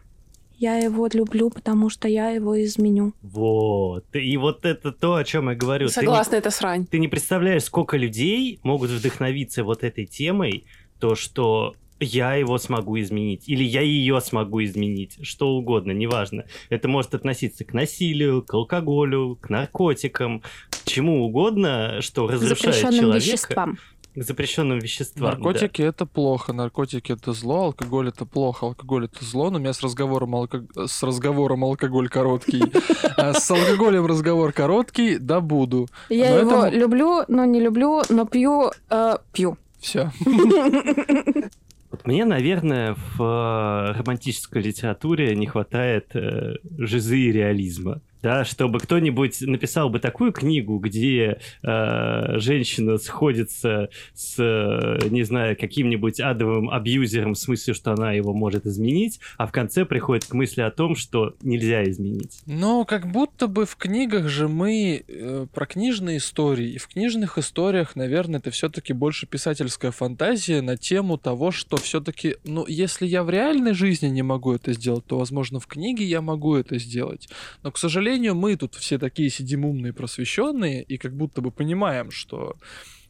Я 0.59 0.79
его 0.79 1.09
люблю, 1.13 1.51
потому 1.51 1.91
что 1.91 2.09
я 2.09 2.31
его 2.31 2.63
изменю. 2.65 3.13
Вот. 3.23 4.05
И 4.15 4.37
вот 4.37 4.65
это 4.65 4.91
то, 4.93 5.17
о 5.17 5.25
чем 5.25 5.51
я 5.51 5.55
говорю. 5.55 5.89
Ты 5.89 6.01
не- 6.01 6.07
Согласна, 6.07 6.37
это 6.37 6.51
срань. 6.51 6.87
ты 6.87 6.99
не 6.99 7.09
представляешь, 7.09 7.65
сколько 7.65 7.97
людей 7.97 8.59
могут 8.63 8.91
вдохновиться 8.91 9.65
вот 9.65 9.85
этой 9.85 10.07
темой, 10.07 10.65
то, 10.99 11.15
что 11.15 11.75
я 12.01 12.35
его 12.35 12.59
смогу 12.59 12.99
изменить, 13.01 13.49
или 13.49 13.65
я 13.65 13.81
ее 13.81 14.21
смогу 14.21 14.63
изменить, 14.65 15.19
что 15.23 15.51
угодно, 15.57 15.93
неважно. 15.93 16.45
Это 16.69 16.89
может 16.89 17.15
относиться 17.15 17.65
к 17.65 17.73
насилию, 17.73 18.43
к 18.43 18.53
алкоголю, 18.53 19.39
к 19.41 19.49
наркотикам, 19.49 20.43
к 20.71 20.85
чему 20.85 21.25
угодно, 21.25 22.03
что 22.03 22.27
К 22.27 22.33
разрушает 22.33 22.77
человека. 22.95 23.17
веществам. 23.17 23.79
К 24.17 24.23
запрещенным 24.23 24.79
веществам. 24.79 25.31
Наркотики 25.31 25.83
это 25.83 26.07
плохо, 26.07 26.53
наркотики 26.53 27.13
это 27.13 27.33
зло, 27.33 27.67
алкоголь 27.67 28.09
это 28.09 28.25
плохо, 28.25 28.67
алкоголь 28.67 29.05
это 29.05 29.25
зло. 29.25 29.51
Но 29.51 29.59
у 29.59 29.61
меня 29.61 29.73
с 29.73 29.83
разговором, 29.83 30.35
алко... 30.35 30.65
с 30.87 31.03
разговором 31.03 31.65
алкоголь 31.65 32.09
короткий. 32.09 32.63
А 33.17 33.33
с 33.33 33.51
алкоголем 33.51 34.05
разговор 34.05 34.53
короткий, 34.53 35.19
да 35.19 35.41
буду. 35.41 35.89
Я 36.11 36.39
его 36.39 36.67
люблю, 36.67 37.25
но 37.29 37.45
не 37.45 37.61
люблю, 37.61 38.03
но 38.11 38.27
пью, 38.27 38.71
э, 38.91 39.17
пью. 39.33 39.57
Все. 39.81 40.11
Вот 41.91 42.05
мне, 42.05 42.25
наверное, 42.25 42.95
в 42.95 43.23
э, 43.23 43.99
романтической 43.99 44.61
литературе 44.61 45.35
не 45.35 45.47
хватает 45.47 46.15
э, 46.15 46.57
жизы 46.77 47.19
и 47.19 47.33
реализма. 47.33 48.03
Да, 48.27 48.45
чтобы 48.45 48.81
кто-нибудь 48.81 49.41
написал 49.43 49.89
бы 49.89 50.01
такую 50.01 50.33
книгу, 50.33 50.79
где 50.79 51.39
э, 51.63 52.39
женщина 52.41 52.99
сходится 52.99 53.89
с, 54.15 54.35
э, 54.41 54.99
не 55.11 55.23
знаю, 55.23 55.57
каким-нибудь 55.57 56.19
адовым 56.19 56.69
абьюзером 56.69 57.35
в 57.35 57.39
смысле, 57.39 57.73
что 57.73 57.93
она 57.93 58.15
его 58.15 58.35
может 58.35 58.67
изменить, 58.67 59.21
а 59.39 59.47
в 59.47 59.53
конце 59.53 59.85
приходит 59.85 60.25
к 60.25 60.35
мысли 60.35 60.61
о 60.61 60.73
том, 60.73 60.97
что 60.97 61.37
нельзя 61.41 61.85
изменить. 61.85 62.41
Ну, 62.47 62.85
как 62.85 63.07
будто 63.07 63.47
бы 63.47 63.65
в 63.65 63.77
книгах 63.77 64.27
же 64.27 64.49
мы 64.49 65.05
э, 65.07 65.47
про 65.55 65.67
книжные 65.67 66.17
истории. 66.17 66.73
И 66.73 66.79
в 66.79 66.89
книжных 66.89 67.39
историях, 67.39 67.95
наверное, 67.95 68.41
это 68.41 68.51
все-таки 68.51 68.93
больше 68.93 69.29
писательская 69.29 69.93
фантазия 69.93 70.63
на 70.63 70.77
тему 70.77 71.17
того, 71.17 71.53
что 71.53 71.77
все-таки, 71.77 72.39
ну, 72.43 72.67
если 72.67 73.07
я 73.07 73.23
в 73.23 73.31
реальной 73.31 73.73
жизни 73.73 74.09
не 74.09 74.23
могу 74.23 74.53
это 74.53 74.73
сделать, 74.73 75.05
то, 75.07 75.17
возможно, 75.17 75.61
в 75.61 75.69
книге 75.69 76.05
я 76.05 76.21
могу 76.21 76.57
это 76.57 76.77
сделать. 76.81 77.29
Но, 77.63 77.71
к 77.71 77.79
сожалению, 77.79 78.16
мы 78.19 78.57
тут 78.57 78.75
все 78.75 78.99
такие 78.99 79.31
сидим 79.31 79.65
умные, 79.65 79.93
просвещенные, 79.93 80.83
и 80.83 80.99
как 80.99 81.15
будто 81.15 81.41
бы 81.41 81.51
понимаем, 81.51 82.11
что 82.11 82.57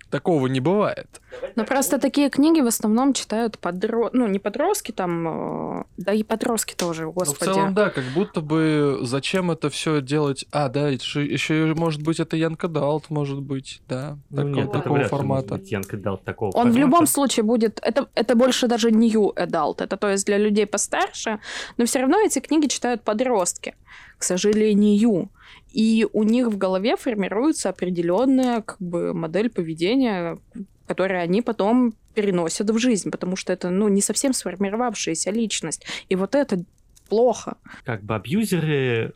такого 0.08 0.46
не 0.46 0.60
бывает. 0.60 1.20
Но 1.56 1.64
просто 1.64 1.98
такие 1.98 2.30
книги 2.30 2.60
в 2.60 2.66
основном 2.68 3.12
читают 3.12 3.58
подро... 3.58 4.08
ну, 4.12 4.28
не 4.28 4.38
подростки 4.38 4.92
там, 4.92 5.80
э, 5.80 5.84
да 5.96 6.12
и 6.12 6.22
подростки 6.22 6.74
тоже, 6.76 7.02
Ну, 7.06 7.10
в 7.10 7.14
господи. 7.14 7.50
целом, 7.50 7.74
да, 7.74 7.90
как 7.90 8.04
будто 8.14 8.40
бы 8.40 9.00
зачем 9.02 9.50
это 9.50 9.68
все 9.68 10.00
делать? 10.00 10.46
А, 10.52 10.68
да, 10.68 10.88
еще, 10.90 11.74
может 11.74 12.02
быть, 12.02 12.20
это 12.20 12.36
Янка 12.36 12.68
Далт, 12.68 13.10
может 13.10 13.42
быть, 13.42 13.82
да, 13.88 14.16
Ну, 14.30 14.36
тако- 14.36 14.48
нет, 14.48 14.64
это 14.68 14.78
такого 14.78 14.94
может 14.96 15.10
формата. 15.10 15.54
быть 15.56 15.72
Янка 15.72 15.96
дал 15.96 16.18
такого 16.18 16.50
Он 16.50 16.52
в 16.52 16.56
формата. 16.72 16.78
любом 16.78 17.06
случае 17.08 17.42
будет... 17.42 17.80
Это, 17.82 18.08
это 18.14 18.36
больше 18.36 18.68
даже 18.68 18.90
new 18.90 19.34
adult. 19.34 19.82
Это 19.82 19.96
то 19.96 20.08
есть 20.08 20.24
для 20.24 20.38
людей 20.38 20.66
постарше. 20.66 21.40
Но 21.78 21.84
все 21.84 21.98
равно 21.98 22.20
эти 22.24 22.38
книги 22.38 22.68
читают 22.68 23.02
подростки. 23.02 23.74
К 24.18 24.24
сожалению. 24.24 25.30
И 25.72 26.06
у 26.12 26.22
них 26.22 26.48
в 26.48 26.56
голове 26.56 26.96
формируется 26.96 27.68
определенная 27.68 28.62
как 28.62 28.80
бы, 28.80 29.12
модель 29.12 29.50
поведения, 29.50 30.38
которую 30.86 31.20
они 31.20 31.42
потом 31.42 31.94
переносят 32.14 32.70
в 32.70 32.78
жизнь, 32.78 33.10
потому 33.10 33.36
что 33.36 33.52
это 33.52 33.68
ну, 33.68 33.88
не 33.88 34.00
совсем 34.00 34.32
сформировавшаяся 34.32 35.30
личность. 35.30 35.84
И 36.08 36.16
вот 36.16 36.34
это 36.34 36.64
плохо. 37.08 37.56
как 37.84 38.02
бы 38.02 38.14
абьюзеры 38.14 39.12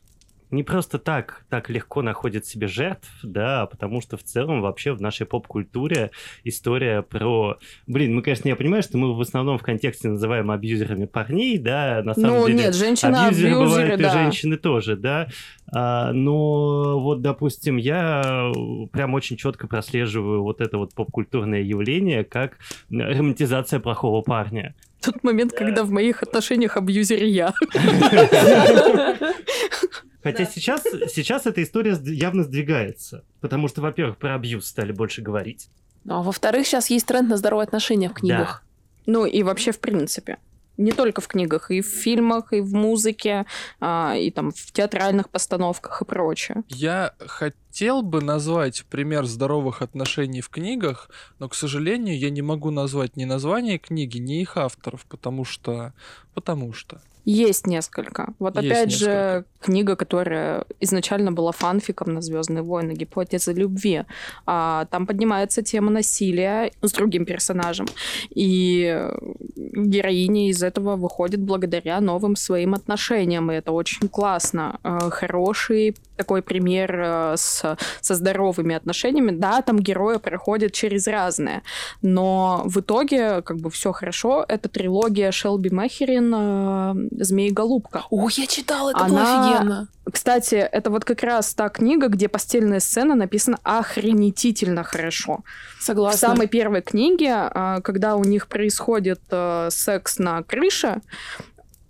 не 0.50 0.62
просто 0.62 0.98
так 0.98 1.44
так 1.48 1.70
легко 1.70 2.02
находят 2.02 2.46
себе 2.46 2.66
жертв, 2.66 3.08
да, 3.22 3.62
а 3.62 3.66
потому 3.66 4.00
что 4.00 4.16
в 4.16 4.22
целом 4.22 4.60
вообще 4.60 4.92
в 4.92 5.00
нашей 5.00 5.26
поп-культуре 5.26 6.10
история 6.44 7.02
про... 7.02 7.58
Блин, 7.86 8.14
мы, 8.14 8.22
конечно, 8.22 8.48
я 8.48 8.56
понимаю, 8.56 8.82
что 8.82 8.98
мы 8.98 9.14
в 9.14 9.20
основном 9.20 9.58
в 9.58 9.62
контексте 9.62 10.08
называем 10.08 10.50
абьюзерами 10.50 11.06
парней, 11.06 11.58
да, 11.58 12.02
на 12.04 12.14
самом 12.14 12.40
ну, 12.40 12.46
деле... 12.46 12.58
нет, 12.58 12.74
женщина 12.74 13.26
Абьюзеры 13.26 13.50
абьюзеры, 13.50 13.64
бывают 13.64 14.00
и 14.00 14.02
да. 14.02 14.12
женщины 14.12 14.56
тоже, 14.56 14.96
да. 14.96 15.28
А, 15.72 16.12
но 16.12 17.00
вот, 17.00 17.22
допустим, 17.22 17.76
я 17.76 18.52
прям 18.92 19.14
очень 19.14 19.36
четко 19.36 19.66
прослеживаю 19.66 20.42
вот 20.42 20.60
это 20.60 20.78
вот 20.78 20.94
поп-культурное 20.94 21.62
явление 21.62 22.24
как 22.24 22.58
романтизация 22.90 23.80
плохого 23.80 24.22
парня. 24.22 24.74
Тот 25.00 25.22
момент, 25.24 25.52
когда 25.52 25.82
в 25.82 25.90
моих 25.90 26.22
отношениях 26.22 26.76
абьюзер 26.76 27.24
я. 27.24 27.54
Хотя 30.22 30.44
сейчас, 30.44 30.82
сейчас 30.82 31.46
эта 31.46 31.62
история 31.62 31.98
явно 32.04 32.44
сдвигается. 32.44 33.24
Потому 33.40 33.68
что, 33.68 33.80
во-первых, 33.80 34.18
про 34.18 34.34
абьюз 34.34 34.66
стали 34.66 34.92
больше 34.92 35.22
говорить. 35.22 35.68
Ну, 36.04 36.16
а 36.16 36.22
во-вторых, 36.22 36.66
сейчас 36.66 36.90
есть 36.90 37.06
тренд 37.06 37.28
на 37.28 37.36
здоровые 37.36 37.64
отношения 37.64 38.08
в 38.08 38.14
книгах. 38.14 38.64
Ну 39.06 39.26
и 39.26 39.42
вообще 39.42 39.72
в 39.72 39.80
принципе. 39.80 40.38
Не 40.76 40.92
только 40.92 41.20
в 41.20 41.28
книгах, 41.28 41.70
и 41.70 41.82
в 41.82 41.86
фильмах, 41.86 42.54
и 42.54 42.60
в 42.60 42.72
музыке, 42.72 43.44
а, 43.80 44.14
и 44.16 44.30
там 44.30 44.50
в 44.50 44.72
театральных 44.72 45.28
постановках 45.28 46.00
и 46.00 46.04
прочее. 46.06 46.62
Я 46.68 47.12
хотел 47.18 48.00
бы 48.00 48.22
назвать 48.22 48.86
пример 48.88 49.26
здоровых 49.26 49.82
отношений 49.82 50.40
в 50.40 50.48
книгах, 50.48 51.10
но, 51.38 51.50
к 51.50 51.54
сожалению, 51.54 52.18
я 52.18 52.30
не 52.30 52.40
могу 52.40 52.70
назвать 52.70 53.16
ни 53.16 53.26
название 53.26 53.78
книги, 53.78 54.16
ни 54.16 54.40
их 54.40 54.56
авторов, 54.56 55.04
потому 55.04 55.44
что... 55.44 55.92
Потому 56.32 56.72
что... 56.72 57.02
Есть 57.26 57.66
несколько. 57.66 58.32
Вот 58.38 58.56
Есть 58.56 58.66
опять 58.66 58.88
несколько. 58.88 59.04
же 59.04 59.44
книга, 59.60 59.96
которая 59.96 60.64
изначально 60.80 61.32
была 61.32 61.52
фанфиком 61.52 62.14
на 62.14 62.20
Звездные 62.22 62.62
войны, 62.62 62.92
гипотеза 62.92 63.52
любви. 63.52 64.04
А, 64.46 64.86
там 64.90 65.06
поднимается 65.06 65.62
тема 65.62 65.90
насилия 65.90 66.72
с 66.82 66.92
другим 66.92 67.24
персонажем. 67.24 67.86
И 68.30 69.08
героиня 69.56 70.48
из 70.48 70.62
этого 70.62 70.96
выходит 70.96 71.40
благодаря 71.40 72.00
новым 72.00 72.36
своим 72.36 72.74
отношениям. 72.74 73.50
И 73.50 73.54
это 73.54 73.72
очень 73.72 74.08
классно. 74.08 74.78
А, 74.82 75.10
Хороший 75.10 75.94
такой 76.20 76.42
пример 76.42 77.00
э, 77.00 77.34
с, 77.36 77.76
со 78.00 78.14
здоровыми 78.14 78.74
отношениями. 78.74 79.30
Да, 79.30 79.62
там 79.62 79.78
герои 79.78 80.18
проходят 80.18 80.72
через 80.72 81.06
разное. 81.06 81.62
Но 82.02 82.62
в 82.66 82.80
итоге 82.80 83.40
как 83.40 83.56
бы 83.56 83.70
все 83.70 83.92
хорошо. 83.92 84.44
Это 84.46 84.68
трилогия 84.68 85.32
Шелби 85.32 85.70
Махерин 85.70 86.34
э, 86.36 87.24
«Змей 87.24 87.48
и 87.48 87.52
голубка». 87.52 88.02
О, 88.10 88.28
я 88.28 88.46
читала, 88.46 88.90
это 88.90 89.04
Она- 89.04 89.49
офигенно. 89.52 89.88
Кстати, 90.10 90.54
это 90.54 90.90
вот 90.90 91.04
как 91.04 91.22
раз 91.22 91.54
та 91.54 91.68
книга, 91.68 92.08
где 92.08 92.28
постельная 92.28 92.80
сцена 92.80 93.14
написана 93.14 93.58
охренетительно 93.62 94.82
хорошо. 94.82 95.40
В 95.78 95.82
Согласна. 95.84 96.28
самой 96.28 96.48
первой 96.48 96.82
книге, 96.82 97.32
а, 97.34 97.80
когда 97.80 98.16
у 98.16 98.24
них 98.24 98.48
происходит 98.48 99.20
э, 99.30 99.68
секс 99.70 100.18
на 100.18 100.42
крыше, 100.42 101.00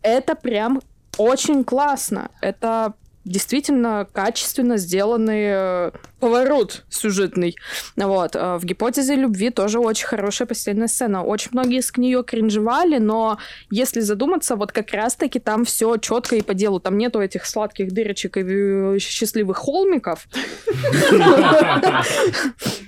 это 0.03 0.35
прям 0.35 0.81
очень 1.17 1.65
классно. 1.65 2.31
Это 2.41 2.95
действительно 3.31 4.07
качественно 4.13 4.77
сделанный 4.77 5.45
э, 5.47 5.91
поворот 6.19 6.85
сюжетный. 6.91 7.57
Вот. 7.97 8.35
э, 8.35 8.59
В 8.59 8.65
гипотезе 8.65 9.15
любви 9.15 9.51
тоже 9.51 9.79
очень 9.79 10.07
хорошая 10.07 10.47
постельная 10.49 10.89
сцена. 10.89 11.23
Очень 11.23 11.51
многие 11.53 11.81
с 11.81 11.97
нее 11.97 12.25
кринжевали, 12.25 12.99
но 12.99 13.39
если 13.71 14.01
задуматься, 14.01 14.57
вот 14.57 14.73
как 14.73 14.93
раз-таки 14.93 15.39
там 15.39 15.65
все 15.65 15.97
четко 15.97 16.37
и 16.37 16.43
по 16.43 16.55
делу. 16.55 16.81
Там 16.81 16.99
нету 16.99 17.21
этих 17.21 17.47
сладких 17.47 17.93
дырочек 17.93 18.37
и 18.37 18.43
э, 18.45 18.99
счастливых 18.99 19.57
холмиков. 19.57 20.27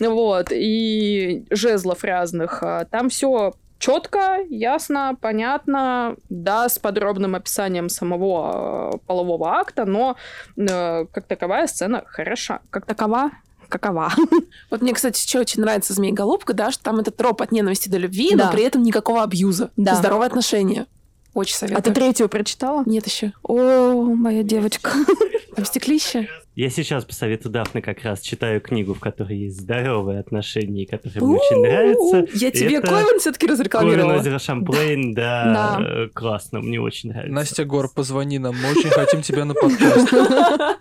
Вот. 0.00 0.48
И 0.50 1.44
жезлов 1.50 2.02
разных. 2.04 2.62
Там 2.90 3.08
все 3.08 3.54
четко, 3.82 4.38
ясно, 4.48 5.16
понятно, 5.20 6.14
да, 6.28 6.68
с 6.68 6.78
подробным 6.78 7.34
описанием 7.34 7.88
самого 7.88 8.92
э, 8.94 8.98
полового 9.06 9.56
акта, 9.56 9.84
но 9.84 10.16
э, 10.56 11.04
как 11.06 11.26
таковая 11.26 11.66
сцена 11.66 12.04
хороша. 12.06 12.60
Как 12.70 12.86
такова? 12.86 13.32
Какова? 13.68 14.12
Вот 14.70 14.82
мне, 14.82 14.92
кстати, 14.94 15.20
еще 15.26 15.40
очень 15.40 15.62
нравится 15.62 15.94
«Змей 15.94 16.12
Голубка», 16.12 16.54
да, 16.54 16.70
что 16.70 16.84
там 16.84 17.00
это 17.00 17.10
троп 17.10 17.42
от 17.42 17.50
ненависти 17.50 17.88
до 17.88 17.98
любви, 17.98 18.36
Да. 18.36 18.46
но 18.46 18.52
при 18.52 18.62
этом 18.62 18.82
никакого 18.84 19.22
абьюза. 19.24 19.70
Да. 19.76 19.96
Здоровые 19.96 20.28
отношения. 20.28 20.86
Очень 21.34 21.56
А 21.56 21.58
советую. 21.58 21.82
ты 21.82 21.90
третью 21.92 22.28
прочитала? 22.28 22.82
Нет 22.86 23.06
еще. 23.06 23.32
О, 23.42 24.02
моя 24.14 24.42
девочка. 24.44 24.90
Там 25.56 25.64
стеклище. 25.64 26.28
Я 26.54 26.68
сейчас 26.68 27.06
по 27.06 27.14
совету 27.14 27.48
Дафны 27.48 27.80
как 27.80 28.02
раз 28.02 28.20
читаю 28.20 28.60
книгу, 28.60 28.92
в 28.92 29.00
которой 29.00 29.38
есть 29.38 29.62
здоровые 29.62 30.20
отношения, 30.20 30.86
которые 30.86 31.22
мне 31.24 31.36
очень 31.36 31.62
нравятся. 31.62 32.26
Я 32.36 32.50
тебе 32.50 32.82
Ковен 32.82 33.18
все-таки 33.20 33.46
Ковен 33.46 33.58
разрекламировала. 33.58 34.14
озеро 34.18 34.38
Шамплейн, 34.38 35.14
да, 35.14 35.78
Да. 35.78 35.82
э, 35.82 36.08
классно, 36.12 36.60
мне 36.60 36.78
очень 36.78 37.08
нравится. 37.08 37.32
Настя 37.32 37.64
Гор, 37.64 37.88
позвони 37.88 38.38
нам, 38.38 38.54
мы 38.54 38.70
очень 38.72 38.90
хотим 38.90 39.22
тебя 39.22 39.44
на 39.44 39.54
подкаст. 39.54 40.12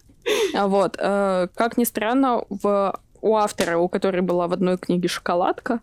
А 0.54 0.68
Вот, 0.68 0.98
э, 1.00 1.48
как 1.56 1.78
ни 1.78 1.84
странно, 1.86 2.44
в 2.50 3.00
у 3.22 3.36
автора, 3.36 3.78
у 3.78 3.88
которой 3.88 4.22
была 4.22 4.48
в 4.48 4.54
одной 4.54 4.78
книге 4.78 5.08
шоколадка, 5.08 5.80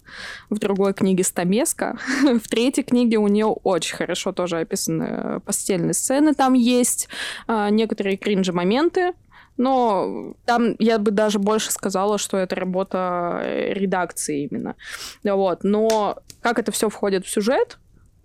в 0.50 0.58
другой 0.58 0.92
книге 0.92 1.24
стамеска, 1.24 1.96
в 2.22 2.48
третьей 2.48 2.84
книге 2.84 3.16
у 3.18 3.28
нее 3.28 3.46
очень 3.46 3.96
хорошо 3.96 4.32
тоже 4.32 4.58
описаны 4.58 5.40
постельные 5.40 5.94
сцены, 5.94 6.34
там 6.34 6.52
есть 6.54 7.08
некоторые 7.48 8.16
кринжи 8.16 8.52
моменты, 8.52 9.12
но 9.58 10.34
там 10.46 10.76
я 10.78 10.98
бы 10.98 11.10
даже 11.10 11.38
больше 11.38 11.70
сказала, 11.70 12.16
что 12.16 12.36
это 12.36 12.56
работа 12.56 13.40
э, 13.42 13.74
редакции 13.74 14.44
именно. 14.44 14.76
Вот. 15.24 15.64
Но 15.64 16.16
как 16.40 16.58
это 16.58 16.72
все 16.72 16.88
входит 16.88 17.26
в 17.26 17.30
сюжет, 17.30 17.78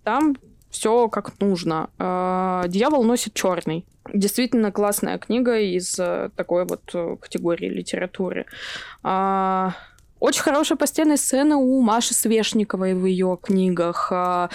там 0.04 0.36
все 0.70 1.08
как 1.08 1.40
нужно. 1.40 1.90
Э, 2.00 2.64
Дьявол 2.68 3.04
носит 3.04 3.34
черный. 3.34 3.86
Действительно 4.14 4.72
классная 4.72 5.18
книга 5.18 5.60
из 5.60 5.98
э, 6.00 6.30
такой 6.36 6.66
вот 6.66 6.82
э, 6.94 7.16
категории 7.20 7.70
литературы. 7.70 8.46
А, 9.02 9.74
Очень 10.20 10.42
хорошая 10.42 10.78
постельная 10.78 11.18
сцена 11.18 11.58
у 11.58 11.82
Маши 11.82 12.14
Свешниковой 12.14 12.94
в 12.94 13.06
ее 13.06 13.38
книгах. 13.42 14.10
А, 14.12 14.50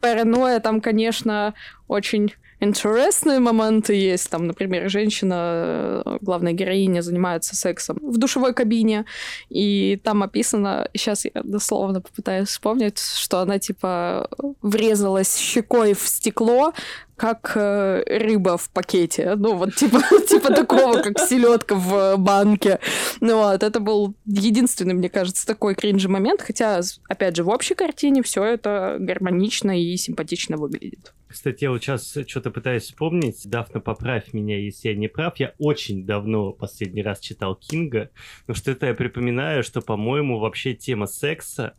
Паранойя 0.00 0.60
там, 0.60 0.80
конечно, 0.80 1.54
очень 1.88 2.34
интересные 2.60 3.40
моменты 3.40 3.94
есть. 3.94 4.30
Там, 4.30 4.46
например, 4.46 4.88
женщина, 4.90 6.02
э, 6.04 6.18
главная 6.20 6.52
героиня, 6.52 7.02
занимается 7.02 7.56
сексом 7.56 7.98
в 8.02 8.18
душевой 8.18 8.54
кабине, 8.54 9.04
и 9.48 10.00
там 10.02 10.22
описано, 10.22 10.88
сейчас 10.94 11.24
я 11.24 11.42
дословно 11.42 12.00
попытаюсь 12.00 12.48
вспомнить, 12.48 12.98
что 12.98 13.40
она, 13.40 13.58
типа, 13.58 14.28
врезалась 14.62 15.36
щекой 15.36 15.94
в 15.94 16.06
стекло, 16.06 16.72
как 17.20 17.52
э, 17.54 18.02
рыба 18.06 18.56
в 18.56 18.70
пакете. 18.70 19.34
Ну, 19.36 19.54
вот 19.54 19.74
типа, 19.74 20.00
типа 20.28 20.54
такого, 20.54 21.02
как 21.02 21.18
селедка 21.18 21.74
в 21.74 22.16
банке. 22.16 22.78
Ну 23.20 23.36
вот, 23.36 23.62
это 23.62 23.78
был 23.78 24.14
единственный, 24.24 24.94
мне 24.94 25.10
кажется, 25.10 25.46
такой 25.46 25.74
кринжи 25.74 26.08
момент. 26.08 26.40
Хотя, 26.40 26.80
опять 27.08 27.36
же, 27.36 27.44
в 27.44 27.50
общей 27.50 27.74
картине 27.74 28.22
все 28.22 28.42
это 28.42 28.96
гармонично 28.98 29.78
и 29.78 29.98
симпатично 29.98 30.56
выглядит. 30.56 31.12
Кстати, 31.30 31.64
я 31.64 31.70
вот 31.70 31.80
сейчас 31.80 32.18
что-то 32.26 32.50
пытаюсь 32.50 32.82
вспомнить. 32.82 33.48
Дафна, 33.48 33.80
поправь 33.80 34.32
меня, 34.32 34.58
если 34.58 34.88
я 34.88 34.96
не 34.96 35.06
прав. 35.06 35.38
Я 35.38 35.54
очень 35.58 36.04
давно 36.04 36.52
последний 36.52 37.02
раз 37.02 37.20
читал 37.20 37.54
Кинга, 37.54 38.10
но 38.48 38.54
что-то 38.54 38.86
я 38.86 38.94
припоминаю, 38.94 39.62
что, 39.62 39.80
по-моему, 39.80 40.40
вообще 40.40 40.74
тема 40.74 41.06
секса 41.06 41.74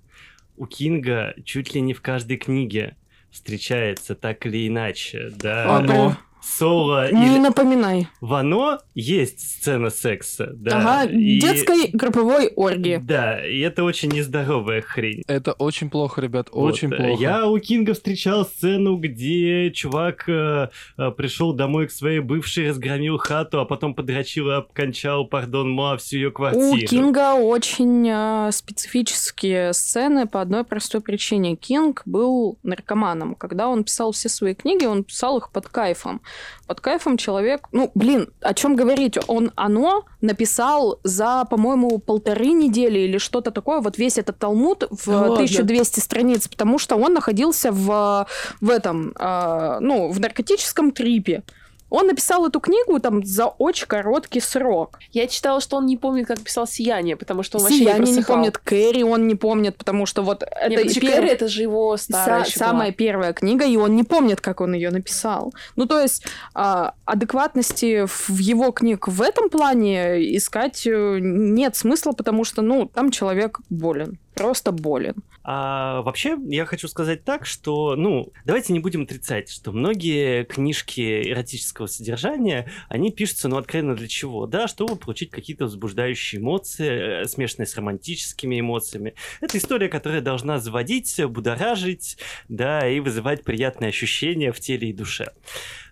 у 0.56 0.68
Кинга 0.68 1.34
чуть 1.44 1.76
ли 1.76 1.82
не 1.82 1.94
в 1.94 2.02
каждой 2.02 2.38
книге 2.38 2.96
встречается 3.30 4.16
так 4.16 4.46
или 4.46 4.68
иначе, 4.68 5.32
да. 5.36 5.78
Оно. 5.78 6.18
Соло 6.42 7.12
Не 7.12 7.28
или 7.36 7.40
напоминай. 7.40 8.08
в 8.20 8.34
«Оно» 8.34 8.80
есть 8.96 9.40
сцена 9.40 9.90
секса, 9.90 10.52
да. 10.54 10.78
ага, 11.04 11.12
и- 11.12 11.40
детской 11.40 11.90
групповой 11.94 12.48
оргии. 12.56 13.00
Да, 13.02 13.46
и 13.46 13.60
это 13.60 13.84
очень 13.84 14.10
нездоровая 14.10 14.82
хрень. 14.82 15.24
Это 15.28 15.52
очень 15.54 15.90
плохо, 15.90 16.22
ребят, 16.22 16.50
Вот, 16.52 16.74
очень 16.74 16.92
э, 16.92 16.96
плохо. 16.98 17.22
Я 17.22 17.48
у 17.48 17.58
Кинга 17.60 17.94
встречал 17.94 18.46
сцену, 18.46 18.98
где 18.98 19.72
чувак 19.72 20.28
э, 20.28 20.70
э, 20.98 21.12
пришел 21.12 21.54
домой 21.54 21.88
к 21.88 21.92
своей 21.92 22.20
бывшей, 22.20 22.70
разгромил 22.70 23.18
хату, 23.18 23.60
а 23.60 23.66
потом 23.66 23.94
подрочил 23.94 24.50
и 24.50 24.54
обкончал, 24.54 25.26
пардон, 25.26 25.72
ма, 25.72 25.98
всю 25.98 26.18
ее 26.18 26.30
У 26.30 26.32
квартиру. 26.32 26.88
Кинга 26.88 27.34
очень 27.36 28.08
э, 28.10 28.50
специфические 28.52 29.74
сцены 29.74 30.28
по 30.28 30.42
одной 30.42 30.64
простой 30.64 31.02
причине. 31.02 31.56
Кинг 31.56 32.02
был 32.06 32.58
наркоманом. 32.64 33.36
Когда 33.36 33.68
он 33.68 33.84
писал 33.84 34.12
все 34.12 34.30
свои 34.30 34.54
книги, 34.54 34.86
он 34.86 35.04
писал 35.04 35.38
их 35.38 35.52
под 35.52 35.68
кайфом. 35.68 36.22
Под 36.68 36.82
кайфом 36.82 37.18
человек... 37.18 37.68
Ну, 37.72 37.92
блин, 37.96 38.30
о 38.42 38.54
чем 38.54 38.76
говорить? 38.76 39.18
Он 39.28 39.52
оно 39.56 40.06
написал 40.22 41.00
за, 41.04 41.46
по-моему, 41.50 42.00
полторы 42.00 42.48
недели 42.48 43.00
или 43.00 43.18
что-то 43.18 43.52
такое. 43.52 43.82
Вот 43.82 43.98
весь 43.98 44.18
этот 44.18 44.38
Талмуд 44.40 44.88
в 44.90 45.08
ладно? 45.08 45.34
1200 45.34 46.00
страниц, 46.00 46.48
потому 46.48 46.80
что 46.80 46.96
он 46.96 47.14
находился 47.14 47.72
в, 47.72 48.28
в 48.62 48.70
этом, 48.70 49.14
э, 49.20 49.78
ну, 49.82 50.10
в 50.12 50.20
наркотическом 50.20 50.92
трипе. 50.92 51.44
Он 51.92 52.08
написал 52.08 52.48
эту 52.48 52.60
книгу 52.62 53.00
там 53.00 53.24
за 53.24 53.48
очень 53.48 53.86
короткий 53.86 54.40
срок. 54.40 54.98
Я 55.12 55.28
читала, 55.28 55.60
что 55.60 55.76
он 55.78 55.86
не 55.86 55.98
помнит, 55.98 56.26
как 56.26 56.40
писал 56.40 56.66
«Сияние», 56.66 57.18
потому 57.18 57.44
что 57.44 57.58
он 57.58 57.66
вообще 57.66 57.80
Сияние 57.80 58.12
не 58.14 58.18
не 58.20 58.24
помнит, 58.24 58.58
Кэрри 58.58 59.04
он 59.04 59.28
не 59.28 59.36
помнит, 59.36 59.78
потому 59.78 60.06
что 60.06 60.24
вот 60.24 60.42
это 60.44 60.70
Не, 60.70 60.78
подожди, 60.78 61.00
пер- 61.02 61.16
Кэрри 61.16 61.30
это 61.30 61.48
же 61.50 61.62
его 61.64 61.98
старая 61.98 62.46
са- 62.46 62.58
самая 62.58 62.88
была. 62.88 62.96
первая 62.96 63.34
книга, 63.34 63.66
и 63.66 63.76
он 63.76 63.96
не 63.96 64.04
помнит, 64.04 64.40
как 64.40 64.62
он 64.62 64.74
ее 64.74 64.90
написал. 64.90 65.54
Ну, 65.76 65.86
то 65.86 66.00
есть 66.00 66.24
а, 66.54 66.94
адекватности 67.06 68.06
в 68.08 68.38
его 68.38 68.72
книг 68.72 69.10
в 69.10 69.22
этом 69.22 69.50
плане 69.50 70.36
искать 70.38 70.88
э, 70.88 71.20
нет 71.20 71.76
смысла, 71.76 72.14
потому 72.14 72.46
что, 72.46 72.62
ну, 72.62 72.86
там 72.86 73.12
человек 73.12 73.60
болен. 73.70 74.18
Просто 74.34 74.72
болен. 74.72 75.16
А 75.44 76.02
вообще, 76.04 76.38
я 76.46 76.66
хочу 76.66 76.88
сказать 76.88 77.24
так, 77.24 77.46
что, 77.46 77.96
ну, 77.96 78.32
давайте 78.46 78.74
не 78.74 78.80
будем 78.80 79.04
отрицать, 79.04 79.50
что 79.50 79.72
многие 79.72 80.44
книжки 80.44 81.30
эротического 81.30 81.88
содержания, 81.88 82.72
они 82.90 83.12
пишутся, 83.12 83.48
ну, 83.48 83.58
откровенно 83.58 83.96
для 83.96 84.08
чего? 84.08 84.46
Да, 84.46 84.68
чтобы 84.68 84.96
получить 84.96 85.32
какие-то 85.32 85.66
возбуждающие 85.66 86.40
эмоции, 86.40 87.24
э, 87.24 87.28
смешанные 87.28 87.66
с 87.66 87.76
романтическими 87.76 88.60
эмоциями. 88.60 89.16
Это 89.42 89.58
история, 89.58 89.90
которая 89.90 90.22
должна 90.22 90.60
заводить, 90.60 91.20
будоражить, 91.26 92.18
да, 92.48 92.88
и 92.88 93.00
вызывать 93.00 93.44
приятные 93.44 93.90
ощущения 93.90 94.52
в 94.52 94.60
теле 94.60 94.90
и 94.90 94.94
душе. 94.94 95.32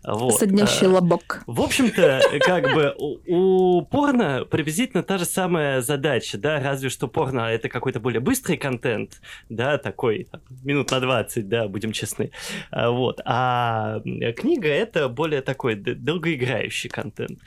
Вот. 0.04 0.36
Соднящий 0.36 0.88
А, 0.88 0.92
лобок. 0.92 1.44
в 1.46 1.62
общем-то, 1.62 2.22
как 2.40 2.74
бы 2.74 2.96
у, 2.98 3.78
у 3.80 3.82
порно 3.86 4.46
приблизительно 4.50 5.04
та 5.04 5.18
же 5.18 5.26
самая 5.26 5.82
задача, 5.82 6.38
да, 6.38 6.60
разве 6.60 6.90
что 6.90 7.08
порно 7.08 7.42
это 7.42 7.68
какой-то 7.70 8.00
более 8.00 8.22
быстрый 8.22 8.58
контент, 8.58 9.22
да, 9.50 9.78
такой 9.78 10.28
там, 10.32 10.42
минут 10.64 10.92
на 10.92 11.00
20, 11.00 11.50
да, 11.50 11.68
будем 11.68 11.92
честны, 11.92 12.32
А, 12.72 12.92
вот, 12.92 13.20
а 13.26 14.00
книга 14.38 14.70
это 14.70 15.10
более 15.10 15.42
такой 15.42 15.76
долгоиграющий 15.76 16.90
контент. 16.90 17.40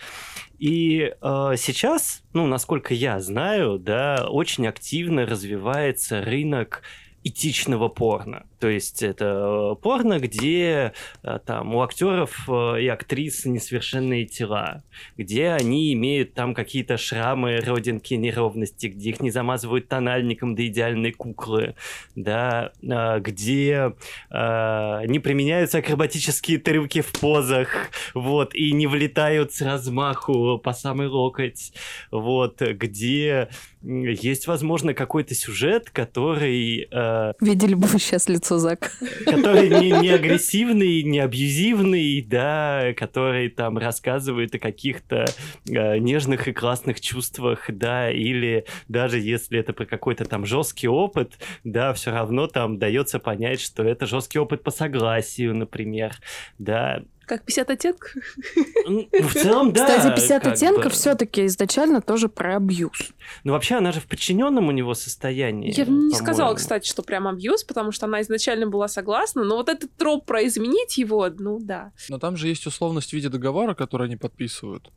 И 0.59 1.13
э, 1.21 1.55
сейчас, 1.57 2.23
ну, 2.35 2.47
насколько 2.47 2.95
я 2.95 3.19
знаю, 3.19 3.79
да, 3.79 4.27
очень 4.29 4.67
активно 4.69 5.27
развивается 5.27 6.23
рынок 6.23 6.83
этичного 7.25 7.89
порно. 7.89 8.47
То 8.63 8.69
есть 8.69 9.03
это 9.03 9.77
порно, 9.83 10.21
где 10.21 10.93
э, 11.25 11.39
там 11.45 11.75
у 11.75 11.83
актеров 11.83 12.49
э, 12.49 12.83
и 12.83 12.87
актрис 12.87 13.45
несовершенные 13.45 14.25
тела, 14.25 14.85
где 15.19 15.49
они 15.49 15.93
имеют 15.95 16.35
там 16.35 16.55
какие-то 16.55 16.97
шрамы, 16.97 17.57
родинки, 17.57 18.15
неровности, 18.15 18.87
где 18.87 19.11
их 19.11 19.21
не 19.21 19.33
замазывают 19.33 19.89
тональником 19.89 20.55
до 20.55 20.65
идеальной 20.69 21.11
куклы, 21.11 21.75
да, 22.15 22.71
э, 22.81 23.19
где 23.19 23.95
э, 24.31 25.07
не 25.07 25.19
применяются 25.19 25.79
акробатические 25.79 26.59
трюки 26.59 27.01
в 27.01 27.11
позах, 27.11 27.91
вот, 28.15 28.55
и 28.55 28.73
не 28.73 28.87
влетают 28.87 29.53
с 29.53 29.61
размаху 29.61 30.61
по 30.63 30.73
самый 30.73 31.09
локоть, 31.09 31.73
вот, 32.13 32.63
где 32.63 33.49
есть, 33.83 34.47
возможно, 34.47 34.95
какой-то 34.95 35.35
сюжет, 35.35 35.91
который 35.91 36.89
э, 36.91 37.33
Видели 37.41 37.75
бы 37.75 37.87
вы 37.89 37.99
сейчас 37.99 38.29
лицо 38.29 38.52
Зак. 38.59 38.93
который 39.25 39.69
не, 39.69 39.91
не 39.91 40.11
агрессивный, 40.15 41.03
не 41.03 41.21
абьюзивный, 41.21 42.23
да, 42.23 42.93
который 42.97 43.49
там 43.49 43.79
рассказывает 43.79 44.55
о 44.55 44.59
каких-то 44.59 45.25
э, 45.69 45.99
нежных 45.99 46.49
и 46.49 46.53
классных 46.53 47.01
чувствах, 47.01 47.65
да, 47.69 48.11
или 48.11 48.65
даже 48.89 49.19
если 49.19 49.59
это 49.59 49.73
про 49.73 49.87
какой-то 49.87 50.25
там 50.25 50.47
жесткий 50.47 50.89
опыт, 50.89 51.39
да, 51.65 51.93
все 51.93 52.11
равно 52.11 52.47
там 52.47 52.79
дается 52.79 53.19
понять, 53.19 53.61
что 53.61 53.83
это 53.83 54.07
жесткий 54.07 54.39
опыт 54.39 54.63
по 54.63 54.71
согласию, 54.71 55.55
например, 55.55 56.17
да. 56.59 57.03
Как 57.33 57.47
50 57.47 57.71
оттенков? 57.71 58.11
Ну, 58.87 59.09
В 59.11 59.33
целом, 59.33 59.73
да. 59.73 59.87
Кстати, 59.87 60.15
50 60.17 60.43
как 60.43 60.53
оттенков 60.53 60.85
бы. 60.85 60.91
все-таки 60.91 61.47
изначально 61.47 62.03
тоже 62.03 62.29
про 62.29 62.57
абьюз. 62.57 63.15
Ну, 63.45 63.53
вообще, 63.53 63.77
она 63.77 63.91
же 63.91 64.01
в 64.01 64.07
подчиненном 64.07 64.69
у 64.69 64.71
него 64.71 64.93
состоянии. 64.93 65.73
Я 65.75 65.87
бы 65.87 65.93
не 65.93 66.15
сказала, 66.15 66.55
кстати, 66.55 66.87
что 66.87 67.03
прям 67.03 67.27
абьюз, 67.27 67.65
потому 67.65 67.91
что 67.91 68.05
она 68.05 68.21
изначально 68.21 68.67
была 68.67 68.87
согласна, 68.87 69.45
но 69.45 69.57
вот 69.57 69.71
этот 69.71 69.97
троп 69.97 70.27
про 70.27 70.47
изменить 70.47 70.99
его, 70.99 71.27
ну 71.31 71.59
да. 71.59 71.93
Но 72.11 72.19
там 72.19 72.37
же 72.37 72.49
есть 72.49 72.67
условность 72.67 73.11
в 73.11 73.13
виде 73.15 73.31
договора, 73.31 73.73
который 73.75 74.09
они 74.09 74.17
подписывают. 74.17 74.91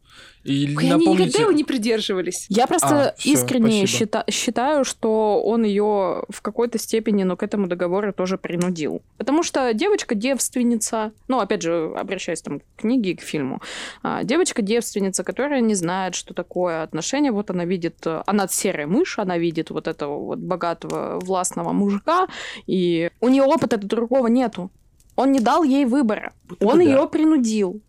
И 0.43 0.65
Ой, 0.75 0.83
Они 0.83 0.89
напомните... 0.89 1.23
никогда 1.27 1.39
его 1.43 1.51
не 1.53 1.63
придерживались. 1.63 2.47
Я 2.49 2.67
просто 2.67 3.09
А, 3.11 3.15
искренне 3.23 3.83
счита- 3.85 4.29
считаю, 4.29 4.83
что 4.83 5.41
он 5.41 5.63
ее 5.63 6.23
в 6.29 6.41
какой-то 6.41 6.79
степени, 6.79 7.23
но 7.23 7.37
к 7.37 7.43
этому 7.43 7.67
договору 7.67 8.11
тоже 8.11 8.37
принудил. 8.37 9.01
Потому 9.17 9.41
что 9.43 9.73
девочка 9.73 10.15
девственница, 10.15 11.13
ну, 11.27 11.39
опять 11.39 11.61
же, 11.61 11.93
обращаясь 12.25 12.41
там 12.41 12.59
к 12.59 12.63
книге 12.77 13.11
и 13.11 13.15
к 13.15 13.21
фильму, 13.21 13.61
а, 14.03 14.23
девочка 14.23 14.61
девственница, 14.61 15.23
которая 15.23 15.61
не 15.61 15.75
знает, 15.75 16.15
что 16.15 16.33
такое 16.33 16.83
отношения, 16.83 17.31
вот 17.31 17.49
она 17.49 17.65
видит, 17.65 18.07
э, 18.07 18.23
она 18.25 18.47
серая 18.47 18.87
мышь, 18.87 19.19
она 19.19 19.37
видит 19.37 19.69
вот 19.69 19.87
этого 19.87 20.19
вот 20.19 20.39
богатого 20.39 21.19
властного 21.19 21.73
мужика, 21.73 22.27
и 22.67 23.09
у 23.21 23.29
нее 23.29 23.43
опыта 23.43 23.77
другого 23.77 24.27
нету. 24.27 24.71
Он 25.15 25.31
не 25.31 25.39
дал 25.39 25.63
ей 25.63 25.85
выбора. 25.85 26.33
Будто 26.49 26.65
бы 26.65 26.71
Он 26.71 26.77
да. 26.79 26.83
ее 26.83 27.07
принудил. 27.07 27.81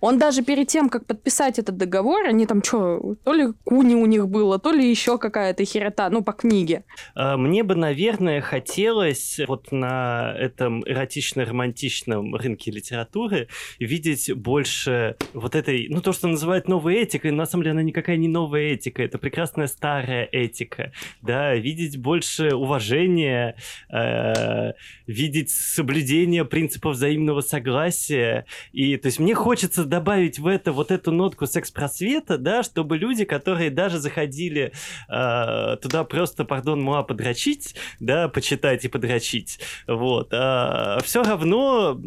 Он 0.00 0.18
даже 0.18 0.42
перед 0.42 0.68
тем, 0.68 0.88
как 0.88 1.06
подписать 1.06 1.58
этот 1.58 1.76
договор, 1.76 2.26
они 2.26 2.46
там 2.46 2.62
что, 2.62 3.16
то 3.24 3.32
ли 3.32 3.48
куни 3.64 3.94
у 3.94 4.06
них 4.06 4.28
было, 4.28 4.58
то 4.58 4.72
ли 4.72 4.88
еще 4.88 5.18
какая-то 5.18 5.64
херота, 5.64 6.08
ну, 6.10 6.22
по 6.22 6.32
книге. 6.32 6.84
А, 7.14 7.36
Мне 7.36 7.62
бы, 7.62 7.74
наверное, 7.74 8.40
хотелось 8.40 9.40
вот 9.46 9.72
на 9.72 10.34
этом 10.38 10.82
эротично-романтичном 10.84 12.34
рынке 12.34 12.70
литературы 12.70 13.48
видеть 13.78 14.32
больше 14.34 15.16
вот 15.34 15.54
этой, 15.54 15.88
ну, 15.88 16.00
то, 16.00 16.12
что 16.12 16.28
называют 16.28 16.68
новой 16.68 17.02
этикой, 17.02 17.32
на 17.32 17.46
самом 17.46 17.64
деле 17.64 17.72
она 17.72 17.82
никакая 17.82 18.16
не 18.16 18.28
новая 18.28 18.74
этика, 18.74 19.02
это 19.02 19.18
прекрасная 19.18 19.66
старая 19.66 20.28
этика, 20.30 20.92
да, 21.22 21.54
видеть 21.54 21.98
больше 21.98 22.54
уважения, 22.54 23.56
э, 23.92 24.72
видеть 25.06 25.50
соблюдение 25.50 26.44
принципов 26.44 26.94
взаимного 26.94 27.40
согласия, 27.40 28.46
и, 28.72 28.96
то 28.96 29.06
есть, 29.06 29.18
мне 29.18 29.34
хочется 29.34 29.84
добавить 29.88 30.38
в 30.38 30.46
это 30.46 30.72
вот 30.72 30.90
эту 30.90 31.12
нотку 31.12 31.46
секс-просвета, 31.46 32.38
да, 32.38 32.62
чтобы 32.62 32.98
люди, 32.98 33.24
которые 33.24 33.70
даже 33.70 33.98
заходили 33.98 34.72
э, 35.08 35.76
туда 35.80 36.04
просто, 36.04 36.44
пардон, 36.44 36.82
муа, 36.82 37.02
подрочить, 37.02 37.74
да, 38.00 38.28
почитать 38.28 38.84
и 38.84 38.88
подрочить, 38.88 39.60
вот, 39.86 40.28
э, 40.32 40.98
все 41.02 41.22
равно 41.22 41.98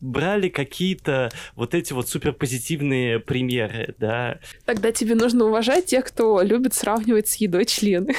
брали 0.00 0.48
какие-то 0.48 1.30
вот 1.54 1.74
эти 1.74 1.92
вот 1.92 2.08
суперпозитивные 2.08 3.18
примеры, 3.18 3.94
да. 3.98 4.38
Тогда 4.64 4.92
тебе 4.92 5.14
нужно 5.14 5.44
уважать 5.46 5.86
тех, 5.86 6.04
кто 6.04 6.42
любит 6.42 6.74
сравнивать 6.74 7.28
с 7.28 7.36
едой 7.36 7.64
члены. 7.64 8.14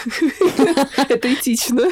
Это 1.10 1.34
этично. 1.34 1.84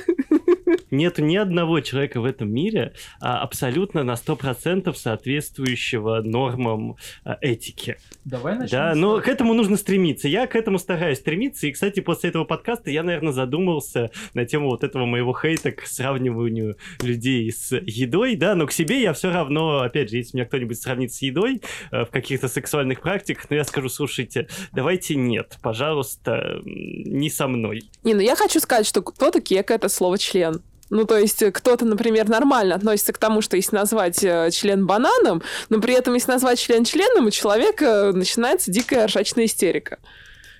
Нету 0.91 1.23
ни 1.23 1.35
одного 1.35 1.79
человека 1.81 2.21
в 2.21 2.25
этом 2.25 2.51
мире 2.51 2.93
а, 3.19 3.41
абсолютно 3.41 4.03
на 4.03 4.13
100% 4.13 4.93
соответствующего 4.93 6.21
нормам 6.21 6.91
а, 6.91 6.95
этики. 7.41 7.97
Давай 8.23 8.57
начнем. 8.57 8.77
Да, 8.77 8.95
но 8.95 9.19
к 9.21 9.27
этому 9.27 9.53
нужно 9.53 9.77
стремиться. 9.77 10.27
Я 10.27 10.47
к 10.47 10.55
этому 10.55 10.79
стараюсь 10.79 11.19
стремиться. 11.19 11.67
И, 11.67 11.71
кстати, 11.71 11.99
после 11.99 12.29
этого 12.29 12.43
подкаста 12.43 12.91
я, 12.91 13.03
наверное, 13.03 13.33
задумался 13.33 14.11
на 14.33 14.45
тему 14.45 14.69
вот 14.69 14.83
этого 14.83 15.05
моего 15.05 15.33
хейта 15.33 15.71
к 15.71 15.85
сравниванию 15.85 16.77
людей 17.01 17.51
с 17.51 17.75
едой, 17.75 18.35
да, 18.35 18.55
но 18.55 18.67
к 18.67 18.71
себе 18.71 19.01
я 19.01 19.13
все 19.13 19.31
равно, 19.31 19.79
опять 19.79 20.09
же, 20.09 20.17
если 20.17 20.37
меня 20.37 20.45
кто-нибудь 20.45 20.81
сравнит 20.81 21.13
с 21.13 21.21
едой 21.21 21.61
э, 21.91 22.05
в 22.05 22.09
каких-то 22.09 22.47
сексуальных 22.47 23.01
практиках, 23.01 23.45
ну, 23.49 23.55
я 23.55 23.63
скажу, 23.63 23.89
слушайте, 23.89 24.47
давайте 24.73 25.15
нет, 25.15 25.57
пожалуйста, 25.61 26.61
не 26.65 27.29
со 27.29 27.47
мной. 27.47 27.83
Не, 28.03 28.13
ну 28.13 28.21
я 28.21 28.35
хочу 28.35 28.59
сказать, 28.59 28.85
что 28.85 29.01
кто-то 29.01 29.41
кек 29.41 29.71
это 29.71 29.89
слово 29.89 30.17
член. 30.17 30.61
Ну, 30.89 31.05
то 31.05 31.17
есть 31.17 31.41
э, 31.41 31.51
кто-то, 31.51 31.85
например, 31.85 32.29
нормально 32.29 32.75
относится 32.75 33.13
к 33.13 33.17
тому, 33.17 33.41
что 33.41 33.55
если 33.55 33.75
назвать 33.75 34.23
э, 34.23 34.49
член 34.51 34.85
бананом, 34.85 35.41
но 35.69 35.81
при 35.81 35.93
этом 35.95 36.13
если 36.13 36.31
назвать 36.31 36.59
член 36.59 36.85
членом, 36.85 37.25
у 37.25 37.31
человека 37.31 38.11
начинается 38.13 38.71
дикая 38.71 39.07
ржачная 39.07 39.45
истерика. 39.45 39.97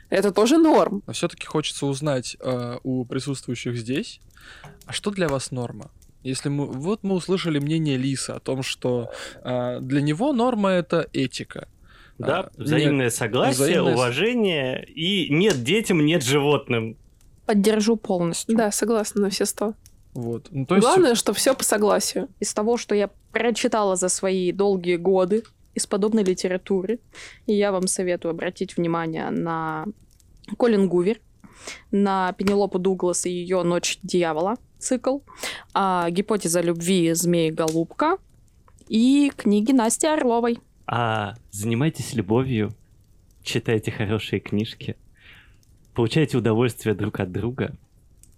Это 0.10 0.32
тоже 0.32 0.58
норм. 0.58 1.04
Но 1.06 1.14
все-таки 1.14 1.46
хочется 1.46 1.86
узнать 1.86 2.38
э, 2.40 2.78
у 2.84 3.06
присутствующих 3.06 3.78
здесь, 3.78 4.20
а 4.86 4.94
что 4.94 5.12
для 5.12 5.28
вас 5.28 5.52
норма? 5.52 5.92
Если 6.24 6.50
мы, 6.50 6.66
вот 6.66 7.04
мы 7.04 7.16
услышали 7.16 7.60
мнение 7.60 7.98
Лиса 7.98 8.36
о 8.36 8.40
том, 8.40 8.64
что 8.64 9.10
э, 9.44 9.80
для 9.80 10.02
него 10.02 10.34
норма 10.34 10.72
это 10.72 11.08
этика. 11.14 11.68
Да, 12.18 12.40
А, 12.40 12.52
взаимное 12.58 13.06
нет, 13.06 13.14
согласие, 13.14 13.66
взаимное 13.66 13.94
уважение 13.94 14.86
и 14.86 15.30
нет 15.30 15.64
детям, 15.64 16.04
нет 16.06 16.24
животным. 16.24 16.98
Поддержу 17.46 17.96
полностью. 17.96 18.56
Да, 18.56 18.72
согласна 18.72 19.24
на 19.24 19.30
все 19.30 19.46
сто. 19.46 19.74
Вот. 20.16 20.48
Ну, 20.50 20.66
то 20.66 20.76
есть, 20.76 20.88
Главное, 20.88 21.14
что 21.14 21.34
все 21.34 21.54
по 21.54 21.64
согласию. 21.64 22.30
Из 22.40 22.54
того, 22.54 22.78
что 22.78 22.96
я 22.96 23.10
прочитала 23.32 23.98
за 23.98 24.08
свои 24.08 24.54
долгие 24.54 24.96
годы 24.96 25.44
из 25.74 25.86
подобной 25.86 26.24
литературы, 26.24 27.00
и 27.48 27.54
я 27.54 27.74
вам 27.74 27.88
советую 27.88 28.32
обратить 28.32 28.78
внимание 28.78 29.30
на 29.30 29.86
Колин 30.58 30.88
Гувер, 30.88 31.20
на 31.92 32.32
Пенелопу 32.34 32.80
Дуглас 32.80 33.26
и 33.26 33.30
ее 33.30 33.64
«Ночь 33.64 34.00
дьявола» 34.04 34.56
цикл, 34.80 35.20
а, 35.74 36.10
«Гипотеза 36.10 36.62
любви. 36.62 37.12
Змеи-голубка» 37.14 38.18
и 38.88 39.32
книги 39.36 39.74
Насти 39.74 40.08
Орловой. 40.08 40.60
А 40.88 41.34
занимайтесь 41.52 42.14
любовью, 42.14 42.74
читайте 43.44 43.92
хорошие 43.92 44.40
книжки, 44.40 44.96
получайте 45.94 46.38
удовольствие 46.38 46.96
друг 46.96 47.20
от 47.20 47.34
друга, 47.34 47.76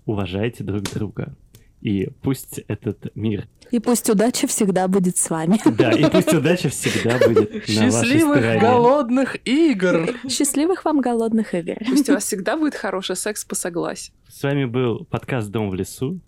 уважайте 0.06 0.64
друг 0.64 0.84
друга. 0.84 1.36
И 1.82 2.10
пусть 2.22 2.60
этот 2.68 3.16
мир... 3.16 3.48
И 3.70 3.80
пусть 3.80 4.10
удача 4.10 4.48
всегда 4.48 4.88
будет 4.88 5.18
с 5.18 5.30
вами. 5.30 5.60
Да, 5.78 5.92
и 5.92 6.10
пусть 6.10 6.34
удача 6.34 6.70
всегда 6.70 7.18
будет 7.18 7.52
на 7.52 7.58
вашей 7.58 7.92
счастливых 7.92 8.38
стороне. 8.38 8.60
голодных 8.62 9.38
игр! 9.48 10.10
Счастливых 10.30 10.86
вам 10.86 11.02
голодных 11.02 11.54
игр. 11.54 11.76
Пусть 11.86 12.10
у 12.10 12.14
вас 12.14 12.24
всегда 12.24 12.58
будет 12.58 12.76
хороший 12.76 13.16
секс 13.16 13.44
по 13.46 13.56
согласию. 13.56 14.16
С 14.30 14.42
вами 14.44 14.66
был 14.66 15.06
подкаст 15.06 15.50
«Дом 15.50 15.70
в 15.70 15.76
лесу», 15.76 16.20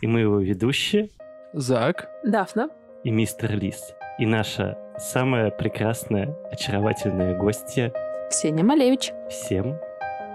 и 0.00 0.06
мы 0.06 0.20
его 0.20 0.38
ведущие, 0.40 1.08
Зак, 1.54 2.08
Дафна. 2.24 2.68
и 3.04 3.10
мистер 3.10 3.54
Лис, 3.56 3.92
и 4.18 4.26
наша 4.26 4.78
самая 4.98 5.50
прекрасная, 5.50 6.36
очаровательная 6.50 7.36
гостья. 7.36 7.92
Ксения 8.30 8.64
Малевич. 8.64 9.12
Всем 9.30 9.76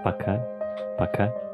пока, 0.04 0.38
пока. 0.98 1.47